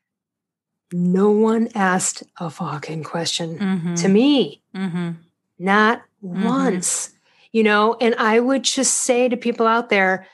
no 0.92 1.30
one 1.30 1.68
asked 1.74 2.22
a 2.38 2.50
fucking 2.50 3.02
question 3.04 3.58
mm-hmm. 3.58 3.94
to 3.94 4.08
me. 4.08 4.62
Mm-hmm. 4.74 5.10
Not 5.58 6.02
mm-hmm. 6.22 6.44
once. 6.44 7.12
You 7.52 7.62
know, 7.62 7.96
and 8.00 8.14
I 8.16 8.38
would 8.38 8.64
just 8.64 8.92
say 8.98 9.28
to 9.28 9.36
people 9.36 9.66
out 9.66 9.88
there, 9.88 10.26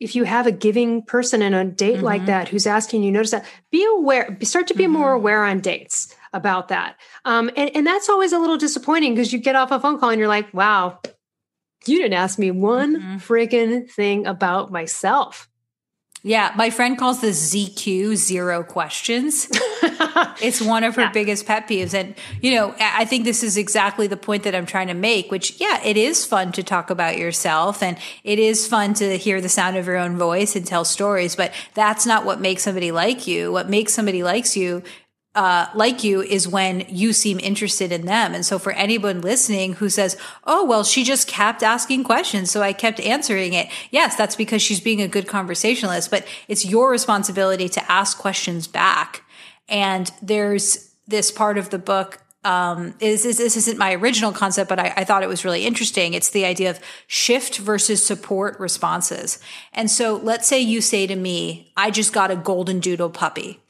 if 0.00 0.16
you 0.16 0.24
have 0.24 0.46
a 0.48 0.52
giving 0.52 1.02
person 1.02 1.40
in 1.40 1.54
a 1.54 1.64
date 1.64 2.00
like 2.00 2.22
mm-hmm. 2.22 2.26
that 2.26 2.48
who's 2.48 2.66
asking 2.66 3.04
you, 3.04 3.12
notice 3.12 3.30
that, 3.30 3.46
be 3.70 3.86
aware, 3.96 4.36
start 4.42 4.66
to 4.66 4.74
be 4.74 4.88
more 4.88 5.08
mm-hmm. 5.08 5.16
aware 5.16 5.44
on 5.44 5.60
dates 5.60 6.14
about 6.32 6.68
that. 6.68 6.96
Um, 7.24 7.48
and, 7.56 7.70
and 7.76 7.86
that's 7.86 8.08
always 8.08 8.32
a 8.32 8.38
little 8.40 8.58
disappointing 8.58 9.14
because 9.14 9.32
you 9.32 9.38
get 9.38 9.54
off 9.54 9.70
a 9.70 9.78
phone 9.78 10.00
call 10.00 10.10
and 10.10 10.18
you're 10.18 10.26
like, 10.26 10.52
wow, 10.52 10.98
you 11.86 11.98
didn't 11.98 12.14
ask 12.14 12.38
me 12.38 12.50
one 12.50 12.96
mm-hmm. 12.96 13.16
friggin' 13.16 13.90
thing 13.90 14.26
about 14.26 14.72
myself. 14.72 15.48
Yeah, 16.26 16.52
my 16.56 16.70
friend 16.70 16.96
calls 16.96 17.20
this 17.20 17.54
ZQ 17.54 18.16
zero 18.16 18.64
questions. 18.64 19.46
it's 20.40 20.58
one 20.58 20.82
of 20.82 20.96
her 20.96 21.02
yeah. 21.02 21.12
biggest 21.12 21.44
pet 21.44 21.68
peeves. 21.68 21.92
And, 21.92 22.14
you 22.40 22.54
know, 22.54 22.74
I 22.80 23.04
think 23.04 23.24
this 23.24 23.42
is 23.42 23.58
exactly 23.58 24.06
the 24.06 24.16
point 24.16 24.44
that 24.44 24.54
I'm 24.54 24.64
trying 24.64 24.86
to 24.86 24.94
make, 24.94 25.30
which, 25.30 25.60
yeah, 25.60 25.84
it 25.84 25.98
is 25.98 26.24
fun 26.24 26.50
to 26.52 26.62
talk 26.62 26.88
about 26.88 27.18
yourself 27.18 27.82
and 27.82 27.98
it 28.24 28.38
is 28.38 28.66
fun 28.66 28.94
to 28.94 29.18
hear 29.18 29.42
the 29.42 29.50
sound 29.50 29.76
of 29.76 29.86
your 29.86 29.98
own 29.98 30.16
voice 30.16 30.56
and 30.56 30.66
tell 30.66 30.86
stories, 30.86 31.36
but 31.36 31.52
that's 31.74 32.06
not 32.06 32.24
what 32.24 32.40
makes 32.40 32.62
somebody 32.62 32.90
like 32.90 33.26
you. 33.26 33.52
What 33.52 33.68
makes 33.68 33.92
somebody 33.92 34.22
likes 34.22 34.56
you 34.56 34.82
uh, 35.34 35.66
like 35.74 36.04
you 36.04 36.22
is 36.22 36.46
when 36.46 36.84
you 36.88 37.12
seem 37.12 37.40
interested 37.40 37.90
in 37.90 38.06
them. 38.06 38.34
And 38.34 38.46
so 38.46 38.58
for 38.58 38.72
anyone 38.72 39.20
listening 39.20 39.74
who 39.74 39.88
says, 39.88 40.16
Oh, 40.44 40.64
well, 40.64 40.84
she 40.84 41.02
just 41.02 41.26
kept 41.26 41.62
asking 41.62 42.04
questions. 42.04 42.50
So 42.50 42.62
I 42.62 42.72
kept 42.72 43.00
answering 43.00 43.52
it. 43.52 43.68
Yes, 43.90 44.14
that's 44.14 44.36
because 44.36 44.62
she's 44.62 44.80
being 44.80 45.02
a 45.02 45.08
good 45.08 45.26
conversationalist, 45.26 46.10
but 46.10 46.26
it's 46.46 46.64
your 46.64 46.90
responsibility 46.90 47.68
to 47.70 47.90
ask 47.90 48.16
questions 48.16 48.66
back. 48.68 49.24
And 49.68 50.10
there's 50.22 50.94
this 51.08 51.32
part 51.32 51.58
of 51.58 51.70
the 51.70 51.78
book. 51.78 52.20
Um, 52.44 52.94
is, 53.00 53.24
is, 53.24 53.38
this 53.38 53.56
isn't 53.56 53.78
my 53.78 53.94
original 53.94 54.30
concept, 54.30 54.68
but 54.68 54.78
I, 54.78 54.92
I 54.98 55.04
thought 55.04 55.22
it 55.22 55.30
was 55.30 55.46
really 55.46 55.64
interesting. 55.64 56.12
It's 56.12 56.28
the 56.28 56.44
idea 56.44 56.68
of 56.68 56.78
shift 57.06 57.56
versus 57.56 58.04
support 58.04 58.60
responses. 58.60 59.38
And 59.72 59.90
so 59.90 60.16
let's 60.16 60.46
say 60.46 60.60
you 60.60 60.82
say 60.82 61.06
to 61.06 61.16
me, 61.16 61.72
I 61.74 61.90
just 61.90 62.12
got 62.12 62.30
a 62.30 62.36
golden 62.36 62.80
doodle 62.80 63.08
puppy. 63.08 63.63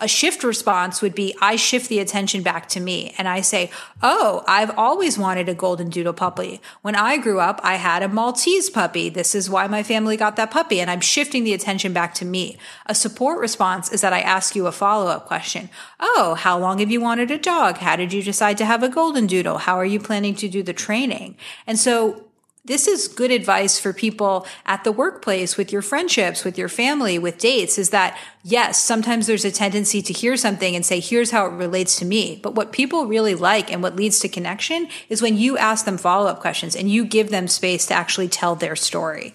A 0.00 0.08
shift 0.08 0.42
response 0.42 1.00
would 1.00 1.14
be 1.14 1.34
I 1.40 1.56
shift 1.56 1.88
the 1.88 2.00
attention 2.00 2.42
back 2.42 2.68
to 2.70 2.80
me 2.80 3.14
and 3.16 3.28
I 3.28 3.40
say, 3.40 3.70
Oh, 4.02 4.42
I've 4.46 4.76
always 4.76 5.18
wanted 5.18 5.48
a 5.48 5.54
golden 5.54 5.88
doodle 5.88 6.12
puppy. 6.12 6.60
When 6.82 6.96
I 6.96 7.16
grew 7.16 7.40
up, 7.40 7.60
I 7.62 7.76
had 7.76 8.02
a 8.02 8.08
Maltese 8.08 8.70
puppy. 8.70 9.08
This 9.08 9.34
is 9.34 9.48
why 9.48 9.66
my 9.66 9.82
family 9.82 10.16
got 10.16 10.36
that 10.36 10.50
puppy. 10.50 10.80
And 10.80 10.90
I'm 10.90 11.00
shifting 11.00 11.44
the 11.44 11.54
attention 11.54 11.92
back 11.92 12.14
to 12.14 12.24
me. 12.24 12.58
A 12.86 12.94
support 12.94 13.38
response 13.38 13.92
is 13.92 14.00
that 14.00 14.12
I 14.12 14.20
ask 14.20 14.56
you 14.56 14.66
a 14.66 14.72
follow 14.72 15.06
up 15.06 15.26
question. 15.26 15.70
Oh, 16.00 16.34
how 16.38 16.58
long 16.58 16.78
have 16.78 16.90
you 16.90 17.00
wanted 17.00 17.30
a 17.30 17.38
dog? 17.38 17.78
How 17.78 17.96
did 17.96 18.12
you 18.12 18.22
decide 18.22 18.58
to 18.58 18.64
have 18.64 18.82
a 18.82 18.88
golden 18.88 19.26
doodle? 19.26 19.58
How 19.58 19.76
are 19.76 19.84
you 19.84 20.00
planning 20.00 20.34
to 20.36 20.48
do 20.48 20.62
the 20.62 20.72
training? 20.72 21.36
And 21.66 21.78
so 21.78 22.23
this 22.66 22.88
is 22.88 23.08
good 23.08 23.30
advice 23.30 23.78
for 23.78 23.92
people 23.92 24.46
at 24.64 24.84
the 24.84 24.92
workplace 24.92 25.58
with 25.58 25.70
your 25.70 25.82
friendships, 25.82 26.44
with 26.44 26.56
your 26.56 26.70
family, 26.70 27.18
with 27.18 27.36
dates 27.36 27.76
is 27.76 27.90
that 27.90 28.18
yes, 28.42 28.82
sometimes 28.82 29.26
there's 29.26 29.44
a 29.44 29.50
tendency 29.50 30.00
to 30.00 30.14
hear 30.14 30.34
something 30.36 30.74
and 30.74 30.84
say, 30.84 30.98
here's 30.98 31.30
how 31.30 31.44
it 31.44 31.52
relates 31.52 31.96
to 31.98 32.06
me. 32.06 32.40
But 32.42 32.54
what 32.54 32.72
people 32.72 33.06
really 33.06 33.34
like 33.34 33.70
and 33.70 33.82
what 33.82 33.96
leads 33.96 34.18
to 34.20 34.28
connection 34.28 34.88
is 35.10 35.20
when 35.20 35.36
you 35.36 35.58
ask 35.58 35.84
them 35.84 35.98
follow 35.98 36.26
up 36.26 36.40
questions 36.40 36.74
and 36.74 36.90
you 36.90 37.04
give 37.04 37.28
them 37.28 37.48
space 37.48 37.84
to 37.86 37.94
actually 37.94 38.28
tell 38.28 38.54
their 38.54 38.76
story. 38.76 39.34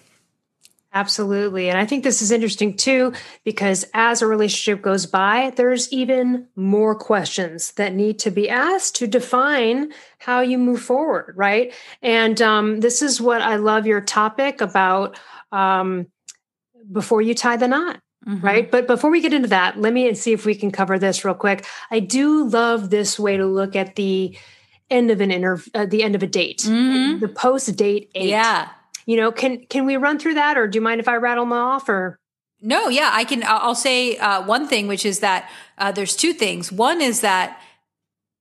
Absolutely. 0.92 1.68
And 1.68 1.78
I 1.78 1.86
think 1.86 2.02
this 2.02 2.20
is 2.20 2.32
interesting 2.32 2.76
too, 2.76 3.12
because 3.44 3.86
as 3.94 4.22
a 4.22 4.26
relationship 4.26 4.82
goes 4.82 5.06
by, 5.06 5.52
there's 5.54 5.92
even 5.92 6.48
more 6.56 6.96
questions 6.96 7.72
that 7.72 7.94
need 7.94 8.18
to 8.20 8.30
be 8.30 8.48
asked 8.48 8.96
to 8.96 9.06
define 9.06 9.92
how 10.18 10.40
you 10.40 10.58
move 10.58 10.82
forward, 10.82 11.34
right? 11.36 11.72
And 12.02 12.42
um, 12.42 12.80
this 12.80 13.02
is 13.02 13.20
what 13.20 13.40
I 13.40 13.56
love 13.56 13.86
your 13.86 14.00
topic 14.00 14.60
about 14.60 15.16
um, 15.52 16.08
before 16.90 17.22
you 17.22 17.34
tie 17.34 17.56
the 17.56 17.68
knot. 17.68 18.00
Mm-hmm. 18.26 18.44
Right. 18.44 18.70
But 18.70 18.86
before 18.86 19.10
we 19.10 19.22
get 19.22 19.32
into 19.32 19.48
that, 19.48 19.80
let 19.80 19.94
me 19.94 20.06
and 20.06 20.18
see 20.18 20.34
if 20.34 20.44
we 20.44 20.54
can 20.54 20.70
cover 20.70 20.98
this 20.98 21.24
real 21.24 21.32
quick. 21.32 21.64
I 21.90 22.00
do 22.00 22.46
love 22.46 22.90
this 22.90 23.18
way 23.18 23.38
to 23.38 23.46
look 23.46 23.74
at 23.74 23.96
the 23.96 24.36
end 24.90 25.10
of 25.10 25.22
an 25.22 25.30
interview, 25.30 25.70
uh, 25.74 25.86
the 25.86 26.02
end 26.02 26.14
of 26.14 26.22
a 26.22 26.26
date, 26.26 26.58
mm-hmm. 26.58 27.20
the 27.20 27.28
post 27.28 27.74
date 27.76 28.10
eight. 28.14 28.28
Yeah 28.28 28.68
you 29.10 29.16
know 29.16 29.32
can 29.32 29.66
can 29.66 29.86
we 29.86 29.96
run 29.96 30.20
through 30.20 30.34
that 30.34 30.56
or 30.56 30.68
do 30.68 30.76
you 30.76 30.80
mind 30.80 31.00
if 31.00 31.08
i 31.08 31.16
rattle 31.16 31.44
them 31.44 31.52
off 31.52 31.88
or? 31.88 32.20
No 32.62 32.88
yeah 32.88 33.10
i 33.12 33.24
can 33.24 33.42
i'll 33.44 33.74
say 33.74 34.16
uh, 34.18 34.44
one 34.44 34.68
thing 34.68 34.86
which 34.86 35.04
is 35.04 35.18
that 35.18 35.50
uh, 35.80 35.90
there's 35.90 36.14
two 36.14 36.32
things. 36.32 36.70
One 36.70 37.00
is 37.00 37.22
that 37.22 37.60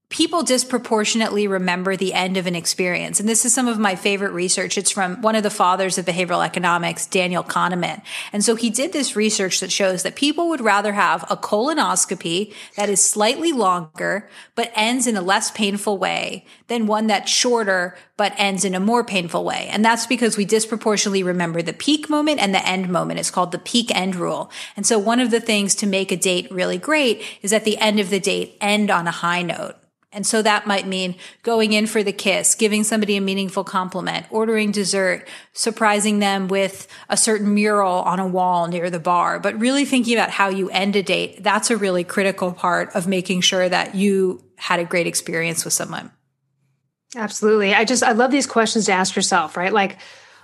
people 0.10 0.42
disproportionately 0.42 1.48
remember 1.48 1.96
the 1.96 2.16
end 2.16 2.36
of 2.36 2.48
an 2.48 2.56
experience. 2.56 3.20
And 3.20 3.30
this 3.30 3.46
is 3.46 3.54
some 3.54 3.68
of 3.68 3.78
my 3.78 3.96
favorite 3.96 4.32
research. 4.32 4.76
It's 4.76 4.90
from 4.90 5.22
one 5.22 5.36
of 5.36 5.44
the 5.44 5.52
fathers 5.52 6.00
of 6.00 6.06
behavioral 6.06 6.44
economics, 6.44 7.06
Daniel 7.06 7.44
Kahneman. 7.44 8.02
And 8.34 8.44
so 8.44 8.56
he 8.56 8.72
did 8.72 8.92
this 8.92 9.16
research 9.16 9.60
that 9.60 9.72
shows 9.72 10.02
that 10.02 10.16
people 10.16 10.50
would 10.50 10.62
rather 10.62 10.94
have 10.94 11.24
a 11.30 11.38
colonoscopy 11.38 12.54
that 12.76 12.90
is 12.90 13.08
slightly 13.08 13.52
longer, 13.52 14.28
but 14.56 14.72
ends 14.74 15.06
in 15.06 15.16
a 15.16 15.22
less 15.22 15.52
painful 15.52 16.00
way 16.00 16.44
than 16.68 16.88
one 16.88 17.06
that's 17.06 17.32
shorter, 17.32 17.96
but 18.18 18.34
ends 18.36 18.66
in 18.66 18.74
a 18.74 18.80
more 18.80 19.04
painful 19.04 19.44
way. 19.44 19.70
And 19.72 19.86
that's 19.86 20.08
because 20.08 20.38
we 20.38 20.44
disproportionately 20.44 21.22
remember 21.22 21.62
the 21.62 21.72
peak 21.72 22.10
moment 22.10 22.40
and 22.40 22.54
the 22.54 22.68
end 22.68 22.90
moment. 22.90 23.20
It's 23.20 23.30
called 23.30 23.52
the 23.52 23.60
peak 23.60 23.96
end 23.96 24.16
rule. 24.16 24.50
And 24.76 24.88
so 24.88 24.98
one 24.98 25.20
of 25.20 25.30
the 25.30 25.40
things 25.40 25.76
to 25.76 25.86
make 25.86 26.12
a 26.12 26.18
date 26.18 26.50
really 26.50 26.80
great 26.80 27.24
is 27.44 27.54
at 27.54 27.64
the 27.64 27.78
end 27.78 28.00
of 28.00 28.10
the 28.10 28.20
date, 28.20 28.58
end 28.60 28.90
on 28.90 29.06
a 29.06 29.12
high 29.12 29.44
note. 29.44 29.79
And 30.12 30.26
so 30.26 30.42
that 30.42 30.66
might 30.66 30.88
mean 30.88 31.16
going 31.44 31.74
in 31.74 31.86
for 31.86 32.02
the 32.02 32.12
kiss, 32.12 32.56
giving 32.56 32.84
somebody 32.84 33.16
a 33.16 33.22
meaningful 33.22 33.64
compliment, 33.64 34.26
ordering 34.32 34.72
dessert, 34.72 35.28
surprising 35.54 36.18
them 36.18 36.48
with 36.48 36.88
a 37.10 37.16
certain 37.16 37.54
mural 37.54 38.02
on 38.02 38.20
a 38.20 38.28
wall 38.28 38.68
near 38.68 38.90
the 38.90 39.00
bar, 39.00 39.40
but 39.40 39.60
really 39.60 39.86
thinking 39.86 40.16
about 40.16 40.32
how 40.32 40.50
you 40.50 40.68
end 40.72 40.96
a 40.96 41.04
date. 41.04 41.44
That's 41.44 41.70
a 41.70 41.78
really 41.78 42.04
critical 42.04 42.52
part 42.52 42.96
of 42.96 43.08
making 43.08 43.42
sure 43.42 43.70
that 43.70 43.94
you 43.94 44.44
had 44.56 44.80
a 44.80 44.86
great 44.86 45.06
experience 45.06 45.64
with 45.64 45.74
someone. 45.74 46.12
Absolutely. 47.16 47.76
I 47.76 47.86
just, 47.86 48.02
I 48.02 48.14
love 48.14 48.32
these 48.32 48.48
questions 48.48 48.86
to 48.86 48.94
ask 48.94 49.16
yourself, 49.16 49.58
right? 49.58 49.74
Like, 49.74 50.00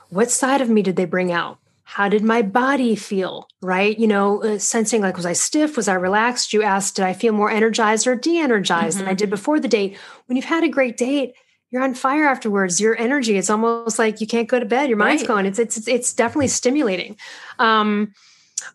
what 0.09 0.29
side 0.29 0.61
of 0.61 0.69
me 0.69 0.83
did 0.83 0.95
they 0.95 1.05
bring 1.05 1.31
out? 1.31 1.57
How 1.85 2.09
did 2.09 2.23
my 2.23 2.41
body 2.41 2.95
feel 2.95 3.47
right? 3.61 3.97
You 3.97 4.07
know 4.07 4.43
uh, 4.43 4.59
sensing 4.59 5.01
like 5.01 5.15
was 5.15 5.25
i 5.25 5.33
stiff? 5.33 5.77
Was 5.77 5.87
i 5.87 5.93
relaxed? 5.93 6.51
You 6.51 6.63
asked 6.63 6.97
did 6.97 7.05
i 7.05 7.13
feel 7.13 7.31
more 7.31 7.49
energized 7.49 8.07
or 8.07 8.15
de-energized 8.15 8.97
mm-hmm. 8.97 9.05
than 9.05 9.11
i 9.11 9.15
did 9.15 9.29
before 9.29 9.59
the 9.59 9.67
date? 9.67 9.97
When 10.25 10.35
you've 10.35 10.45
had 10.45 10.63
a 10.63 10.69
great 10.69 10.97
date 10.97 11.35
you're 11.71 11.83
on 11.83 11.93
fire 11.93 12.25
afterwards. 12.25 12.79
Your 12.79 12.97
energy 12.97 13.37
it's 13.37 13.49
almost 13.49 13.99
like 13.99 14.19
you 14.19 14.27
can't 14.27 14.47
go 14.47 14.59
to 14.59 14.65
bed. 14.65 14.89
Your 14.89 14.97
mind's 14.97 15.23
right. 15.23 15.27
going 15.27 15.45
it's 15.45 15.59
it's 15.59 15.87
it's 15.87 16.13
definitely 16.13 16.47
stimulating. 16.47 17.17
Um 17.59 18.13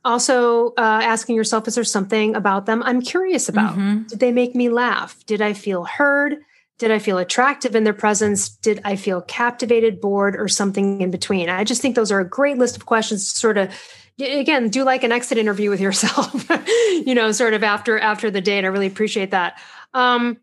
also 0.05 0.69
uh, 0.79 1.01
asking 1.03 1.35
yourself 1.35 1.67
is 1.67 1.75
there 1.75 1.85
something 1.85 2.37
about 2.37 2.67
them 2.67 2.83
i'm 2.85 3.01
curious 3.03 3.49
about? 3.49 3.73
Mm-hmm. 3.77 4.05
did 4.05 4.21
they 4.21 4.33
make 4.33 4.55
me 4.55 4.69
laugh? 4.69 5.25
Did 5.27 5.43
i 5.43 5.53
feel 5.53 5.85
heard 5.85 6.37
did 6.81 6.91
I 6.91 6.99
feel 6.99 7.19
attractive 7.19 7.77
in 7.77 7.85
their 7.85 7.93
presence? 7.93 8.49
Did 8.49 8.81
I 8.85 8.97
feel 8.97 9.21
captivated, 9.21 10.01
bored, 10.01 10.35
or 10.35 10.49
something 10.49 11.03
in 11.03 11.11
between? 11.11 11.51
I 11.51 11.63
just 11.63 11.83
think 11.83 11.95
those 11.95 12.11
are 12.11 12.21
a 12.21 12.29
great 12.29 12.57
list 12.57 12.75
of 12.75 12.87
questions 12.87 13.35
to 13.35 13.39
sort 13.39 13.59
of 13.59 13.71
again 14.19 14.71
do 14.71 14.83
like 14.83 15.05
an 15.05 15.13
exit 15.13 15.39
interview 15.39 15.71
with 15.71 15.81
yourself 15.81 16.47
you 17.07 17.15
know 17.15 17.33
sort 17.33 17.55
of 17.55 17.63
after 17.63 17.99
after 17.99 18.31
the 18.31 18.43
date 18.43 18.67
i 18.67 18.69
really 18.69 18.87
appreciate 18.87 19.31
that 19.31 19.59
um 19.95 20.37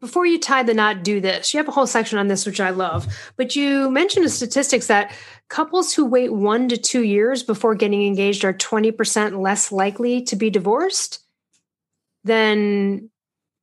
before 0.00 0.24
you 0.24 0.40
tie 0.40 0.62
the 0.62 0.72
knot 0.72 1.04
do 1.04 1.20
this 1.20 1.52
you 1.52 1.58
have 1.58 1.68
a 1.68 1.70
whole 1.70 1.86
section 1.86 2.18
on 2.18 2.28
this 2.28 2.46
which 2.46 2.62
i 2.62 2.70
love 2.70 3.06
but 3.36 3.54
you 3.54 3.90
mentioned 3.90 4.24
the 4.24 4.30
statistics 4.30 4.86
that 4.86 5.12
couples 5.50 5.92
who 5.92 6.06
wait 6.06 6.32
one 6.32 6.66
to 6.66 6.78
two 6.78 7.02
years 7.02 7.42
before 7.42 7.74
getting 7.74 8.06
engaged 8.06 8.42
are 8.42 8.54
20% 8.54 9.38
less 9.38 9.70
likely 9.70 10.22
to 10.22 10.34
be 10.34 10.48
divorced 10.48 11.22
than 12.24 13.10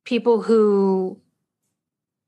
people 0.06 0.40
who 0.40 1.20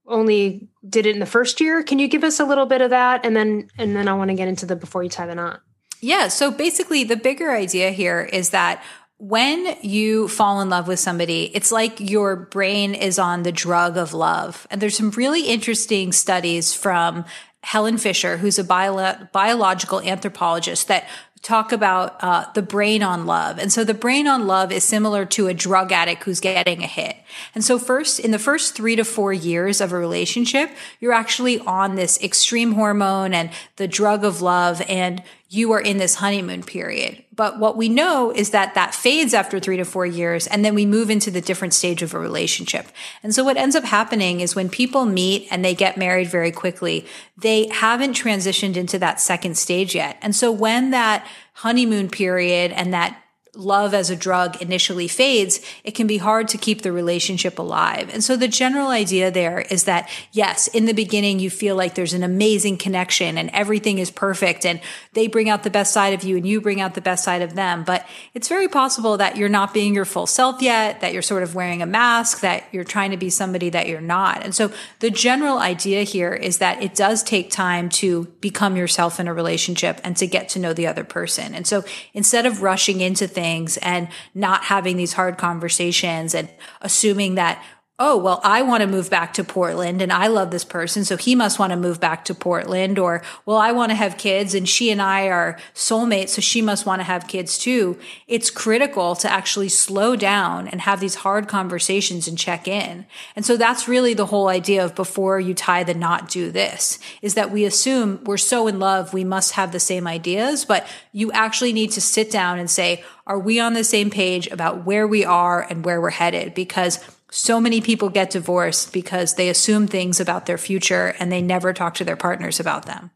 only 0.06 0.68
did 0.86 1.06
it 1.06 1.14
in 1.14 1.20
the 1.20 1.26
first 1.26 1.60
year. 1.60 1.82
Can 1.82 1.98
you 1.98 2.08
give 2.08 2.24
us 2.24 2.40
a 2.40 2.44
little 2.44 2.66
bit 2.66 2.82
of 2.82 2.90
that? 2.90 3.24
And 3.24 3.34
then 3.34 3.68
and 3.78 3.96
then 3.96 4.08
I 4.08 4.14
want 4.14 4.30
to 4.30 4.36
get 4.36 4.48
into 4.48 4.66
the 4.66 4.76
before 4.76 5.02
you 5.02 5.08
tie 5.08 5.26
the 5.26 5.34
knot. 5.34 5.60
Yeah. 6.00 6.28
So 6.28 6.50
basically 6.50 7.04
the 7.04 7.16
bigger 7.16 7.50
idea 7.50 7.90
here 7.90 8.20
is 8.20 8.50
that 8.50 8.82
when 9.18 9.76
you 9.82 10.28
fall 10.28 10.60
in 10.60 10.70
love 10.70 10.86
with 10.86 11.00
somebody, 11.00 11.50
it's 11.54 11.72
like 11.72 11.98
your 11.98 12.36
brain 12.36 12.94
is 12.94 13.18
on 13.18 13.42
the 13.42 13.50
drug 13.50 13.96
of 13.96 14.14
love. 14.14 14.66
And 14.70 14.80
there's 14.80 14.96
some 14.96 15.10
really 15.10 15.48
interesting 15.48 16.12
studies 16.12 16.72
from 16.72 17.24
Helen 17.64 17.98
Fisher, 17.98 18.36
who's 18.36 18.60
a 18.60 18.64
bio- 18.64 19.26
biological 19.32 20.00
anthropologist, 20.00 20.86
that 20.86 21.08
talk 21.42 21.72
about 21.72 22.16
uh, 22.22 22.46
the 22.54 22.62
brain 22.62 23.02
on 23.02 23.26
love. 23.26 23.58
And 23.58 23.72
so 23.72 23.84
the 23.84 23.94
brain 23.94 24.26
on 24.26 24.46
love 24.46 24.72
is 24.72 24.84
similar 24.84 25.24
to 25.26 25.46
a 25.46 25.54
drug 25.54 25.92
addict 25.92 26.24
who's 26.24 26.40
getting 26.40 26.82
a 26.82 26.86
hit. 26.86 27.16
And 27.54 27.64
so 27.64 27.78
first, 27.78 28.18
in 28.18 28.30
the 28.30 28.38
first 28.38 28.74
three 28.74 28.96
to 28.96 29.04
four 29.04 29.32
years 29.32 29.80
of 29.80 29.92
a 29.92 29.98
relationship, 29.98 30.70
you're 31.00 31.12
actually 31.12 31.58
on 31.60 31.94
this 31.94 32.20
extreme 32.22 32.72
hormone 32.72 33.34
and 33.34 33.50
the 33.76 33.88
drug 33.88 34.24
of 34.24 34.42
love 34.42 34.82
and 34.88 35.22
you 35.50 35.72
are 35.72 35.80
in 35.80 35.96
this 35.96 36.16
honeymoon 36.16 36.62
period. 36.62 37.24
But 37.34 37.58
what 37.58 37.76
we 37.76 37.88
know 37.88 38.30
is 38.30 38.50
that 38.50 38.74
that 38.74 38.94
fades 38.94 39.32
after 39.32 39.58
three 39.58 39.78
to 39.78 39.84
four 39.84 40.04
years, 40.04 40.46
and 40.46 40.62
then 40.62 40.74
we 40.74 40.84
move 40.84 41.08
into 41.08 41.30
the 41.30 41.40
different 41.40 41.72
stage 41.72 42.02
of 42.02 42.12
a 42.12 42.18
relationship. 42.18 42.86
And 43.22 43.34
so 43.34 43.44
what 43.44 43.56
ends 43.56 43.74
up 43.74 43.84
happening 43.84 44.40
is 44.40 44.54
when 44.54 44.68
people 44.68 45.06
meet 45.06 45.48
and 45.50 45.64
they 45.64 45.74
get 45.74 45.96
married 45.96 46.28
very 46.28 46.52
quickly, 46.52 47.06
they 47.36 47.68
haven't 47.68 48.12
transitioned 48.12 48.76
into 48.76 48.98
that 48.98 49.20
second 49.20 49.56
stage 49.56 49.94
yet. 49.94 50.18
And 50.20 50.36
so 50.36 50.52
when 50.52 50.90
that 50.90 51.26
honeymoon 51.54 52.10
period 52.10 52.72
and 52.72 52.92
that 52.92 53.18
love 53.58 53.92
as 53.92 54.08
a 54.08 54.16
drug 54.16 54.62
initially 54.62 55.08
fades, 55.08 55.60
it 55.82 55.90
can 55.90 56.06
be 56.06 56.18
hard 56.18 56.46
to 56.48 56.56
keep 56.56 56.82
the 56.82 56.92
relationship 56.92 57.58
alive. 57.58 58.08
And 58.12 58.22
so 58.22 58.36
the 58.36 58.46
general 58.46 58.88
idea 58.88 59.30
there 59.30 59.60
is 59.62 59.84
that 59.84 60.08
yes, 60.32 60.68
in 60.68 60.84
the 60.84 60.92
beginning, 60.92 61.40
you 61.40 61.50
feel 61.50 61.74
like 61.74 61.96
there's 61.96 62.14
an 62.14 62.22
amazing 62.22 62.78
connection 62.78 63.36
and 63.36 63.50
everything 63.50 63.98
is 63.98 64.12
perfect 64.12 64.64
and 64.64 64.80
they 65.12 65.26
bring 65.26 65.48
out 65.48 65.64
the 65.64 65.70
best 65.70 65.92
side 65.92 66.14
of 66.14 66.22
you 66.22 66.36
and 66.36 66.46
you 66.46 66.60
bring 66.60 66.80
out 66.80 66.94
the 66.94 67.00
best 67.00 67.24
side 67.24 67.42
of 67.42 67.56
them. 67.56 67.82
But 67.82 68.06
it's 68.32 68.48
very 68.48 68.68
possible 68.68 69.16
that 69.16 69.36
you're 69.36 69.48
not 69.48 69.74
being 69.74 69.92
your 69.92 70.04
full 70.04 70.28
self 70.28 70.62
yet, 70.62 71.00
that 71.00 71.12
you're 71.12 71.20
sort 71.20 71.42
of 71.42 71.56
wearing 71.56 71.82
a 71.82 71.86
mask, 71.86 72.40
that 72.40 72.62
you're 72.70 72.84
trying 72.84 73.10
to 73.10 73.16
be 73.16 73.28
somebody 73.28 73.70
that 73.70 73.88
you're 73.88 74.00
not. 74.00 74.44
And 74.44 74.54
so 74.54 74.70
the 75.00 75.10
general 75.10 75.58
idea 75.58 76.04
here 76.04 76.32
is 76.32 76.58
that 76.58 76.80
it 76.80 76.94
does 76.94 77.24
take 77.24 77.50
time 77.50 77.88
to 77.88 78.26
become 78.40 78.76
yourself 78.76 79.18
in 79.18 79.26
a 79.26 79.34
relationship 79.34 80.00
and 80.04 80.16
to 80.16 80.28
get 80.28 80.48
to 80.50 80.60
know 80.60 80.72
the 80.72 80.86
other 80.86 81.02
person. 81.02 81.56
And 81.56 81.66
so 81.66 81.84
instead 82.14 82.46
of 82.46 82.62
rushing 82.62 83.00
into 83.00 83.26
things, 83.26 83.47
things 83.48 83.78
and 83.78 84.08
not 84.34 84.64
having 84.64 84.96
these 84.96 85.14
hard 85.14 85.38
conversations 85.38 86.34
and 86.34 86.48
assuming 86.82 87.36
that 87.36 87.62
oh, 88.00 88.16
well, 88.16 88.40
I 88.44 88.62
want 88.62 88.82
to 88.82 88.86
move 88.86 89.10
back 89.10 89.34
to 89.34 89.44
Portland 89.44 90.00
and 90.00 90.12
I 90.12 90.28
love 90.28 90.52
this 90.52 90.64
person. 90.64 91.04
So 91.04 91.16
he 91.16 91.34
must 91.34 91.58
want 91.58 91.72
to 91.72 91.76
move 91.76 91.98
back 91.98 92.24
to 92.26 92.34
Portland. 92.34 92.96
Or, 92.96 93.22
well, 93.44 93.56
I 93.56 93.72
want 93.72 93.90
to 93.90 93.96
have 93.96 94.16
kids 94.16 94.54
and 94.54 94.68
she 94.68 94.90
and 94.90 95.02
I 95.02 95.26
are 95.26 95.58
soulmates. 95.74 96.28
So 96.28 96.40
she 96.40 96.62
must 96.62 96.86
want 96.86 97.00
to 97.00 97.04
have 97.04 97.26
kids 97.26 97.58
too. 97.58 97.98
It's 98.28 98.50
critical 98.50 99.16
to 99.16 99.30
actually 99.30 99.68
slow 99.68 100.14
down 100.14 100.68
and 100.68 100.82
have 100.82 101.00
these 101.00 101.16
hard 101.16 101.48
conversations 101.48 102.28
and 102.28 102.38
check 102.38 102.68
in. 102.68 103.04
And 103.34 103.44
so 103.44 103.56
that's 103.56 103.88
really 103.88 104.14
the 104.14 104.26
whole 104.26 104.46
idea 104.46 104.84
of 104.84 104.94
before 104.94 105.40
you 105.40 105.52
tie 105.52 105.82
the 105.82 105.94
knot, 105.94 106.28
do 106.28 106.52
this 106.52 107.00
is 107.20 107.34
that 107.34 107.50
we 107.50 107.64
assume 107.64 108.22
we're 108.22 108.36
so 108.36 108.68
in 108.68 108.78
love. 108.78 109.12
We 109.12 109.24
must 109.24 109.52
have 109.52 109.72
the 109.72 109.80
same 109.80 110.06
ideas, 110.06 110.64
but 110.64 110.86
you 111.12 111.32
actually 111.32 111.72
need 111.72 111.90
to 111.92 112.00
sit 112.00 112.30
down 112.30 112.60
and 112.60 112.70
say, 112.70 113.02
are 113.26 113.38
we 113.38 113.58
on 113.58 113.74
the 113.74 113.84
same 113.84 114.08
page 114.08 114.46
about 114.46 114.86
where 114.86 115.06
we 115.06 115.24
are 115.24 115.60
and 115.60 115.84
where 115.84 116.00
we're 116.00 116.10
headed? 116.10 116.54
Because 116.54 116.98
so 117.30 117.60
many 117.60 117.80
people 117.80 118.08
get 118.08 118.30
divorced 118.30 118.92
because 118.92 119.34
they 119.34 119.48
assume 119.48 119.86
things 119.86 120.20
about 120.20 120.46
their 120.46 120.58
future 120.58 121.14
and 121.18 121.30
they 121.30 121.42
never 121.42 121.72
talk 121.72 121.94
to 121.94 122.04
their 122.04 122.16
partners 122.16 122.58
about 122.58 122.86
them. 122.86 123.10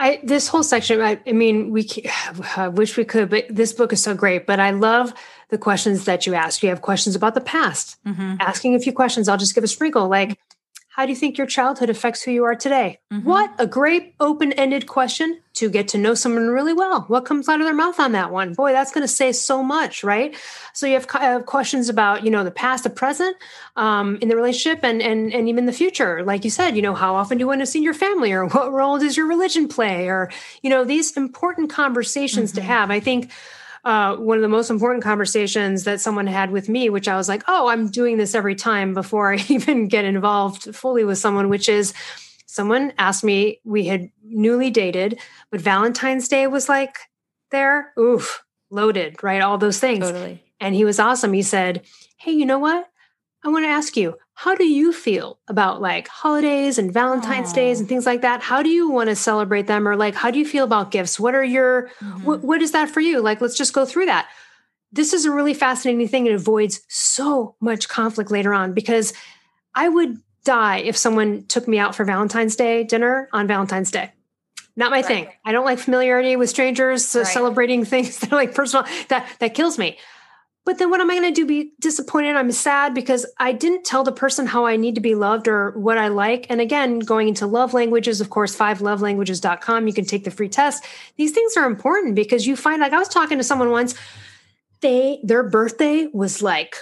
I 0.00 0.18
this 0.22 0.48
whole 0.48 0.62
section. 0.62 1.00
I, 1.00 1.20
I 1.26 1.32
mean, 1.32 1.70
we 1.70 1.86
I 2.56 2.68
wish 2.68 2.96
we 2.96 3.04
could, 3.04 3.30
but 3.30 3.44
this 3.48 3.72
book 3.72 3.92
is 3.92 4.02
so 4.02 4.14
great. 4.14 4.46
But 4.46 4.58
I 4.58 4.70
love 4.70 5.12
the 5.50 5.58
questions 5.58 6.06
that 6.06 6.26
you 6.26 6.34
ask. 6.34 6.62
You 6.62 6.70
have 6.70 6.80
questions 6.80 7.14
about 7.14 7.34
the 7.34 7.40
past. 7.40 8.02
Mm-hmm. 8.04 8.36
Asking 8.40 8.74
a 8.74 8.80
few 8.80 8.92
questions. 8.92 9.28
I'll 9.28 9.38
just 9.38 9.54
give 9.54 9.64
a 9.64 9.68
sprinkle. 9.68 10.08
Like, 10.08 10.38
how 11.00 11.06
do 11.06 11.12
you 11.12 11.16
think 11.16 11.38
your 11.38 11.46
childhood 11.46 11.88
affects 11.88 12.22
who 12.22 12.30
you 12.30 12.44
are 12.44 12.54
today? 12.54 12.98
Mm-hmm. 13.10 13.26
What 13.26 13.54
a 13.58 13.66
great 13.66 14.14
open 14.20 14.52
ended 14.52 14.86
question 14.86 15.40
to 15.54 15.70
get 15.70 15.88
to 15.88 15.98
know 15.98 16.12
someone 16.12 16.48
really 16.48 16.74
well. 16.74 17.06
What 17.08 17.24
comes 17.24 17.48
out 17.48 17.58
of 17.58 17.66
their 17.66 17.74
mouth 17.74 17.98
on 17.98 18.12
that 18.12 18.30
one? 18.30 18.52
Boy, 18.52 18.72
that's 18.72 18.92
going 18.92 19.00
to 19.00 19.08
say 19.08 19.32
so 19.32 19.62
much, 19.62 20.04
right? 20.04 20.36
So 20.74 20.86
you 20.86 20.92
have, 20.92 21.10
have, 21.12 21.46
questions 21.46 21.88
about, 21.88 22.22
you 22.22 22.30
know, 22.30 22.44
the 22.44 22.50
past, 22.50 22.84
the 22.84 22.90
present, 22.90 23.34
um, 23.76 24.18
in 24.20 24.28
the 24.28 24.36
relationship, 24.36 24.84
and 24.84 25.00
and 25.00 25.32
and 25.32 25.48
even 25.48 25.64
the 25.64 25.72
future. 25.72 26.22
Like 26.22 26.44
you 26.44 26.50
said, 26.50 26.76
you 26.76 26.82
know, 26.82 26.94
how 26.94 27.14
often 27.14 27.38
do 27.38 27.42
you 27.44 27.48
want 27.48 27.62
to 27.62 27.66
see 27.66 27.80
your 27.80 27.94
family, 27.94 28.32
or 28.32 28.44
what 28.46 28.70
role 28.70 28.98
does 28.98 29.16
your 29.16 29.26
religion 29.26 29.68
play, 29.68 30.06
or 30.06 30.30
you 30.60 30.68
know, 30.68 30.84
these 30.84 31.16
important 31.16 31.70
conversations 31.70 32.50
mm-hmm. 32.50 32.60
to 32.60 32.66
have. 32.66 32.90
I 32.90 33.00
think 33.00 33.30
uh, 33.84 34.16
one 34.16 34.36
of 34.36 34.42
the 34.42 34.48
most 34.48 34.70
important 34.70 35.02
conversations 35.02 35.84
that 35.84 36.00
someone 36.00 36.26
had 36.26 36.50
with 36.50 36.68
me, 36.68 36.90
which 36.90 37.08
I 37.08 37.16
was 37.16 37.28
like, 37.28 37.42
oh, 37.48 37.68
I'm 37.68 37.90
doing 37.90 38.18
this 38.18 38.34
every 38.34 38.54
time 38.54 38.94
before 38.94 39.32
I 39.32 39.36
even 39.48 39.88
get 39.88 40.04
involved 40.04 40.74
fully 40.74 41.04
with 41.04 41.18
someone, 41.18 41.48
which 41.48 41.68
is 41.68 41.94
someone 42.46 42.92
asked 42.98 43.24
me, 43.24 43.60
we 43.64 43.86
had 43.86 44.10
newly 44.22 44.70
dated, 44.70 45.18
but 45.50 45.60
Valentine's 45.60 46.28
Day 46.28 46.46
was 46.46 46.68
like 46.68 46.98
there, 47.50 47.92
oof, 47.98 48.44
loaded, 48.70 49.22
right? 49.22 49.40
All 49.40 49.56
those 49.56 49.78
things. 49.78 50.06
Totally. 50.06 50.42
And 50.60 50.74
he 50.74 50.84
was 50.84 50.98
awesome. 50.98 51.32
He 51.32 51.42
said, 51.42 51.82
hey, 52.16 52.32
you 52.32 52.44
know 52.44 52.58
what? 52.58 52.89
I 53.42 53.48
want 53.48 53.64
to 53.64 53.68
ask 53.68 53.96
you, 53.96 54.16
how 54.34 54.54
do 54.54 54.64
you 54.64 54.92
feel 54.92 55.38
about 55.48 55.80
like 55.80 56.08
holidays 56.08 56.78
and 56.78 56.92
Valentine's 56.92 57.52
Aww. 57.52 57.56
days 57.56 57.80
and 57.80 57.88
things 57.88 58.06
like 58.06 58.22
that? 58.22 58.42
How 58.42 58.62
do 58.62 58.68
you 58.68 58.90
want 58.90 59.08
to 59.08 59.16
celebrate 59.16 59.66
them? 59.66 59.88
Or 59.88 59.96
like, 59.96 60.14
how 60.14 60.30
do 60.30 60.38
you 60.38 60.46
feel 60.46 60.64
about 60.64 60.90
gifts? 60.90 61.18
What 61.18 61.34
are 61.34 61.44
your, 61.44 61.90
mm-hmm. 62.00 62.24
what, 62.24 62.42
what 62.42 62.62
is 62.62 62.72
that 62.72 62.90
for 62.90 63.00
you? 63.00 63.20
Like, 63.20 63.40
let's 63.40 63.56
just 63.56 63.72
go 63.72 63.84
through 63.84 64.06
that. 64.06 64.28
This 64.92 65.12
is 65.12 65.24
a 65.24 65.30
really 65.30 65.54
fascinating 65.54 66.06
thing. 66.08 66.26
It 66.26 66.34
avoids 66.34 66.80
so 66.88 67.54
much 67.60 67.88
conflict 67.88 68.30
later 68.30 68.52
on 68.52 68.74
because 68.74 69.12
I 69.74 69.88
would 69.88 70.18
die 70.44 70.78
if 70.78 70.96
someone 70.96 71.44
took 71.46 71.68
me 71.68 71.78
out 71.78 71.94
for 71.94 72.04
Valentine's 72.04 72.56
Day 72.56 72.84
dinner 72.84 73.28
on 73.32 73.46
Valentine's 73.46 73.90
Day. 73.90 74.10
Not 74.76 74.90
my 74.90 74.98
right. 74.98 75.06
thing. 75.06 75.28
I 75.44 75.52
don't 75.52 75.64
like 75.64 75.78
familiarity 75.78 76.36
with 76.36 76.48
strangers, 76.48 77.14
right. 77.14 77.26
celebrating 77.26 77.84
things 77.86 78.18
that 78.18 78.32
are 78.32 78.36
like 78.36 78.54
personal. 78.54 78.86
That 79.08 79.28
that 79.40 79.54
kills 79.54 79.78
me. 79.78 79.98
But 80.66 80.78
then 80.78 80.90
what 80.90 81.00
am 81.00 81.10
I 81.10 81.14
going 81.18 81.32
to 81.32 81.40
do? 81.40 81.46
Be 81.46 81.72
disappointed? 81.80 82.36
I'm 82.36 82.52
sad 82.52 82.94
because 82.94 83.26
I 83.38 83.52
didn't 83.52 83.84
tell 83.84 84.04
the 84.04 84.12
person 84.12 84.46
how 84.46 84.66
I 84.66 84.76
need 84.76 84.94
to 84.94 85.00
be 85.00 85.14
loved 85.14 85.48
or 85.48 85.70
what 85.70 85.96
I 85.96 86.08
like. 86.08 86.46
And 86.50 86.60
again, 86.60 86.98
going 86.98 87.28
into 87.28 87.46
love 87.46 87.72
languages, 87.72 88.20
of 88.20 88.30
course, 88.30 88.56
fivelovelanguages.com, 88.56 89.86
you 89.86 89.94
can 89.94 90.04
take 90.04 90.24
the 90.24 90.30
free 90.30 90.50
test. 90.50 90.84
These 91.16 91.32
things 91.32 91.56
are 91.56 91.64
important 91.64 92.14
because 92.14 92.46
you 92.46 92.56
find 92.56 92.80
like 92.80 92.92
I 92.92 92.98
was 92.98 93.08
talking 93.08 93.38
to 93.38 93.44
someone 93.44 93.70
once, 93.70 93.94
they 94.80 95.20
their 95.22 95.42
birthday 95.42 96.08
was 96.12 96.42
like 96.42 96.76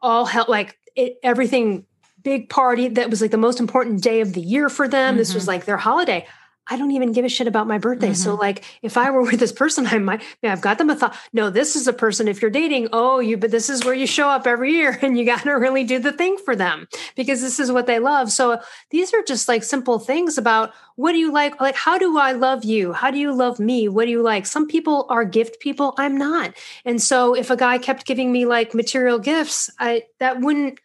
all 0.00 0.26
hell 0.26 0.46
like 0.48 0.78
it, 0.94 1.18
everything 1.22 1.86
big 2.22 2.48
party 2.48 2.88
that 2.88 3.10
was 3.10 3.20
like 3.20 3.30
the 3.30 3.36
most 3.36 3.60
important 3.60 4.02
day 4.02 4.20
of 4.20 4.32
the 4.32 4.40
year 4.40 4.68
for 4.68 4.88
them. 4.88 5.12
Mm-hmm. 5.12 5.18
This 5.18 5.34
was 5.34 5.44
mm-hmm. 5.44 5.50
like 5.50 5.64
their 5.64 5.76
holiday. 5.76 6.26
I 6.70 6.76
don't 6.76 6.90
even 6.92 7.12
give 7.12 7.24
a 7.24 7.28
shit 7.28 7.46
about 7.46 7.66
my 7.66 7.78
birthday. 7.78 8.08
Mm-hmm. 8.08 8.14
So 8.14 8.34
like 8.34 8.64
if 8.82 8.96
I 8.96 9.10
were 9.10 9.22
with 9.30 9.40
this 9.40 9.52
person, 9.52 9.86
I 9.86 9.98
might 9.98 10.22
yeah, 10.42 10.52
I've 10.52 10.60
got 10.60 10.78
them 10.78 10.90
a 10.90 10.96
thought. 10.96 11.16
No, 11.32 11.50
this 11.50 11.76
is 11.76 11.88
a 11.88 11.92
person. 11.92 12.28
If 12.28 12.42
you're 12.42 12.50
dating, 12.50 12.88
oh, 12.92 13.20
you 13.20 13.36
but 13.36 13.50
this 13.50 13.68
is 13.68 13.84
where 13.84 13.94
you 13.94 14.06
show 14.06 14.28
up 14.28 14.46
every 14.46 14.72
year 14.72 14.98
and 15.02 15.18
you 15.18 15.24
gotta 15.24 15.56
really 15.58 15.84
do 15.84 15.98
the 15.98 16.12
thing 16.12 16.36
for 16.38 16.54
them 16.54 16.88
because 17.16 17.40
this 17.40 17.58
is 17.58 17.72
what 17.72 17.86
they 17.86 17.98
love. 17.98 18.30
So 18.30 18.60
these 18.90 19.12
are 19.14 19.22
just 19.22 19.48
like 19.48 19.62
simple 19.62 19.98
things 19.98 20.38
about 20.38 20.72
what 20.96 21.12
do 21.12 21.18
you 21.18 21.32
like? 21.32 21.60
Like, 21.60 21.76
how 21.76 21.96
do 21.96 22.18
I 22.18 22.32
love 22.32 22.64
you? 22.64 22.92
How 22.92 23.12
do 23.12 23.18
you 23.18 23.32
love 23.32 23.60
me? 23.60 23.88
What 23.88 24.06
do 24.06 24.10
you 24.10 24.20
like? 24.20 24.46
Some 24.46 24.66
people 24.66 25.06
are 25.08 25.24
gift 25.24 25.60
people. 25.60 25.94
I'm 25.96 26.18
not. 26.18 26.54
And 26.84 27.00
so 27.00 27.34
if 27.34 27.50
a 27.50 27.56
guy 27.56 27.78
kept 27.78 28.04
giving 28.04 28.32
me 28.32 28.46
like 28.46 28.74
material 28.74 29.20
gifts, 29.20 29.70
I 29.78 30.06
that 30.18 30.40
wouldn't 30.40 30.80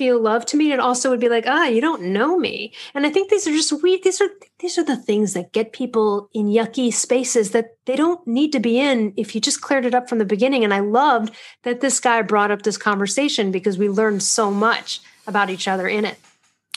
feel 0.00 0.18
love 0.18 0.46
to 0.46 0.56
me 0.56 0.72
it 0.72 0.80
also 0.80 1.10
would 1.10 1.20
be 1.20 1.28
like 1.28 1.44
ah 1.46 1.66
you 1.66 1.78
don't 1.78 2.00
know 2.00 2.38
me. 2.38 2.72
And 2.94 3.04
i 3.06 3.10
think 3.10 3.28
these 3.28 3.46
are 3.46 3.52
just 3.52 3.82
we 3.82 4.00
these 4.00 4.18
are 4.22 4.30
these 4.60 4.78
are 4.78 4.84
the 4.84 4.96
things 4.96 5.34
that 5.34 5.52
get 5.52 5.74
people 5.74 6.30
in 6.32 6.46
yucky 6.46 6.90
spaces 6.90 7.50
that 7.50 7.76
they 7.84 7.96
don't 7.96 8.26
need 8.26 8.50
to 8.52 8.60
be 8.60 8.80
in 8.80 9.12
if 9.18 9.34
you 9.34 9.42
just 9.42 9.60
cleared 9.60 9.84
it 9.84 9.94
up 9.94 10.08
from 10.08 10.16
the 10.16 10.24
beginning. 10.24 10.64
And 10.64 10.72
i 10.72 10.80
loved 10.80 11.34
that 11.64 11.82
this 11.82 12.00
guy 12.00 12.22
brought 12.22 12.50
up 12.50 12.62
this 12.62 12.78
conversation 12.78 13.52
because 13.52 13.76
we 13.76 13.90
learned 13.90 14.22
so 14.22 14.50
much 14.50 15.02
about 15.26 15.50
each 15.50 15.68
other 15.68 15.86
in 15.86 16.06
it. 16.06 16.16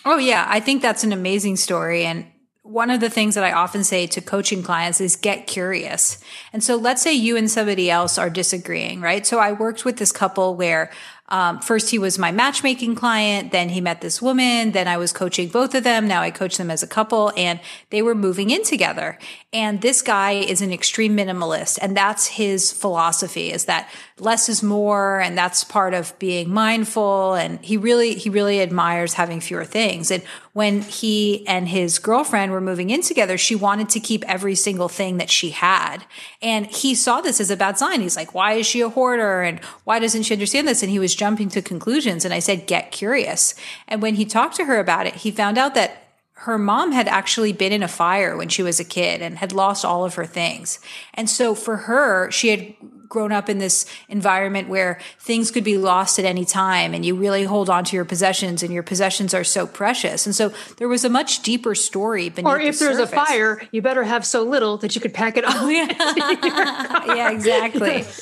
Oh 0.03 0.17
yeah. 0.17 0.45
I 0.49 0.59
think 0.59 0.81
that's 0.81 1.05
an 1.05 1.13
amazing 1.13 1.55
story. 1.55 2.03
And 2.03 2.25
one 2.63 2.89
of 2.89 3.01
the 3.01 3.09
things 3.09 3.35
that 3.35 3.43
I 3.43 3.51
often 3.51 3.83
say 3.83 4.07
to 4.07 4.21
coaching 4.21 4.63
clients 4.63 5.01
is 5.01 5.17
get 5.17 5.47
curious. 5.47 6.23
And 6.53 6.63
so 6.63 6.77
let's 6.77 7.01
say 7.01 7.13
you 7.13 7.35
and 7.35 7.51
somebody 7.51 7.91
else 7.91 8.17
are 8.17 8.29
disagreeing, 8.29 9.01
right? 9.01 9.27
So 9.27 9.39
I 9.39 9.51
worked 9.51 9.83
with 9.83 9.97
this 9.97 10.13
couple 10.13 10.55
where 10.55 10.89
um, 11.29 11.59
first 11.59 11.89
he 11.89 11.97
was 11.97 12.19
my 12.19 12.31
matchmaking 12.31 12.95
client, 12.95 13.51
then 13.51 13.69
he 13.69 13.79
met 13.79 14.01
this 14.01 14.21
woman, 14.21 14.71
then 14.71 14.87
I 14.87 14.97
was 14.97 15.13
coaching 15.13 15.47
both 15.47 15.73
of 15.73 15.83
them. 15.83 16.07
Now 16.07 16.21
I 16.21 16.31
coach 16.31 16.57
them 16.57 16.69
as 16.69 16.83
a 16.83 16.87
couple 16.87 17.31
and 17.37 17.59
they 17.91 18.01
were 18.01 18.13
moving 18.13 18.49
in 18.49 18.63
together. 18.63 19.17
And 19.53 19.81
this 19.81 20.01
guy 20.01 20.33
is 20.33 20.61
an 20.61 20.73
extreme 20.73 21.15
minimalist 21.15 21.79
and 21.81 21.95
that's 21.95 22.27
his 22.27 22.73
philosophy 22.73 23.51
is 23.51 23.65
that 23.65 23.89
less 24.19 24.47
is 24.47 24.61
more 24.61 25.19
and 25.19 25.37
that's 25.37 25.63
part 25.63 25.93
of 25.93 26.17
being 26.19 26.49
mindful. 26.49 27.33
And 27.33 27.63
he 27.63 27.77
really 27.77 28.13
he 28.15 28.29
really 28.29 28.61
admires 28.61 29.13
having 29.13 29.39
fewer 29.39 29.65
things. 29.65 30.11
And 30.11 30.23
when 30.53 30.81
he 30.81 31.47
and 31.47 31.67
his 31.67 31.97
girlfriend 31.97 32.51
were 32.51 32.61
moving 32.61 32.91
in 32.91 33.01
together 33.01 33.37
she 33.37 33.55
wanted 33.55 33.89
to 33.89 33.99
keep 33.99 34.23
every 34.27 34.55
single 34.55 34.89
thing 34.89 35.17
that 35.17 35.31
she 35.31 35.49
had. 35.49 36.05
And 36.41 36.67
he 36.67 36.93
saw 36.93 37.21
this 37.21 37.41
as 37.41 37.49
a 37.49 37.57
bad 37.57 37.77
sign. 37.77 38.01
He's 38.01 38.15
like 38.15 38.33
why 38.33 38.53
is 38.53 38.67
she 38.67 38.81
a 38.81 38.89
hoarder? 38.89 39.41
And 39.41 39.59
why 39.83 39.99
doesn't 39.99 40.23
she 40.23 40.33
understand 40.33 40.67
this? 40.67 40.83
And 40.83 40.91
he 40.91 40.99
was 40.99 41.15
jumping 41.15 41.49
to 41.49 41.61
conclusions. 41.61 42.23
And 42.23 42.33
I 42.33 42.39
said 42.39 42.67
get 42.67 42.91
curious. 42.91 43.55
And 43.87 44.01
when 44.01 44.15
he 44.15 44.25
talked 44.25 44.55
to 44.57 44.65
her 44.65 44.79
about 44.79 45.07
it 45.07 45.15
he 45.15 45.31
found 45.31 45.57
out 45.57 45.73
that 45.75 46.03
her 46.43 46.57
mom 46.57 46.91
had 46.91 47.07
actually 47.07 47.53
been 47.53 47.71
in 47.71 47.83
a 47.83 47.87
fire 47.87 48.35
when 48.35 48.49
she 48.49 48.61
was 48.61 48.77
a 48.79 48.83
kid 48.83 49.21
and 49.21 49.37
had 49.37 49.53
lost 49.53 49.85
all 49.85 50.03
of 50.03 50.15
her 50.15 50.25
things. 50.25 50.79
And 51.13 51.29
so 51.29 51.55
for 51.55 51.77
her, 51.77 52.29
she 52.31 52.49
had 52.49 52.75
grown 53.13 53.31
up 53.31 53.47
in 53.47 53.59
this 53.59 53.85
environment 54.09 54.67
where 54.67 54.99
things 55.19 55.51
could 55.51 55.63
be 55.63 55.77
lost 55.77 56.19
at 56.19 56.25
any 56.25 56.43
time 56.43 56.93
and 56.93 57.05
you 57.05 57.15
really 57.15 57.43
hold 57.43 57.69
on 57.69 57.85
to 57.85 57.95
your 57.95 58.05
possessions 58.05 58.63
and 58.63 58.73
your 58.73 58.83
possessions 58.83 59.33
are 59.33 59.43
so 59.45 59.65
precious. 59.67 60.25
And 60.25 60.35
so 60.35 60.51
there 60.77 60.87
was 60.89 61.05
a 61.05 61.09
much 61.09 61.43
deeper 61.43 61.75
story 61.75 62.29
beneath 62.29 62.51
Or 62.51 62.59
if 62.59 62.79
the 62.79 62.85
there's 62.85 62.97
surface. 62.97 63.13
a 63.13 63.25
fire, 63.25 63.61
you 63.71 63.81
better 63.81 64.03
have 64.03 64.25
so 64.25 64.43
little 64.43 64.77
that 64.77 64.95
you 64.95 65.01
could 65.01 65.13
pack 65.13 65.37
it 65.37 65.45
all. 65.45 65.53
Oh, 65.63 65.69
yeah. 65.69 65.87
yeah, 67.15 67.31
exactly. 67.31 68.03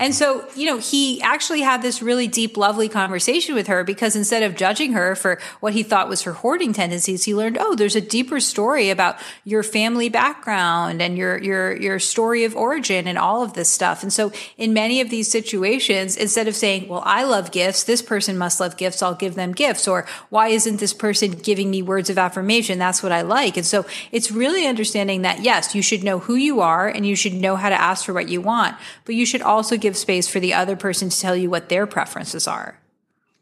And 0.00 0.14
so, 0.14 0.48
you 0.56 0.64
know, 0.64 0.78
he 0.78 1.20
actually 1.20 1.60
had 1.60 1.82
this 1.82 2.00
really 2.00 2.26
deep, 2.26 2.56
lovely 2.56 2.88
conversation 2.88 3.54
with 3.54 3.66
her 3.66 3.84
because 3.84 4.16
instead 4.16 4.42
of 4.42 4.56
judging 4.56 4.94
her 4.94 5.14
for 5.14 5.38
what 5.60 5.74
he 5.74 5.82
thought 5.82 6.08
was 6.08 6.22
her 6.22 6.32
hoarding 6.32 6.72
tendencies, 6.72 7.24
he 7.26 7.34
learned, 7.34 7.58
oh, 7.60 7.74
there's 7.74 7.96
a 7.96 8.00
deeper 8.00 8.40
story 8.40 8.88
about 8.88 9.16
your 9.44 9.62
family 9.62 10.08
background 10.08 11.02
and 11.02 11.18
your 11.18 11.36
your 11.42 11.76
your 11.76 11.98
story 11.98 12.44
of 12.44 12.56
origin 12.56 13.06
and 13.06 13.18
all 13.18 13.42
of 13.42 13.52
this 13.52 13.68
stuff. 13.68 14.02
And 14.02 14.09
so, 14.12 14.32
in 14.56 14.72
many 14.72 15.00
of 15.00 15.10
these 15.10 15.30
situations, 15.30 16.16
instead 16.16 16.48
of 16.48 16.56
saying, 16.56 16.88
well, 16.88 17.02
I 17.04 17.24
love 17.24 17.52
gifts, 17.52 17.84
this 17.84 18.02
person 18.02 18.36
must 18.36 18.60
love 18.60 18.76
gifts, 18.76 19.02
I'll 19.02 19.14
give 19.14 19.34
them 19.34 19.52
gifts, 19.52 19.86
or 19.86 20.06
why 20.28 20.48
isn't 20.48 20.80
this 20.80 20.94
person 20.94 21.32
giving 21.32 21.70
me 21.70 21.82
words 21.82 22.10
of 22.10 22.18
affirmation? 22.18 22.78
That's 22.78 23.02
what 23.02 23.12
I 23.12 23.22
like. 23.22 23.56
And 23.56 23.66
so, 23.66 23.86
it's 24.12 24.30
really 24.30 24.66
understanding 24.66 25.22
that 25.22 25.40
yes, 25.40 25.74
you 25.74 25.82
should 25.82 26.02
know 26.02 26.18
who 26.18 26.34
you 26.34 26.60
are 26.60 26.88
and 26.88 27.06
you 27.06 27.14
should 27.14 27.34
know 27.34 27.56
how 27.56 27.68
to 27.68 27.80
ask 27.80 28.04
for 28.04 28.12
what 28.12 28.28
you 28.28 28.40
want, 28.40 28.76
but 29.04 29.14
you 29.14 29.26
should 29.26 29.42
also 29.42 29.76
give 29.76 29.96
space 29.96 30.28
for 30.28 30.40
the 30.40 30.54
other 30.54 30.76
person 30.76 31.10
to 31.10 31.20
tell 31.20 31.36
you 31.36 31.50
what 31.50 31.68
their 31.68 31.86
preferences 31.86 32.48
are. 32.48 32.79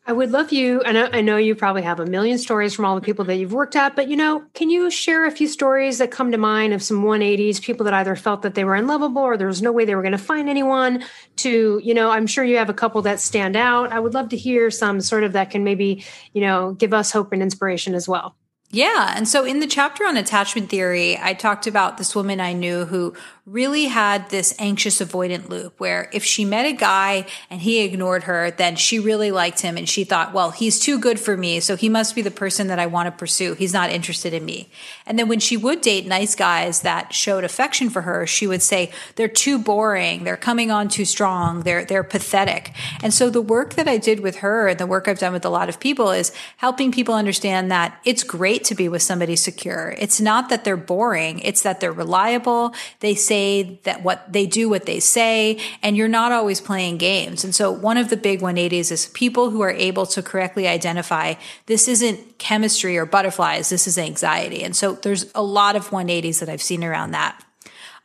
I 0.08 0.12
would 0.12 0.30
love 0.30 0.52
you, 0.52 0.80
and 0.80 0.96
I 0.96 1.20
know 1.20 1.36
you 1.36 1.54
probably 1.54 1.82
have 1.82 2.00
a 2.00 2.06
million 2.06 2.38
stories 2.38 2.72
from 2.72 2.86
all 2.86 2.94
the 2.94 3.02
people 3.02 3.26
that 3.26 3.36
you've 3.36 3.52
worked 3.52 3.76
at, 3.76 3.94
but 3.94 4.08
you 4.08 4.16
know, 4.16 4.42
can 4.54 4.70
you 4.70 4.90
share 4.90 5.26
a 5.26 5.30
few 5.30 5.46
stories 5.46 5.98
that 5.98 6.10
come 6.10 6.32
to 6.32 6.38
mind 6.38 6.72
of 6.72 6.82
some 6.82 7.04
180s 7.04 7.60
people 7.60 7.84
that 7.84 7.92
either 7.92 8.16
felt 8.16 8.40
that 8.40 8.54
they 8.54 8.64
were 8.64 8.74
unlovable 8.74 9.20
or 9.20 9.36
there 9.36 9.46
was 9.46 9.60
no 9.60 9.70
way 9.70 9.84
they 9.84 9.94
were 9.94 10.00
going 10.00 10.12
to 10.12 10.18
find 10.18 10.48
anyone 10.48 11.04
to, 11.36 11.78
you 11.84 11.92
know, 11.92 12.10
I'm 12.10 12.26
sure 12.26 12.42
you 12.42 12.56
have 12.56 12.70
a 12.70 12.74
couple 12.74 13.02
that 13.02 13.20
stand 13.20 13.54
out. 13.54 13.92
I 13.92 14.00
would 14.00 14.14
love 14.14 14.30
to 14.30 14.36
hear 14.38 14.70
some 14.70 15.02
sort 15.02 15.24
of 15.24 15.34
that 15.34 15.50
can 15.50 15.62
maybe, 15.62 16.02
you 16.32 16.40
know, 16.40 16.72
give 16.72 16.94
us 16.94 17.12
hope 17.12 17.34
and 17.34 17.42
inspiration 17.42 17.94
as 17.94 18.08
well. 18.08 18.34
Yeah. 18.70 19.14
And 19.16 19.26
so 19.26 19.44
in 19.44 19.60
the 19.60 19.66
chapter 19.66 20.04
on 20.04 20.16
attachment 20.16 20.68
theory, 20.68 21.18
I 21.18 21.32
talked 21.32 21.66
about 21.66 21.96
this 21.96 22.14
woman 22.14 22.38
I 22.38 22.52
knew 22.52 22.84
who 22.84 23.14
really 23.50 23.86
had 23.86 24.28
this 24.28 24.54
anxious 24.58 25.00
avoidant 25.00 25.48
loop 25.48 25.80
where 25.80 26.10
if 26.12 26.22
she 26.22 26.44
met 26.44 26.66
a 26.66 26.72
guy 26.72 27.26
and 27.48 27.62
he 27.62 27.80
ignored 27.80 28.24
her, 28.24 28.50
then 28.50 28.76
she 28.76 28.98
really 28.98 29.30
liked 29.30 29.60
him 29.60 29.76
and 29.78 29.88
she 29.88 30.04
thought, 30.04 30.34
well, 30.34 30.50
he's 30.50 30.78
too 30.78 30.98
good 30.98 31.18
for 31.18 31.36
me. 31.36 31.58
So 31.60 31.74
he 31.74 31.88
must 31.88 32.14
be 32.14 32.20
the 32.20 32.30
person 32.30 32.66
that 32.66 32.78
I 32.78 32.86
want 32.86 33.06
to 33.06 33.12
pursue. 33.12 33.54
He's 33.54 33.72
not 33.72 33.90
interested 33.90 34.34
in 34.34 34.44
me. 34.44 34.68
And 35.06 35.18
then 35.18 35.28
when 35.28 35.40
she 35.40 35.56
would 35.56 35.80
date 35.80 36.06
nice 36.06 36.34
guys 36.34 36.82
that 36.82 37.14
showed 37.14 37.42
affection 37.42 37.88
for 37.88 38.02
her, 38.02 38.26
she 38.26 38.46
would 38.46 38.60
say, 38.60 38.90
they're 39.16 39.28
too 39.28 39.58
boring. 39.58 40.24
They're 40.24 40.36
coming 40.36 40.70
on 40.70 40.88
too 40.88 41.06
strong. 41.06 41.62
They're, 41.62 41.84
they're 41.84 42.04
pathetic. 42.04 42.74
And 43.02 43.14
so 43.14 43.30
the 43.30 43.40
work 43.40 43.74
that 43.74 43.88
I 43.88 43.96
did 43.96 44.20
with 44.20 44.36
her 44.36 44.68
and 44.68 44.78
the 44.78 44.86
work 44.86 45.08
I've 45.08 45.18
done 45.18 45.32
with 45.32 45.46
a 45.46 45.50
lot 45.50 45.70
of 45.70 45.80
people 45.80 46.10
is 46.10 46.32
helping 46.58 46.92
people 46.92 47.14
understand 47.14 47.70
that 47.70 47.98
it's 48.04 48.24
great 48.24 48.64
to 48.64 48.74
be 48.74 48.88
with 48.88 49.02
somebody 49.02 49.36
secure. 49.36 49.94
It's 49.98 50.20
not 50.20 50.50
that 50.50 50.64
they're 50.64 50.76
boring. 50.76 51.38
It's 51.38 51.62
that 51.62 51.80
they're 51.80 51.92
reliable. 51.92 52.74
They 53.00 53.14
say 53.14 53.37
say 53.38 53.80
that 53.84 54.02
what 54.02 54.32
they 54.32 54.46
do 54.46 54.68
what 54.68 54.86
they 54.86 55.00
say 55.00 55.58
and 55.82 55.96
you're 55.96 56.08
not 56.08 56.32
always 56.32 56.60
playing 56.60 56.98
games. 56.98 57.44
And 57.44 57.54
so 57.54 57.70
one 57.70 57.96
of 57.96 58.10
the 58.10 58.16
big 58.16 58.40
180s 58.40 58.90
is 58.90 59.06
people 59.08 59.50
who 59.50 59.60
are 59.60 59.70
able 59.70 60.06
to 60.06 60.22
correctly 60.22 60.66
identify 60.66 61.34
this 61.66 61.88
isn't 61.88 62.38
chemistry 62.38 62.98
or 62.98 63.06
butterflies, 63.06 63.68
this 63.68 63.86
is 63.86 63.98
anxiety. 63.98 64.62
And 64.62 64.74
so 64.74 64.92
there's 64.92 65.30
a 65.34 65.42
lot 65.42 65.76
of 65.76 65.88
180s 65.90 66.40
that 66.40 66.48
I've 66.48 66.62
seen 66.62 66.84
around 66.84 67.12
that. 67.12 67.44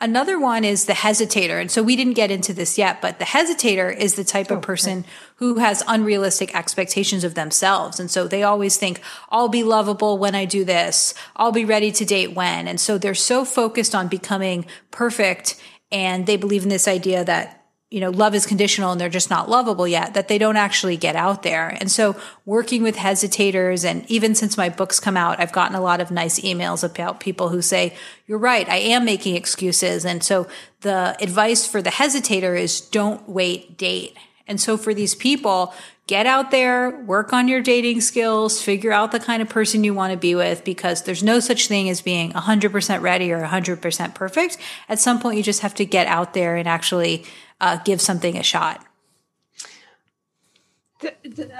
Another 0.01 0.39
one 0.39 0.63
is 0.63 0.85
the 0.85 0.93
hesitator. 0.93 1.61
And 1.61 1.71
so 1.71 1.81
we 1.81 1.95
didn't 1.95 2.13
get 2.13 2.31
into 2.31 2.53
this 2.53 2.77
yet, 2.77 3.01
but 3.01 3.19
the 3.19 3.25
hesitator 3.25 3.95
is 3.95 4.15
the 4.15 4.23
type 4.23 4.51
of 4.51 4.57
oh, 4.57 4.61
person 4.61 5.05
who 5.37 5.55
has 5.55 5.83
unrealistic 5.87 6.55
expectations 6.55 7.23
of 7.23 7.35
themselves. 7.35 7.99
And 7.99 8.11
so 8.11 8.27
they 8.27 8.43
always 8.43 8.77
think, 8.77 9.01
I'll 9.29 9.49
be 9.49 9.63
lovable 9.63 10.17
when 10.17 10.35
I 10.35 10.45
do 10.45 10.65
this. 10.65 11.13
I'll 11.35 11.51
be 11.51 11.65
ready 11.65 11.91
to 11.91 12.05
date 12.05 12.33
when. 12.33 12.67
And 12.67 12.79
so 12.79 12.97
they're 12.97 13.15
so 13.15 13.45
focused 13.45 13.95
on 13.95 14.07
becoming 14.07 14.65
perfect 14.91 15.59
and 15.91 16.25
they 16.25 16.37
believe 16.37 16.63
in 16.63 16.69
this 16.69 16.87
idea 16.87 17.23
that 17.23 17.62
you 17.93 17.99
know, 17.99 18.09
love 18.09 18.33
is 18.33 18.47
conditional 18.47 18.91
and 18.91 18.99
they're 18.99 19.07
just 19.07 19.29
not 19.29 19.47
lovable 19.47 19.87
yet, 19.87 20.15
that 20.15 20.27
they 20.27 20.39
don't 20.39 20.57
actually 20.57 20.97
get 20.97 21.15
out 21.15 21.43
there. 21.43 21.77
And 21.79 21.91
so 21.91 22.15
working 22.43 22.81
with 22.81 22.95
hesitators 22.95 23.85
and 23.85 24.03
even 24.09 24.33
since 24.33 24.57
my 24.57 24.67
books 24.67 24.99
come 24.99 25.15
out, 25.15 25.39
I've 25.39 25.51
gotten 25.51 25.75
a 25.75 25.79
lot 25.81 26.01
of 26.01 26.09
nice 26.09 26.39
emails 26.39 26.83
about 26.83 27.19
people 27.19 27.49
who 27.49 27.61
say, 27.61 27.95
you're 28.25 28.39
right, 28.39 28.67
I 28.67 28.77
am 28.77 29.05
making 29.05 29.35
excuses. 29.35 30.07
And 30.07 30.23
so 30.23 30.47
the 30.81 31.15
advice 31.21 31.67
for 31.67 31.83
the 31.83 31.91
hesitator 31.91 32.59
is 32.59 32.81
don't 32.81 33.29
wait, 33.29 33.77
date. 33.77 34.17
And 34.47 34.59
so 34.59 34.75
for 34.75 34.95
these 34.95 35.13
people, 35.13 35.71
get 36.07 36.25
out 36.25 36.49
there, 36.49 36.99
work 37.05 37.31
on 37.31 37.47
your 37.47 37.61
dating 37.61 38.01
skills, 38.01 38.59
figure 38.59 38.91
out 38.91 39.11
the 39.11 39.19
kind 39.19 39.43
of 39.43 39.49
person 39.49 39.83
you 39.83 39.93
want 39.93 40.11
to 40.11 40.17
be 40.17 40.33
with 40.33 40.63
because 40.63 41.03
there's 41.03 41.21
no 41.21 41.39
such 41.39 41.67
thing 41.67 41.89
as 41.89 42.01
being 42.01 42.31
100% 42.31 43.01
ready 43.01 43.31
or 43.31 43.43
100% 43.43 44.15
perfect. 44.15 44.57
At 44.89 44.99
some 44.99 45.19
point, 45.19 45.37
you 45.37 45.43
just 45.43 45.61
have 45.61 45.75
to 45.75 45.85
get 45.85 46.07
out 46.07 46.33
there 46.33 46.55
and 46.55 46.67
actually 46.67 47.23
uh, 47.63 47.77
give 47.77 48.01
something 48.01 48.37
a 48.37 48.43
shot. 48.43 48.85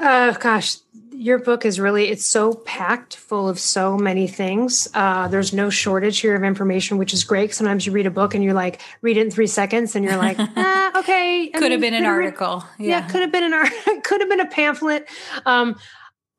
Uh, 0.01 0.33
gosh, 0.33 0.77
your 1.11 1.39
book 1.39 1.65
is 1.65 1.79
really 1.79 2.09
it's 2.09 2.25
so 2.25 2.53
packed 2.53 3.15
full 3.15 3.47
of 3.47 3.59
so 3.59 3.97
many 3.97 4.27
things 4.27 4.87
uh, 4.93 5.27
there's 5.27 5.53
no 5.53 5.69
shortage 5.69 6.19
here 6.19 6.35
of 6.35 6.43
information 6.43 6.97
which 6.97 7.13
is 7.13 7.23
great 7.23 7.53
sometimes 7.53 7.85
you 7.85 7.91
read 7.91 8.05
a 8.05 8.11
book 8.11 8.33
and 8.33 8.43
you're 8.43 8.53
like 8.53 8.81
read 9.01 9.15
it 9.15 9.21
in 9.21 9.31
three 9.31 9.47
seconds 9.47 9.95
and 9.95 10.03
you're 10.03 10.17
like 10.17 10.37
ah, 10.39 10.99
okay 10.99 11.49
could 11.53 11.61
mean, 11.61 11.71
have 11.71 11.81
been 11.81 11.93
an 11.93 12.05
article 12.05 12.63
yeah. 12.79 12.87
yeah. 12.87 13.07
could 13.07 13.21
have 13.21 13.31
been 13.31 13.43
an 13.43 13.53
article 13.53 14.01
could 14.03 14.21
have 14.21 14.29
been 14.29 14.39
a 14.39 14.47
pamphlet 14.47 15.07
um, 15.45 15.75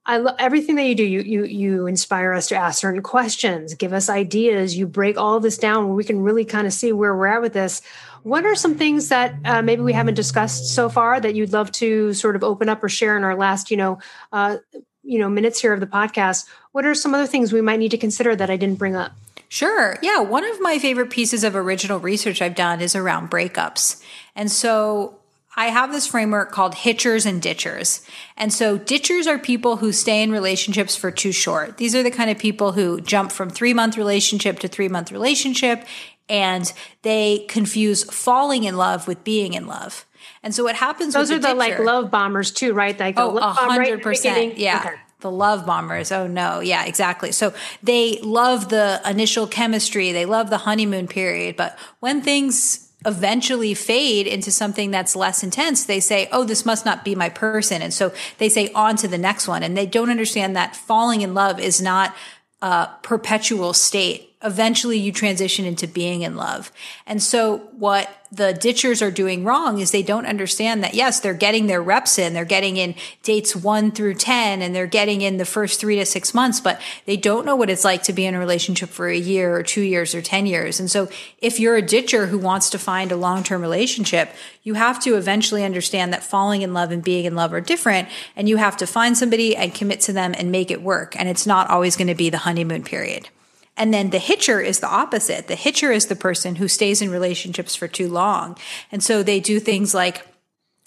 I 0.06 0.18
love 0.18 0.36
everything 0.38 0.76
that 0.76 0.84
you 0.84 0.94
do. 0.94 1.02
You 1.02 1.20
you 1.20 1.44
you 1.44 1.86
inspire 1.86 2.34
us 2.34 2.48
to 2.48 2.56
ask 2.56 2.78
certain 2.78 3.02
questions, 3.02 3.72
give 3.74 3.94
us 3.94 4.10
ideas. 4.10 4.76
You 4.76 4.86
break 4.86 5.16
all 5.16 5.40
this 5.40 5.56
down 5.56 5.86
where 5.86 5.94
we 5.94 6.04
can 6.04 6.20
really 6.20 6.44
kind 6.44 6.66
of 6.66 6.74
see 6.74 6.92
where 6.92 7.16
we're 7.16 7.26
at 7.26 7.40
with 7.40 7.54
this. 7.54 7.80
What 8.24 8.46
are 8.46 8.54
some 8.54 8.76
things 8.76 9.10
that 9.10 9.34
uh, 9.44 9.60
maybe 9.60 9.82
we 9.82 9.92
haven't 9.92 10.14
discussed 10.14 10.74
so 10.74 10.88
far 10.88 11.20
that 11.20 11.34
you'd 11.34 11.52
love 11.52 11.70
to 11.72 12.14
sort 12.14 12.36
of 12.36 12.42
open 12.42 12.70
up 12.70 12.82
or 12.82 12.88
share 12.88 13.16
in 13.18 13.22
our 13.22 13.36
last, 13.36 13.70
you 13.70 13.76
know, 13.76 13.98
uh, 14.32 14.56
you 15.02 15.18
know, 15.18 15.28
minutes 15.28 15.60
here 15.60 15.74
of 15.74 15.80
the 15.80 15.86
podcast? 15.86 16.46
What 16.72 16.86
are 16.86 16.94
some 16.94 17.14
other 17.14 17.26
things 17.26 17.52
we 17.52 17.60
might 17.60 17.78
need 17.78 17.90
to 17.90 17.98
consider 17.98 18.34
that 18.34 18.50
I 18.50 18.56
didn't 18.56 18.78
bring 18.78 18.96
up? 18.96 19.12
Sure. 19.50 19.98
Yeah. 20.02 20.20
One 20.20 20.44
of 20.44 20.60
my 20.60 20.78
favorite 20.78 21.10
pieces 21.10 21.44
of 21.44 21.54
original 21.54 22.00
research 22.00 22.40
I've 22.40 22.54
done 22.54 22.80
is 22.80 22.96
around 22.96 23.30
breakups. 23.30 24.02
And 24.34 24.50
so 24.50 25.18
I 25.56 25.66
have 25.66 25.92
this 25.92 26.06
framework 26.06 26.50
called 26.50 26.74
hitchers 26.74 27.26
and 27.26 27.40
ditchers. 27.40 28.04
And 28.36 28.52
so 28.52 28.76
ditchers 28.78 29.26
are 29.26 29.38
people 29.38 29.76
who 29.76 29.92
stay 29.92 30.22
in 30.22 30.32
relationships 30.32 30.96
for 30.96 31.10
too 31.10 31.30
short. 31.30 31.76
These 31.76 31.94
are 31.94 32.02
the 32.02 32.10
kind 32.10 32.30
of 32.30 32.38
people 32.38 32.72
who 32.72 33.00
jump 33.00 33.30
from 33.30 33.50
three 33.50 33.74
month 33.74 33.96
relationship 33.96 34.58
to 34.60 34.68
three 34.68 34.88
month 34.88 35.12
relationship 35.12 35.84
and 36.28 36.72
they 37.02 37.44
confuse 37.48 38.04
falling 38.04 38.64
in 38.64 38.76
love 38.76 39.06
with 39.06 39.24
being 39.24 39.54
in 39.54 39.66
love. 39.66 40.06
And 40.42 40.54
so 40.54 40.64
what 40.64 40.76
happens 40.76 41.14
Those 41.14 41.30
are 41.30 41.38
the 41.38 41.48
ditcher, 41.48 41.56
like 41.56 41.78
love 41.78 42.10
bombers 42.10 42.50
too, 42.50 42.72
right? 42.74 42.98
Like 42.98 43.14
oh, 43.18 43.38
hundred 43.40 44.02
percent. 44.02 44.58
Yeah. 44.58 44.82
Okay. 44.84 44.94
The 45.20 45.30
love 45.30 45.64
bombers. 45.64 46.12
Oh 46.12 46.26
no. 46.26 46.60
Yeah, 46.60 46.84
exactly. 46.84 47.32
So 47.32 47.54
they 47.82 48.18
love 48.20 48.68
the 48.68 49.00
initial 49.06 49.46
chemistry. 49.46 50.12
They 50.12 50.26
love 50.26 50.50
the 50.50 50.58
honeymoon 50.58 51.08
period. 51.08 51.56
But 51.56 51.78
when 52.00 52.20
things 52.20 52.92
eventually 53.06 53.74
fade 53.74 54.26
into 54.26 54.50
something 54.50 54.90
that's 54.90 55.16
less 55.16 55.42
intense, 55.42 55.84
they 55.84 56.00
say, 56.00 56.28
Oh, 56.30 56.44
this 56.44 56.66
must 56.66 56.84
not 56.84 57.04
be 57.04 57.14
my 57.14 57.30
person. 57.30 57.80
And 57.80 57.92
so 57.92 58.12
they 58.38 58.48
say 58.50 58.70
on 58.74 58.96
to 58.96 59.08
the 59.08 59.18
next 59.18 59.48
one. 59.48 59.62
And 59.62 59.76
they 59.76 59.86
don't 59.86 60.10
understand 60.10 60.56
that 60.56 60.76
falling 60.76 61.22
in 61.22 61.32
love 61.32 61.58
is 61.58 61.80
not 61.80 62.14
a 62.60 62.88
perpetual 63.02 63.72
state. 63.72 64.33
Eventually 64.44 64.98
you 64.98 65.10
transition 65.10 65.64
into 65.64 65.88
being 65.88 66.22
in 66.22 66.36
love. 66.36 66.70
And 67.06 67.22
so 67.22 67.58
what 67.78 68.10
the 68.30 68.52
ditchers 68.52 69.00
are 69.00 69.10
doing 69.10 69.44
wrong 69.44 69.78
is 69.78 69.90
they 69.90 70.02
don't 70.02 70.26
understand 70.26 70.82
that 70.82 70.94
yes, 70.94 71.20
they're 71.20 71.34
getting 71.34 71.66
their 71.66 71.82
reps 71.82 72.18
in, 72.18 72.34
they're 72.34 72.44
getting 72.44 72.76
in 72.76 72.94
dates 73.22 73.54
one 73.54 73.90
through 73.90 74.14
10 74.14 74.60
and 74.60 74.74
they're 74.74 74.86
getting 74.86 75.20
in 75.22 75.36
the 75.36 75.44
first 75.44 75.80
three 75.80 75.96
to 75.96 76.04
six 76.04 76.34
months, 76.34 76.60
but 76.60 76.80
they 77.06 77.16
don't 77.16 77.46
know 77.46 77.56
what 77.56 77.70
it's 77.70 77.84
like 77.84 78.02
to 78.02 78.12
be 78.12 78.26
in 78.26 78.34
a 78.34 78.38
relationship 78.38 78.88
for 78.88 79.08
a 79.08 79.16
year 79.16 79.56
or 79.56 79.62
two 79.62 79.82
years 79.82 80.14
or 80.14 80.20
10 80.20 80.46
years. 80.46 80.80
And 80.80 80.90
so 80.90 81.08
if 81.38 81.60
you're 81.60 81.76
a 81.76 81.82
ditcher 81.82 82.26
who 82.26 82.38
wants 82.38 82.70
to 82.70 82.78
find 82.78 83.12
a 83.12 83.16
long-term 83.16 83.62
relationship, 83.62 84.30
you 84.62 84.74
have 84.74 85.00
to 85.04 85.16
eventually 85.16 85.64
understand 85.64 86.12
that 86.12 86.24
falling 86.24 86.62
in 86.62 86.74
love 86.74 86.90
and 86.90 87.04
being 87.04 87.24
in 87.24 87.34
love 87.34 87.52
are 87.52 87.60
different 87.60 88.08
and 88.36 88.48
you 88.48 88.56
have 88.56 88.76
to 88.78 88.86
find 88.86 89.16
somebody 89.16 89.56
and 89.56 89.74
commit 89.74 90.00
to 90.00 90.12
them 90.12 90.34
and 90.36 90.50
make 90.50 90.70
it 90.70 90.82
work. 90.82 91.14
And 91.18 91.28
it's 91.28 91.46
not 91.46 91.70
always 91.70 91.96
going 91.96 92.08
to 92.08 92.14
be 92.14 92.30
the 92.30 92.38
honeymoon 92.38 92.82
period. 92.82 93.28
And 93.76 93.92
then 93.92 94.10
the 94.10 94.18
hitcher 94.18 94.60
is 94.60 94.80
the 94.80 94.88
opposite. 94.88 95.48
The 95.48 95.56
hitcher 95.56 95.90
is 95.90 96.06
the 96.06 96.16
person 96.16 96.56
who 96.56 96.68
stays 96.68 97.02
in 97.02 97.10
relationships 97.10 97.74
for 97.74 97.88
too 97.88 98.08
long. 98.08 98.56
And 98.92 99.02
so 99.02 99.22
they 99.22 99.40
do 99.40 99.58
things 99.58 99.94
like, 99.94 100.24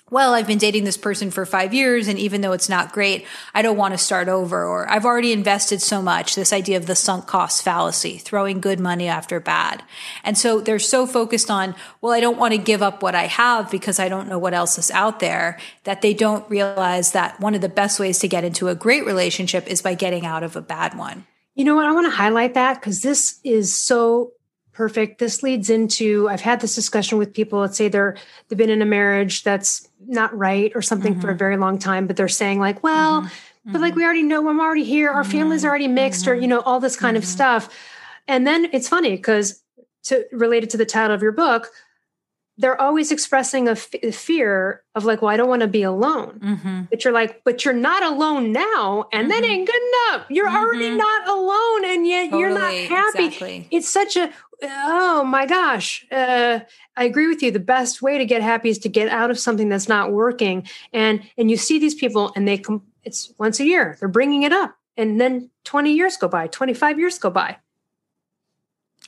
well, 0.10 0.34
I've 0.34 0.48
been 0.48 0.58
dating 0.58 0.86
this 0.86 0.96
person 0.96 1.32
for 1.32 1.46
five 1.46 1.74
years, 1.74 2.08
and 2.08 2.18
even 2.18 2.40
though 2.40 2.54
it's 2.54 2.70
not 2.70 2.94
great, 2.94 3.26
I 3.54 3.62
don't 3.62 3.76
want 3.76 3.94
to 3.94 3.98
start 3.98 4.30
over, 4.30 4.64
or 4.64 4.90
I've 4.90 5.04
already 5.04 5.34
invested 5.34 5.82
so 5.82 6.02
much. 6.02 6.34
This 6.34 6.54
idea 6.54 6.78
of 6.78 6.86
the 6.86 6.96
sunk 6.96 7.28
cost 7.28 7.62
fallacy, 7.62 8.18
throwing 8.18 8.62
good 8.62 8.80
money 8.80 9.10
after 9.10 9.42
bad. 9.42 9.84
And 10.24 10.38
so 10.38 10.62
they're 10.62 10.80
so 10.80 11.08
focused 11.08 11.52
on, 11.52 11.76
well, 12.00 12.14
I 12.14 12.22
don't 12.22 12.38
want 12.38 12.54
to 12.54 12.58
give 12.58 12.82
up 12.82 13.04
what 13.04 13.16
I 13.16 13.26
have 13.26 13.70
because 13.70 14.00
I 14.00 14.08
don't 14.08 14.30
know 14.30 14.40
what 14.40 14.54
else 14.54 14.78
is 14.78 14.92
out 14.92 15.20
there, 15.20 15.60
that 15.84 16.02
they 16.02 16.14
don't 16.14 16.50
realize 16.50 17.12
that 17.12 17.38
one 17.42 17.54
of 17.54 17.60
the 17.60 17.68
best 17.68 18.00
ways 18.00 18.20
to 18.20 18.30
get 18.30 18.46
into 18.46 18.70
a 18.70 18.76
great 18.76 19.06
relationship 19.06 19.68
is 19.68 19.82
by 19.82 19.94
getting 19.94 20.26
out 20.26 20.44
of 20.44 20.56
a 20.56 20.62
bad 20.62 20.98
one. 20.98 21.26
You 21.58 21.66
know 21.66 21.76
what? 21.76 21.88
I 21.88 21.92
want 21.92 22.06
to 22.06 22.16
highlight 22.16 22.54
that 22.54 22.76
because 22.76 23.02
this 23.02 23.40
is 23.44 23.76
so 23.76 24.34
perfect. 24.74 25.18
This 25.18 25.42
leads 25.42 25.72
into 25.72 26.30
I've 26.30 26.40
had 26.40 26.62
this 26.62 26.76
discussion 26.76 27.18
with 27.18 27.34
people. 27.34 27.60
Let's 27.60 27.76
say 27.76 27.90
they're 27.90 28.16
they've 28.48 28.58
been 28.58 28.70
in 28.70 28.84
a 28.84 28.86
marriage 28.86 29.44
that's 29.44 29.90
not 30.06 30.38
right 30.38 30.72
or 30.76 30.84
something 30.84 31.14
mm-hmm. 31.14 31.22
for 31.22 31.30
a 31.30 31.32
mm-hmm. 31.32 31.40
very 31.40 31.58
long 31.58 31.80
time, 31.80 32.06
but 32.06 32.16
they're 32.16 32.28
saying 32.28 32.60
like, 32.60 32.84
well, 32.84 33.24
mm-hmm. 33.24 33.72
but 33.72 33.82
like 33.82 33.96
we 33.96 34.06
already 34.06 34.22
know 34.22 34.48
I'm 34.48 34.60
already 34.60 34.84
here. 34.84 35.10
Our 35.10 35.24
family's 35.24 35.62
mm-hmm. 35.62 35.70
already 35.70 35.88
mixed, 35.88 36.28
or 36.28 36.36
you 36.36 36.48
know, 36.48 36.60
all 36.60 36.80
this 36.80 36.96
kind 36.96 37.18
of 37.18 37.24
mm-hmm. 37.24 37.32
stuff. 37.32 37.76
And 38.28 38.46
then 38.46 38.70
it's 38.72 38.88
funny 38.88 39.16
because 39.16 39.64
to 40.04 40.26
related 40.32 40.70
to 40.70 40.78
the 40.78 40.86
title 40.86 41.16
of 41.16 41.24
your 41.24 41.32
book, 41.32 41.72
they're 42.58 42.80
always 42.80 43.12
expressing 43.12 43.68
a, 43.68 43.72
f- 43.72 43.94
fear 44.14 44.84
of 44.96 45.06
like, 45.06 45.22
well, 45.22 45.30
I 45.30 45.38
don't 45.38 45.48
want 45.48 45.62
to 45.62 45.68
be 45.68 45.84
alone. 45.84 46.40
Mm-hmm. 46.40 46.82
But 46.90 47.04
you're 47.04 47.14
like, 47.14 47.44
but 47.44 47.64
you're 47.64 47.74
not 47.74 48.04
alone 48.04 48.52
now, 48.52 49.06
and 49.14 49.30
mm-hmm. 49.30 49.30
that 49.30 49.44
ain't 49.44 49.68
good 49.68 49.82
enough. 49.82 50.26
You're 50.30 50.48
mm-hmm. 50.48 50.56
already 50.56 50.90
not 50.90 51.28
alone, 51.28 51.86
and 51.86 52.08
yet 52.08 52.32
totally, 52.32 52.40
you're 52.42 52.50
not 52.50 52.74
happy. 52.74 53.26
Exactly. 53.26 53.68
It's 53.72 53.88
such 53.88 54.18
a 54.18 54.32
oh 54.64 55.24
my 55.24 55.46
gosh. 55.46 56.06
Uh, 56.12 56.62
I 56.96 57.04
agree 57.04 57.28
with 57.28 57.44
you. 57.44 57.52
The 57.52 57.60
best 57.60 58.02
way 58.02 58.18
to 58.18 58.26
get 58.26 58.42
happy 58.42 58.70
is 58.70 58.80
to 58.80 58.90
get 58.90 59.10
out 59.10 59.30
of 59.30 59.38
something 59.38 59.70
that's 59.70 59.88
not 59.88 60.12
working, 60.12 60.68
and 60.92 61.22
and 61.38 61.52
you 61.52 61.58
see 61.58 61.80
these 61.80 61.96
people, 61.96 62.32
and 62.36 62.48
they 62.48 62.58
come. 62.58 62.84
It's 63.04 63.34
once 63.38 63.60
a 63.60 63.66
year. 63.66 63.98
They're 64.00 64.10
bringing 64.10 64.44
it 64.44 64.52
up, 64.52 64.76
and 64.98 65.22
then 65.22 65.50
20 65.64 65.94
years 65.94 66.18
go 66.18 66.28
by, 66.28 66.48
25 66.48 67.00
years 67.00 67.20
go 67.20 67.30
by 67.30 67.58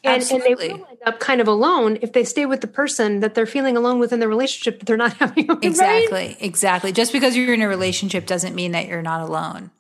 and, 0.04 0.24
and, 0.32 0.42
they 0.44 0.56
will 0.56 0.86
end 0.88 0.98
up 1.06 1.20
kind 1.20 1.42
of 1.42 1.48
alone 1.48 1.98
if 2.02 2.14
they 2.14 2.24
stay 2.24 2.46
with 2.46 2.62
the 2.62 2.68
person 2.68 3.20
that 3.20 3.36
they're 3.36 3.46
feeling 3.46 3.76
alone 3.76 4.00
within 4.00 4.20
the 4.20 4.28
relationship 4.28 4.80
that 4.80 4.86
they're 4.86 4.98
not 4.98 5.14
having 5.18 5.50
exactly 5.62 6.12
right? 6.12 6.38
exactly. 6.40 6.92
Just 6.92 7.12
because 7.12 7.36
you're 7.36 7.54
in 7.54 7.62
a 7.62 7.68
relationship 7.68 8.26
doesn't 8.26 8.56
mean 8.56 8.72
that 8.72 8.88
you're 8.88 9.02
not 9.02 9.22
alone. 9.22 9.72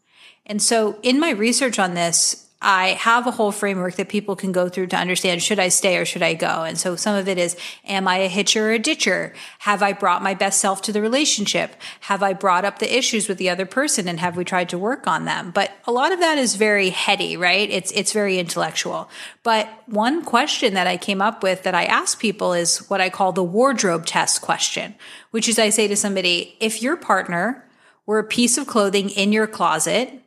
And 0.45 0.61
so 0.61 0.99
in 1.03 1.19
my 1.19 1.29
research 1.29 1.79
on 1.79 1.93
this 1.93 2.48
I 2.61 2.89
have 2.89 3.25
a 3.25 3.31
whole 3.31 3.53
framework 3.53 3.95
that 3.95 4.09
people 4.09 4.35
can 4.35 4.51
go 4.51 4.67
through 4.67 4.87
to 4.87 4.97
understand 4.97 5.41
should 5.41 5.59
I 5.59 5.69
stay 5.69 5.97
or 5.97 6.03
should 6.03 6.21
I 6.21 6.33
go? 6.33 6.63
And 6.63 6.77
so 6.77 6.97
some 6.97 7.15
of 7.15 7.29
it 7.29 7.37
is, 7.37 7.55
am 7.85 8.05
I 8.05 8.17
a 8.17 8.27
hitcher 8.27 8.67
or 8.67 8.73
a 8.73 8.79
ditcher? 8.79 9.33
Have 9.59 9.81
I 9.81 9.93
brought 9.93 10.21
my 10.21 10.33
best 10.33 10.59
self 10.59 10.81
to 10.81 10.91
the 10.91 11.01
relationship? 11.01 11.75
Have 12.01 12.21
I 12.21 12.33
brought 12.33 12.65
up 12.65 12.79
the 12.79 12.97
issues 12.97 13.29
with 13.29 13.37
the 13.37 13.49
other 13.49 13.65
person 13.65 14.09
and 14.09 14.19
have 14.19 14.35
we 14.35 14.43
tried 14.43 14.67
to 14.69 14.77
work 14.77 15.07
on 15.07 15.23
them? 15.23 15.51
But 15.51 15.71
a 15.87 15.93
lot 15.93 16.11
of 16.11 16.19
that 16.19 16.37
is 16.37 16.55
very 16.55 16.89
heady, 16.89 17.37
right? 17.37 17.69
It's, 17.69 17.91
it's 17.93 18.11
very 18.11 18.39
intellectual. 18.39 19.09
But 19.43 19.69
one 19.85 20.25
question 20.25 20.73
that 20.73 20.85
I 20.85 20.97
came 20.97 21.21
up 21.21 21.41
with 21.41 21.63
that 21.63 21.75
I 21.75 21.85
ask 21.85 22.19
people 22.19 22.51
is 22.51 22.89
what 22.89 22.99
I 22.99 23.09
call 23.09 23.31
the 23.31 23.41
wardrobe 23.41 24.05
test 24.05 24.41
question, 24.41 24.95
which 25.31 25.47
is 25.47 25.57
I 25.59 25.69
say 25.69 25.87
to 25.87 25.95
somebody, 25.95 26.57
if 26.59 26.81
your 26.81 26.97
partner 26.97 27.65
were 28.05 28.19
a 28.19 28.23
piece 28.25 28.57
of 28.57 28.67
clothing 28.67 29.09
in 29.11 29.31
your 29.31 29.47
closet, 29.47 30.21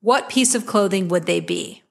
what 0.00 0.28
piece 0.28 0.54
of 0.54 0.66
clothing 0.66 1.08
would 1.08 1.26
they 1.26 1.40
be? 1.40 1.82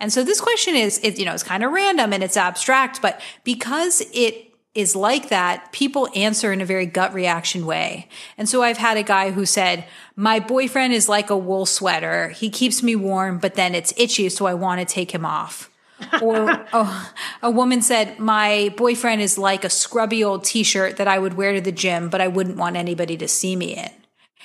And 0.00 0.12
so 0.12 0.22
this 0.22 0.40
question 0.40 0.74
is, 0.74 0.98
it, 1.02 1.18
you 1.18 1.24
know, 1.24 1.34
it's 1.34 1.42
kind 1.42 1.62
of 1.62 1.72
random 1.72 2.12
and 2.12 2.22
it's 2.22 2.36
abstract, 2.36 3.00
but 3.00 3.20
because 3.44 4.02
it 4.12 4.52
is 4.74 4.96
like 4.96 5.28
that, 5.28 5.70
people 5.72 6.08
answer 6.16 6.52
in 6.52 6.60
a 6.60 6.66
very 6.66 6.86
gut 6.86 7.14
reaction 7.14 7.64
way. 7.64 8.08
And 8.36 8.48
so 8.48 8.62
I've 8.62 8.76
had 8.76 8.96
a 8.96 9.04
guy 9.04 9.30
who 9.30 9.46
said, 9.46 9.86
my 10.16 10.40
boyfriend 10.40 10.92
is 10.92 11.08
like 11.08 11.30
a 11.30 11.36
wool 11.36 11.64
sweater. 11.64 12.30
He 12.30 12.50
keeps 12.50 12.82
me 12.82 12.96
warm, 12.96 13.38
but 13.38 13.54
then 13.54 13.74
it's 13.74 13.94
itchy. 13.96 14.28
So 14.28 14.46
I 14.46 14.54
want 14.54 14.80
to 14.80 14.84
take 14.84 15.12
him 15.12 15.24
off. 15.24 15.70
or 16.20 16.66
oh, 16.72 17.12
a 17.40 17.50
woman 17.50 17.80
said, 17.80 18.18
my 18.18 18.74
boyfriend 18.76 19.22
is 19.22 19.38
like 19.38 19.64
a 19.64 19.70
scrubby 19.70 20.24
old 20.24 20.42
t-shirt 20.42 20.96
that 20.96 21.06
I 21.06 21.20
would 21.20 21.34
wear 21.34 21.52
to 21.52 21.60
the 21.60 21.72
gym, 21.72 22.08
but 22.08 22.20
I 22.20 22.26
wouldn't 22.26 22.56
want 22.56 22.76
anybody 22.76 23.16
to 23.18 23.28
see 23.28 23.54
me 23.54 23.76
in. 23.76 23.90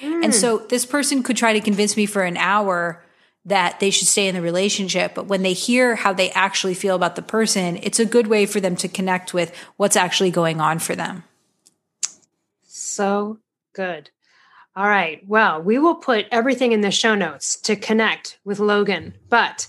Mm. 0.02 0.26
And 0.26 0.36
so 0.36 0.60
this 0.60 0.86
person 0.86 1.24
could 1.24 1.38
try 1.38 1.54
to 1.54 1.62
convince 1.62 1.98
me 1.98 2.06
for 2.06 2.24
an 2.24 2.38
hour 2.38 3.04
that 3.46 3.80
they 3.80 3.90
should 3.90 4.08
stay 4.08 4.28
in 4.28 4.36
the 4.36 4.42
relationship. 4.42 5.16
But 5.16 5.28
when 5.28 5.44
they 5.44 5.54
hear 5.54 5.96
how 5.96 6.14
they 6.14 6.30
actually 6.32 6.74
feel 6.74 6.96
about 6.96 7.16
the 7.16 7.22
person, 7.22 7.78
it's 7.82 8.00
a 8.00 8.06
good 8.06 8.28
way 8.28 8.46
for 8.46 8.60
them 8.60 8.76
to 8.78 8.88
connect 8.88 9.34
with 9.34 9.56
what's 9.78 9.96
actually 9.96 10.32
going 10.32 10.60
on 10.62 10.80
for 10.80 10.96
them. 10.96 11.24
So 12.64 13.40
good. 13.74 14.10
All 14.76 14.88
right. 14.88 15.22
Well, 15.28 15.62
we 15.62 15.78
will 15.78 15.96
put 15.96 16.28
everything 16.32 16.72
in 16.72 16.82
the 16.82 16.92
show 16.92 17.16
notes 17.16 17.60
to 17.62 17.76
connect 17.76 18.40
with 18.46 18.60
Logan. 18.60 19.14
But 19.30 19.68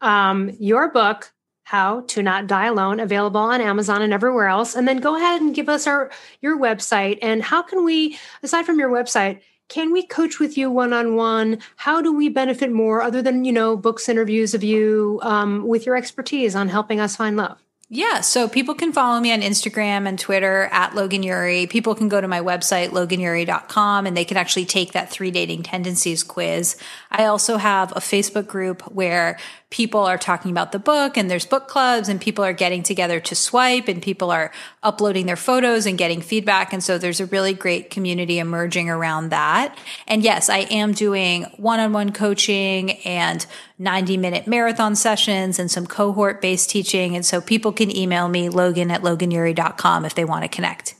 um, 0.00 0.50
your 0.58 0.90
book, 0.90 1.32
How 1.62 2.02
to 2.08 2.22
Not 2.22 2.46
Die 2.46 2.66
Alone, 2.66 3.00
available 3.00 3.40
on 3.40 3.60
Amazon 3.60 4.02
and 4.02 4.12
everywhere 4.12 4.48
else. 4.48 4.74
And 4.74 4.88
then 4.88 4.98
go 4.98 5.16
ahead 5.16 5.40
and 5.40 5.54
give 5.54 5.68
us 5.68 5.86
our 5.86 6.10
your 6.42 6.58
website. 6.58 7.18
And 7.22 7.42
how 7.42 7.62
can 7.62 7.84
we, 7.84 8.18
aside 8.42 8.66
from 8.66 8.78
your 8.78 8.90
website, 8.90 9.40
can 9.70 9.92
we 9.92 10.04
coach 10.04 10.38
with 10.38 10.58
you 10.58 10.70
one 10.70 10.92
on 10.92 11.16
one? 11.16 11.60
How 11.76 12.02
do 12.02 12.12
we 12.12 12.28
benefit 12.28 12.70
more 12.70 13.00
other 13.00 13.22
than, 13.22 13.44
you 13.46 13.52
know, 13.52 13.76
books, 13.76 14.08
interviews 14.08 14.52
of 14.52 14.62
you 14.62 15.20
um, 15.22 15.66
with 15.66 15.86
your 15.86 15.96
expertise 15.96 16.54
on 16.54 16.68
helping 16.68 17.00
us 17.00 17.16
find 17.16 17.36
love? 17.36 17.62
Yeah, 17.92 18.20
so 18.20 18.48
people 18.48 18.74
can 18.76 18.92
follow 18.92 19.18
me 19.18 19.32
on 19.32 19.40
Instagram 19.40 20.06
and 20.06 20.16
Twitter 20.16 20.68
at 20.70 20.94
Logan 20.94 21.24
Ury. 21.24 21.66
People 21.66 21.96
can 21.96 22.08
go 22.08 22.20
to 22.20 22.28
my 22.28 22.40
website, 22.40 22.90
loganury.com, 22.90 24.06
and 24.06 24.16
they 24.16 24.24
can 24.24 24.36
actually 24.36 24.64
take 24.64 24.92
that 24.92 25.10
three 25.10 25.32
dating 25.32 25.64
tendencies 25.64 26.22
quiz. 26.22 26.76
I 27.10 27.24
also 27.24 27.56
have 27.56 27.90
a 27.92 28.00
Facebook 28.00 28.46
group 28.46 28.82
where 28.92 29.38
people 29.70 30.00
are 30.00 30.18
talking 30.18 30.50
about 30.50 30.72
the 30.72 30.78
book 30.80 31.16
and 31.16 31.30
there's 31.30 31.46
book 31.46 31.68
clubs 31.68 32.08
and 32.08 32.20
people 32.20 32.44
are 32.44 32.52
getting 32.52 32.82
together 32.82 33.20
to 33.20 33.36
swipe 33.36 33.86
and 33.86 34.02
people 34.02 34.32
are 34.32 34.50
uploading 34.82 35.26
their 35.26 35.36
photos 35.36 35.86
and 35.86 35.96
getting 35.96 36.20
feedback. 36.20 36.72
And 36.72 36.82
so 36.82 36.98
there's 36.98 37.20
a 37.20 37.26
really 37.26 37.54
great 37.54 37.88
community 37.88 38.40
emerging 38.40 38.90
around 38.90 39.28
that. 39.28 39.78
And 40.08 40.24
yes, 40.24 40.48
I 40.48 40.58
am 40.58 40.92
doing 40.92 41.44
one-on-one 41.56 42.12
coaching 42.12 42.98
and 43.04 43.46
90 43.78 44.16
minute 44.16 44.48
marathon 44.48 44.96
sessions 44.96 45.60
and 45.60 45.70
some 45.70 45.86
cohort 45.86 46.42
based 46.42 46.68
teaching. 46.68 47.14
And 47.14 47.24
so 47.24 47.40
people 47.40 47.72
can 47.72 47.96
email 47.96 48.28
me 48.28 48.48
logan 48.48 48.90
at 48.90 49.02
loganury.com 49.02 50.04
if 50.04 50.16
they 50.16 50.24
want 50.24 50.42
to 50.42 50.48
connect. 50.48 50.96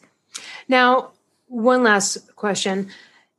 Now, 0.69 1.11
one 1.49 1.83
last 1.83 2.37
question. 2.37 2.91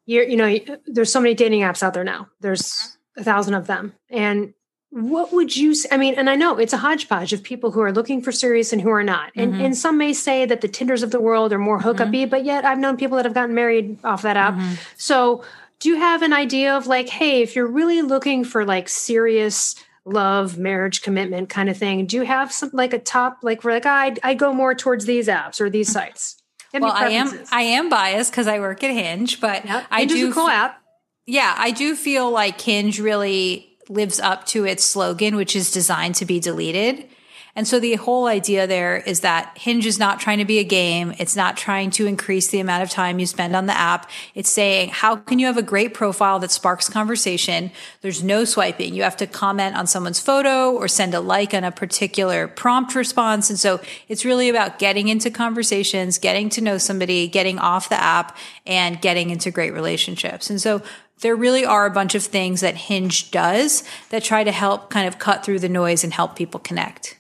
You're, 0.06 0.26
you 0.26 0.36
know, 0.36 0.58
there's 0.88 1.14
so 1.14 1.22
many 1.22 1.36
dating 1.36 1.62
apps 1.62 1.82
out 1.82 1.94
there 1.94 2.04
now. 2.04 2.28
There's 2.42 2.98
a 3.16 3.24
thousand 3.24 3.54
of 3.54 3.68
them. 3.68 3.94
And 4.10 4.54
what 4.92 5.32
would 5.32 5.56
you 5.56 5.74
say? 5.74 5.88
I 5.90 5.98
mean, 5.98 6.16
and 6.16 6.30
I 6.30 6.36
know 6.36 6.58
it's 6.58 6.74
a 6.74 6.78
hodgepodge 6.78 7.32
of 7.32 7.42
people 7.42 7.72
who 7.72 7.80
are 7.80 7.94
looking 7.94 8.22
for 8.22 8.34
serious 8.34 8.74
and 8.74 8.82
who 8.82 8.90
are 8.90 9.04
not. 9.04 9.32
And 9.36 9.54
mm-hmm. 9.54 9.62
and 9.62 9.78
some 9.78 9.98
may 9.98 10.12
say 10.12 10.46
that 10.46 10.60
the 10.60 10.68
Tinders 10.68 11.02
of 11.02 11.12
the 11.12 11.20
world 11.20 11.54
are 11.54 11.60
more 11.60 11.80
hookupy, 11.80 12.24
mm-hmm. 12.24 12.30
but 12.30 12.44
yet 12.44 12.66
I've 12.66 12.78
known 12.78 12.98
people 12.98 13.16
that 13.16 13.26
have 13.26 13.34
gotten 13.34 13.56
married 13.56 14.04
off 14.04 14.22
that 14.24 14.36
app. 14.36 14.56
Mm-hmm. 14.56 14.74
So 14.98 15.46
do 15.80 15.88
you 15.88 15.96
have 15.96 16.22
an 16.22 16.34
idea 16.34 16.76
of 16.76 16.88
like, 16.88 17.08
hey, 17.08 17.42
if 17.42 17.56
you're 17.56 17.68
really 17.68 18.02
looking 18.02 18.44
for 18.44 18.66
like 18.66 18.90
serious 18.90 19.76
love, 20.04 20.58
marriage, 20.58 21.02
commitment 21.02 21.48
kind 21.48 21.70
of 21.70 21.78
thing, 21.78 22.06
do 22.06 22.18
you 22.18 22.24
have 22.24 22.52
some 22.52 22.70
like 22.74 22.92
a 22.92 23.00
top 23.00 23.40
like 23.44 23.64
we're 23.64 23.72
like 23.72 23.86
I 23.86 24.16
I 24.24 24.34
go 24.34 24.52
more 24.52 24.76
towards 24.76 25.06
these 25.06 25.30
apps 25.30 25.62
or 25.62 25.70
these 25.70 25.88
mm-hmm. 25.88 26.00
sites? 26.00 26.36
well, 26.74 26.92
I 26.92 27.12
am 27.12 27.32
I 27.50 27.62
am 27.62 27.90
biased 27.90 28.32
because 28.32 28.48
I 28.48 28.60
work 28.60 28.84
at 28.84 28.92
Hinge, 28.92 29.40
but 29.40 29.66
yep. 29.66 29.86
I 29.90 30.02
Hinge 30.02 30.12
do 30.12 30.30
a 30.32 30.34
cool 30.34 30.50
app. 30.50 30.82
Yeah, 31.26 31.56
I 31.58 31.72
do 31.72 31.96
feel 31.96 32.30
like 32.30 32.60
Hinge 32.60 33.00
really 33.00 33.71
lives 33.92 34.20
up 34.20 34.46
to 34.48 34.66
its 34.66 34.84
slogan, 34.84 35.36
which 35.36 35.56
is 35.56 35.72
designed 35.72 36.16
to 36.16 36.26
be 36.26 36.40
deleted. 36.40 37.08
And 37.56 37.68
so 37.68 37.80
the 37.80 37.96
whole 37.96 38.28
idea 38.28 38.66
there 38.66 38.98
is 38.98 39.22
that 39.22 39.58
Hinge 39.58 39.86
is 39.86 40.00
not 40.00 40.22
trying 40.22 40.38
to 40.38 40.46
be 40.46 40.60
a 40.60 40.64
game. 40.64 41.14
It's 41.18 41.36
not 41.36 41.58
trying 41.58 41.92
to 41.92 42.06
increase 42.06 42.48
the 42.48 42.62
amount 42.62 42.84
of 42.84 42.90
time 42.90 43.20
you 43.20 43.26
spend 43.26 43.56
on 43.56 43.66
the 43.66 43.78
app. 43.78 44.10
It's 44.36 44.50
saying, 44.50 44.90
how 44.90 45.18
can 45.18 45.38
you 45.38 45.48
have 45.48 45.58
a 45.58 45.62
great 45.62 45.94
profile 45.94 46.40
that 46.40 46.52
sparks 46.52 46.88
conversation? 46.88 47.72
There's 48.00 48.24
no 48.24 48.46
swiping. 48.46 48.96
You 48.96 49.04
have 49.04 49.18
to 49.18 49.28
comment 49.28 49.76
on 49.76 49.86
someone's 49.86 50.22
photo 50.22 50.72
or 50.72 50.88
send 50.88 51.14
a 51.14 51.20
like 51.20 51.54
on 51.54 51.66
a 51.66 51.72
particular 51.72 52.48
prompt 52.48 52.96
response. 52.96 53.50
And 53.50 53.60
so 53.60 53.82
it's 54.08 54.24
really 54.24 54.48
about 54.48 54.80
getting 54.80 55.10
into 55.10 55.30
conversations, 55.30 56.18
getting 56.18 56.50
to 56.52 56.62
know 56.62 56.78
somebody, 56.78 57.28
getting 57.28 57.60
off 57.60 57.90
the 57.90 58.02
app 58.02 58.38
and 58.66 59.02
getting 59.02 59.30
into 59.30 59.52
great 59.52 59.74
relationships. 59.74 60.50
And 60.50 60.62
so 60.62 60.82
there 61.22 61.36
really 61.36 61.66
are 61.66 61.86
a 61.86 61.92
bunch 61.92 62.16
of 62.16 62.24
things 62.24 62.62
that 62.62 62.76
Hinge 62.76 63.32
does 63.32 63.84
that 64.10 64.24
try 64.24 64.44
to 64.44 64.52
help 64.52 64.90
kind 64.90 65.08
of 65.08 65.20
cut 65.20 65.46
through 65.46 65.60
the 65.60 65.70
noise 65.70 66.04
and 66.04 66.14
help 66.14 66.36
people 66.36 66.60
connect. 66.60 67.18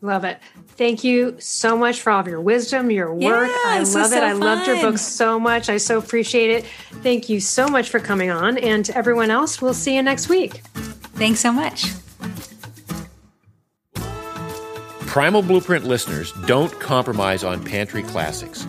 Love 0.00 0.24
it. 0.24 0.38
Thank 0.76 1.04
you 1.04 1.36
so 1.38 1.78
much 1.78 2.00
for 2.00 2.10
all 2.10 2.20
of 2.20 2.26
your 2.26 2.40
wisdom, 2.40 2.90
your 2.90 3.14
work. 3.14 3.48
Yeah, 3.48 3.62
I 3.64 3.78
love 3.78 4.12
it. 4.12 4.16
So 4.16 4.24
I 4.24 4.32
loved 4.32 4.66
your 4.66 4.80
book 4.80 4.98
so 4.98 5.38
much. 5.38 5.68
I 5.68 5.76
so 5.76 5.98
appreciate 5.98 6.50
it. 6.50 6.66
Thank 7.02 7.28
you 7.28 7.40
so 7.40 7.68
much 7.68 7.88
for 7.88 8.00
coming 8.00 8.30
on. 8.30 8.58
And 8.58 8.84
to 8.84 8.96
everyone 8.96 9.30
else, 9.30 9.62
we'll 9.62 9.72
see 9.72 9.94
you 9.94 10.02
next 10.02 10.28
week. 10.28 10.62
Thanks 11.14 11.40
so 11.40 11.52
much. 11.52 11.86
Primal 15.06 15.42
Blueprint 15.42 15.84
listeners 15.84 16.32
don't 16.46 16.72
compromise 16.80 17.44
on 17.44 17.64
pantry 17.64 18.02
classics. 18.02 18.66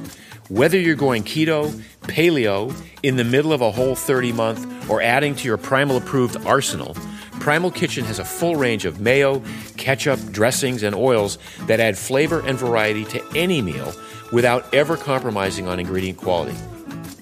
Whether 0.50 0.80
you're 0.80 0.94
going 0.94 1.24
keto, 1.24 1.72
paleo, 2.02 2.72
in 3.02 3.16
the 3.16 3.24
middle 3.24 3.52
of 3.52 3.62
a 3.62 3.72
whole 3.72 3.96
30 3.96 4.32
month, 4.32 4.90
or 4.92 5.02
adding 5.02 5.36
to 5.38 5.48
your 5.48 5.58
Primal 5.58 5.98
approved 5.98 6.38
arsenal, 6.46 6.94
Primal 7.40 7.72
Kitchen 7.72 8.06
has 8.06 8.20
a 8.20 8.26
full 8.26 8.56
range 8.56 8.86
of 8.86 9.00
mayo, 9.00 9.42
ketchup, 9.76 10.20
dressings, 10.32 10.84
and 10.84 10.96
oils 10.96 11.40
that 11.62 11.80
add 11.80 11.98
flavor 11.98 12.42
and 12.46 12.60
variety 12.60 13.06
to 13.06 13.24
any 13.36 13.64
meal 13.64 13.92
without 14.32 14.72
ever 14.72 14.98
compromising 14.98 15.68
on 15.68 15.80
ingredient 15.80 16.20
quality. 16.20 16.56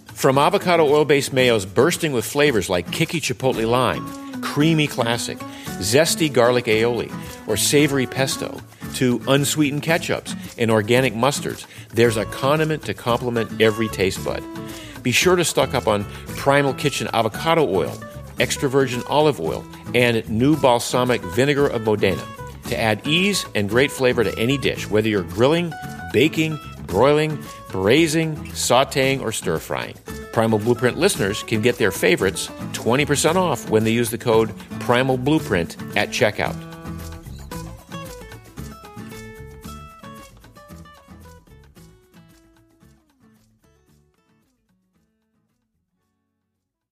From 0.07 0.37
avocado 0.37 0.85
oil 0.85 1.05
based 1.05 1.33
mayos 1.33 1.65
bursting 1.65 2.11
with 2.11 2.25
flavors 2.25 2.69
like 2.69 2.91
Kiki 2.91 3.21
Chipotle 3.21 3.69
Lime, 3.69 4.41
Creamy 4.41 4.87
Classic, 4.87 5.37
Zesty 5.79 6.31
Garlic 6.31 6.65
Aioli, 6.65 7.09
or 7.47 7.55
Savory 7.55 8.05
Pesto, 8.05 8.59
to 8.95 9.21
unsweetened 9.27 9.83
ketchups 9.83 10.35
and 10.57 10.71
organic 10.71 11.13
mustards, 11.13 11.65
there's 11.89 12.17
a 12.17 12.25
condiment 12.25 12.83
to 12.83 12.93
complement 12.93 13.61
every 13.61 13.87
taste 13.87 14.23
bud. 14.23 14.43
Be 15.01 15.11
sure 15.11 15.35
to 15.35 15.43
stock 15.43 15.73
up 15.73 15.87
on 15.87 16.05
Primal 16.35 16.73
Kitchen 16.73 17.09
avocado 17.13 17.67
oil 17.67 17.97
extra 18.39 18.69
virgin 18.69 19.03
olive 19.07 19.39
oil, 19.39 19.65
and 19.93 20.27
new 20.29 20.55
balsamic 20.57 21.21
vinegar 21.21 21.67
of 21.67 21.83
Modena 21.83 22.23
to 22.67 22.79
add 22.79 23.05
ease 23.07 23.45
and 23.55 23.69
great 23.69 23.91
flavor 23.91 24.23
to 24.23 24.37
any 24.39 24.57
dish, 24.57 24.89
whether 24.89 25.09
you're 25.09 25.23
grilling, 25.23 25.73
baking, 26.11 26.57
broiling, 26.87 27.41
braising, 27.69 28.35
sauteing, 28.51 29.21
or 29.21 29.31
stir 29.31 29.59
frying. 29.59 29.95
Primal 30.31 30.59
Blueprint 30.59 30.97
listeners 30.97 31.43
can 31.43 31.61
get 31.61 31.77
their 31.77 31.91
favorites 31.91 32.47
20% 32.73 33.35
off 33.35 33.69
when 33.69 33.83
they 33.83 33.91
use 33.91 34.09
the 34.09 34.17
code 34.17 34.53
Primal 34.79 35.17
Blueprint 35.17 35.77
at 35.95 36.09
checkout. 36.09 36.72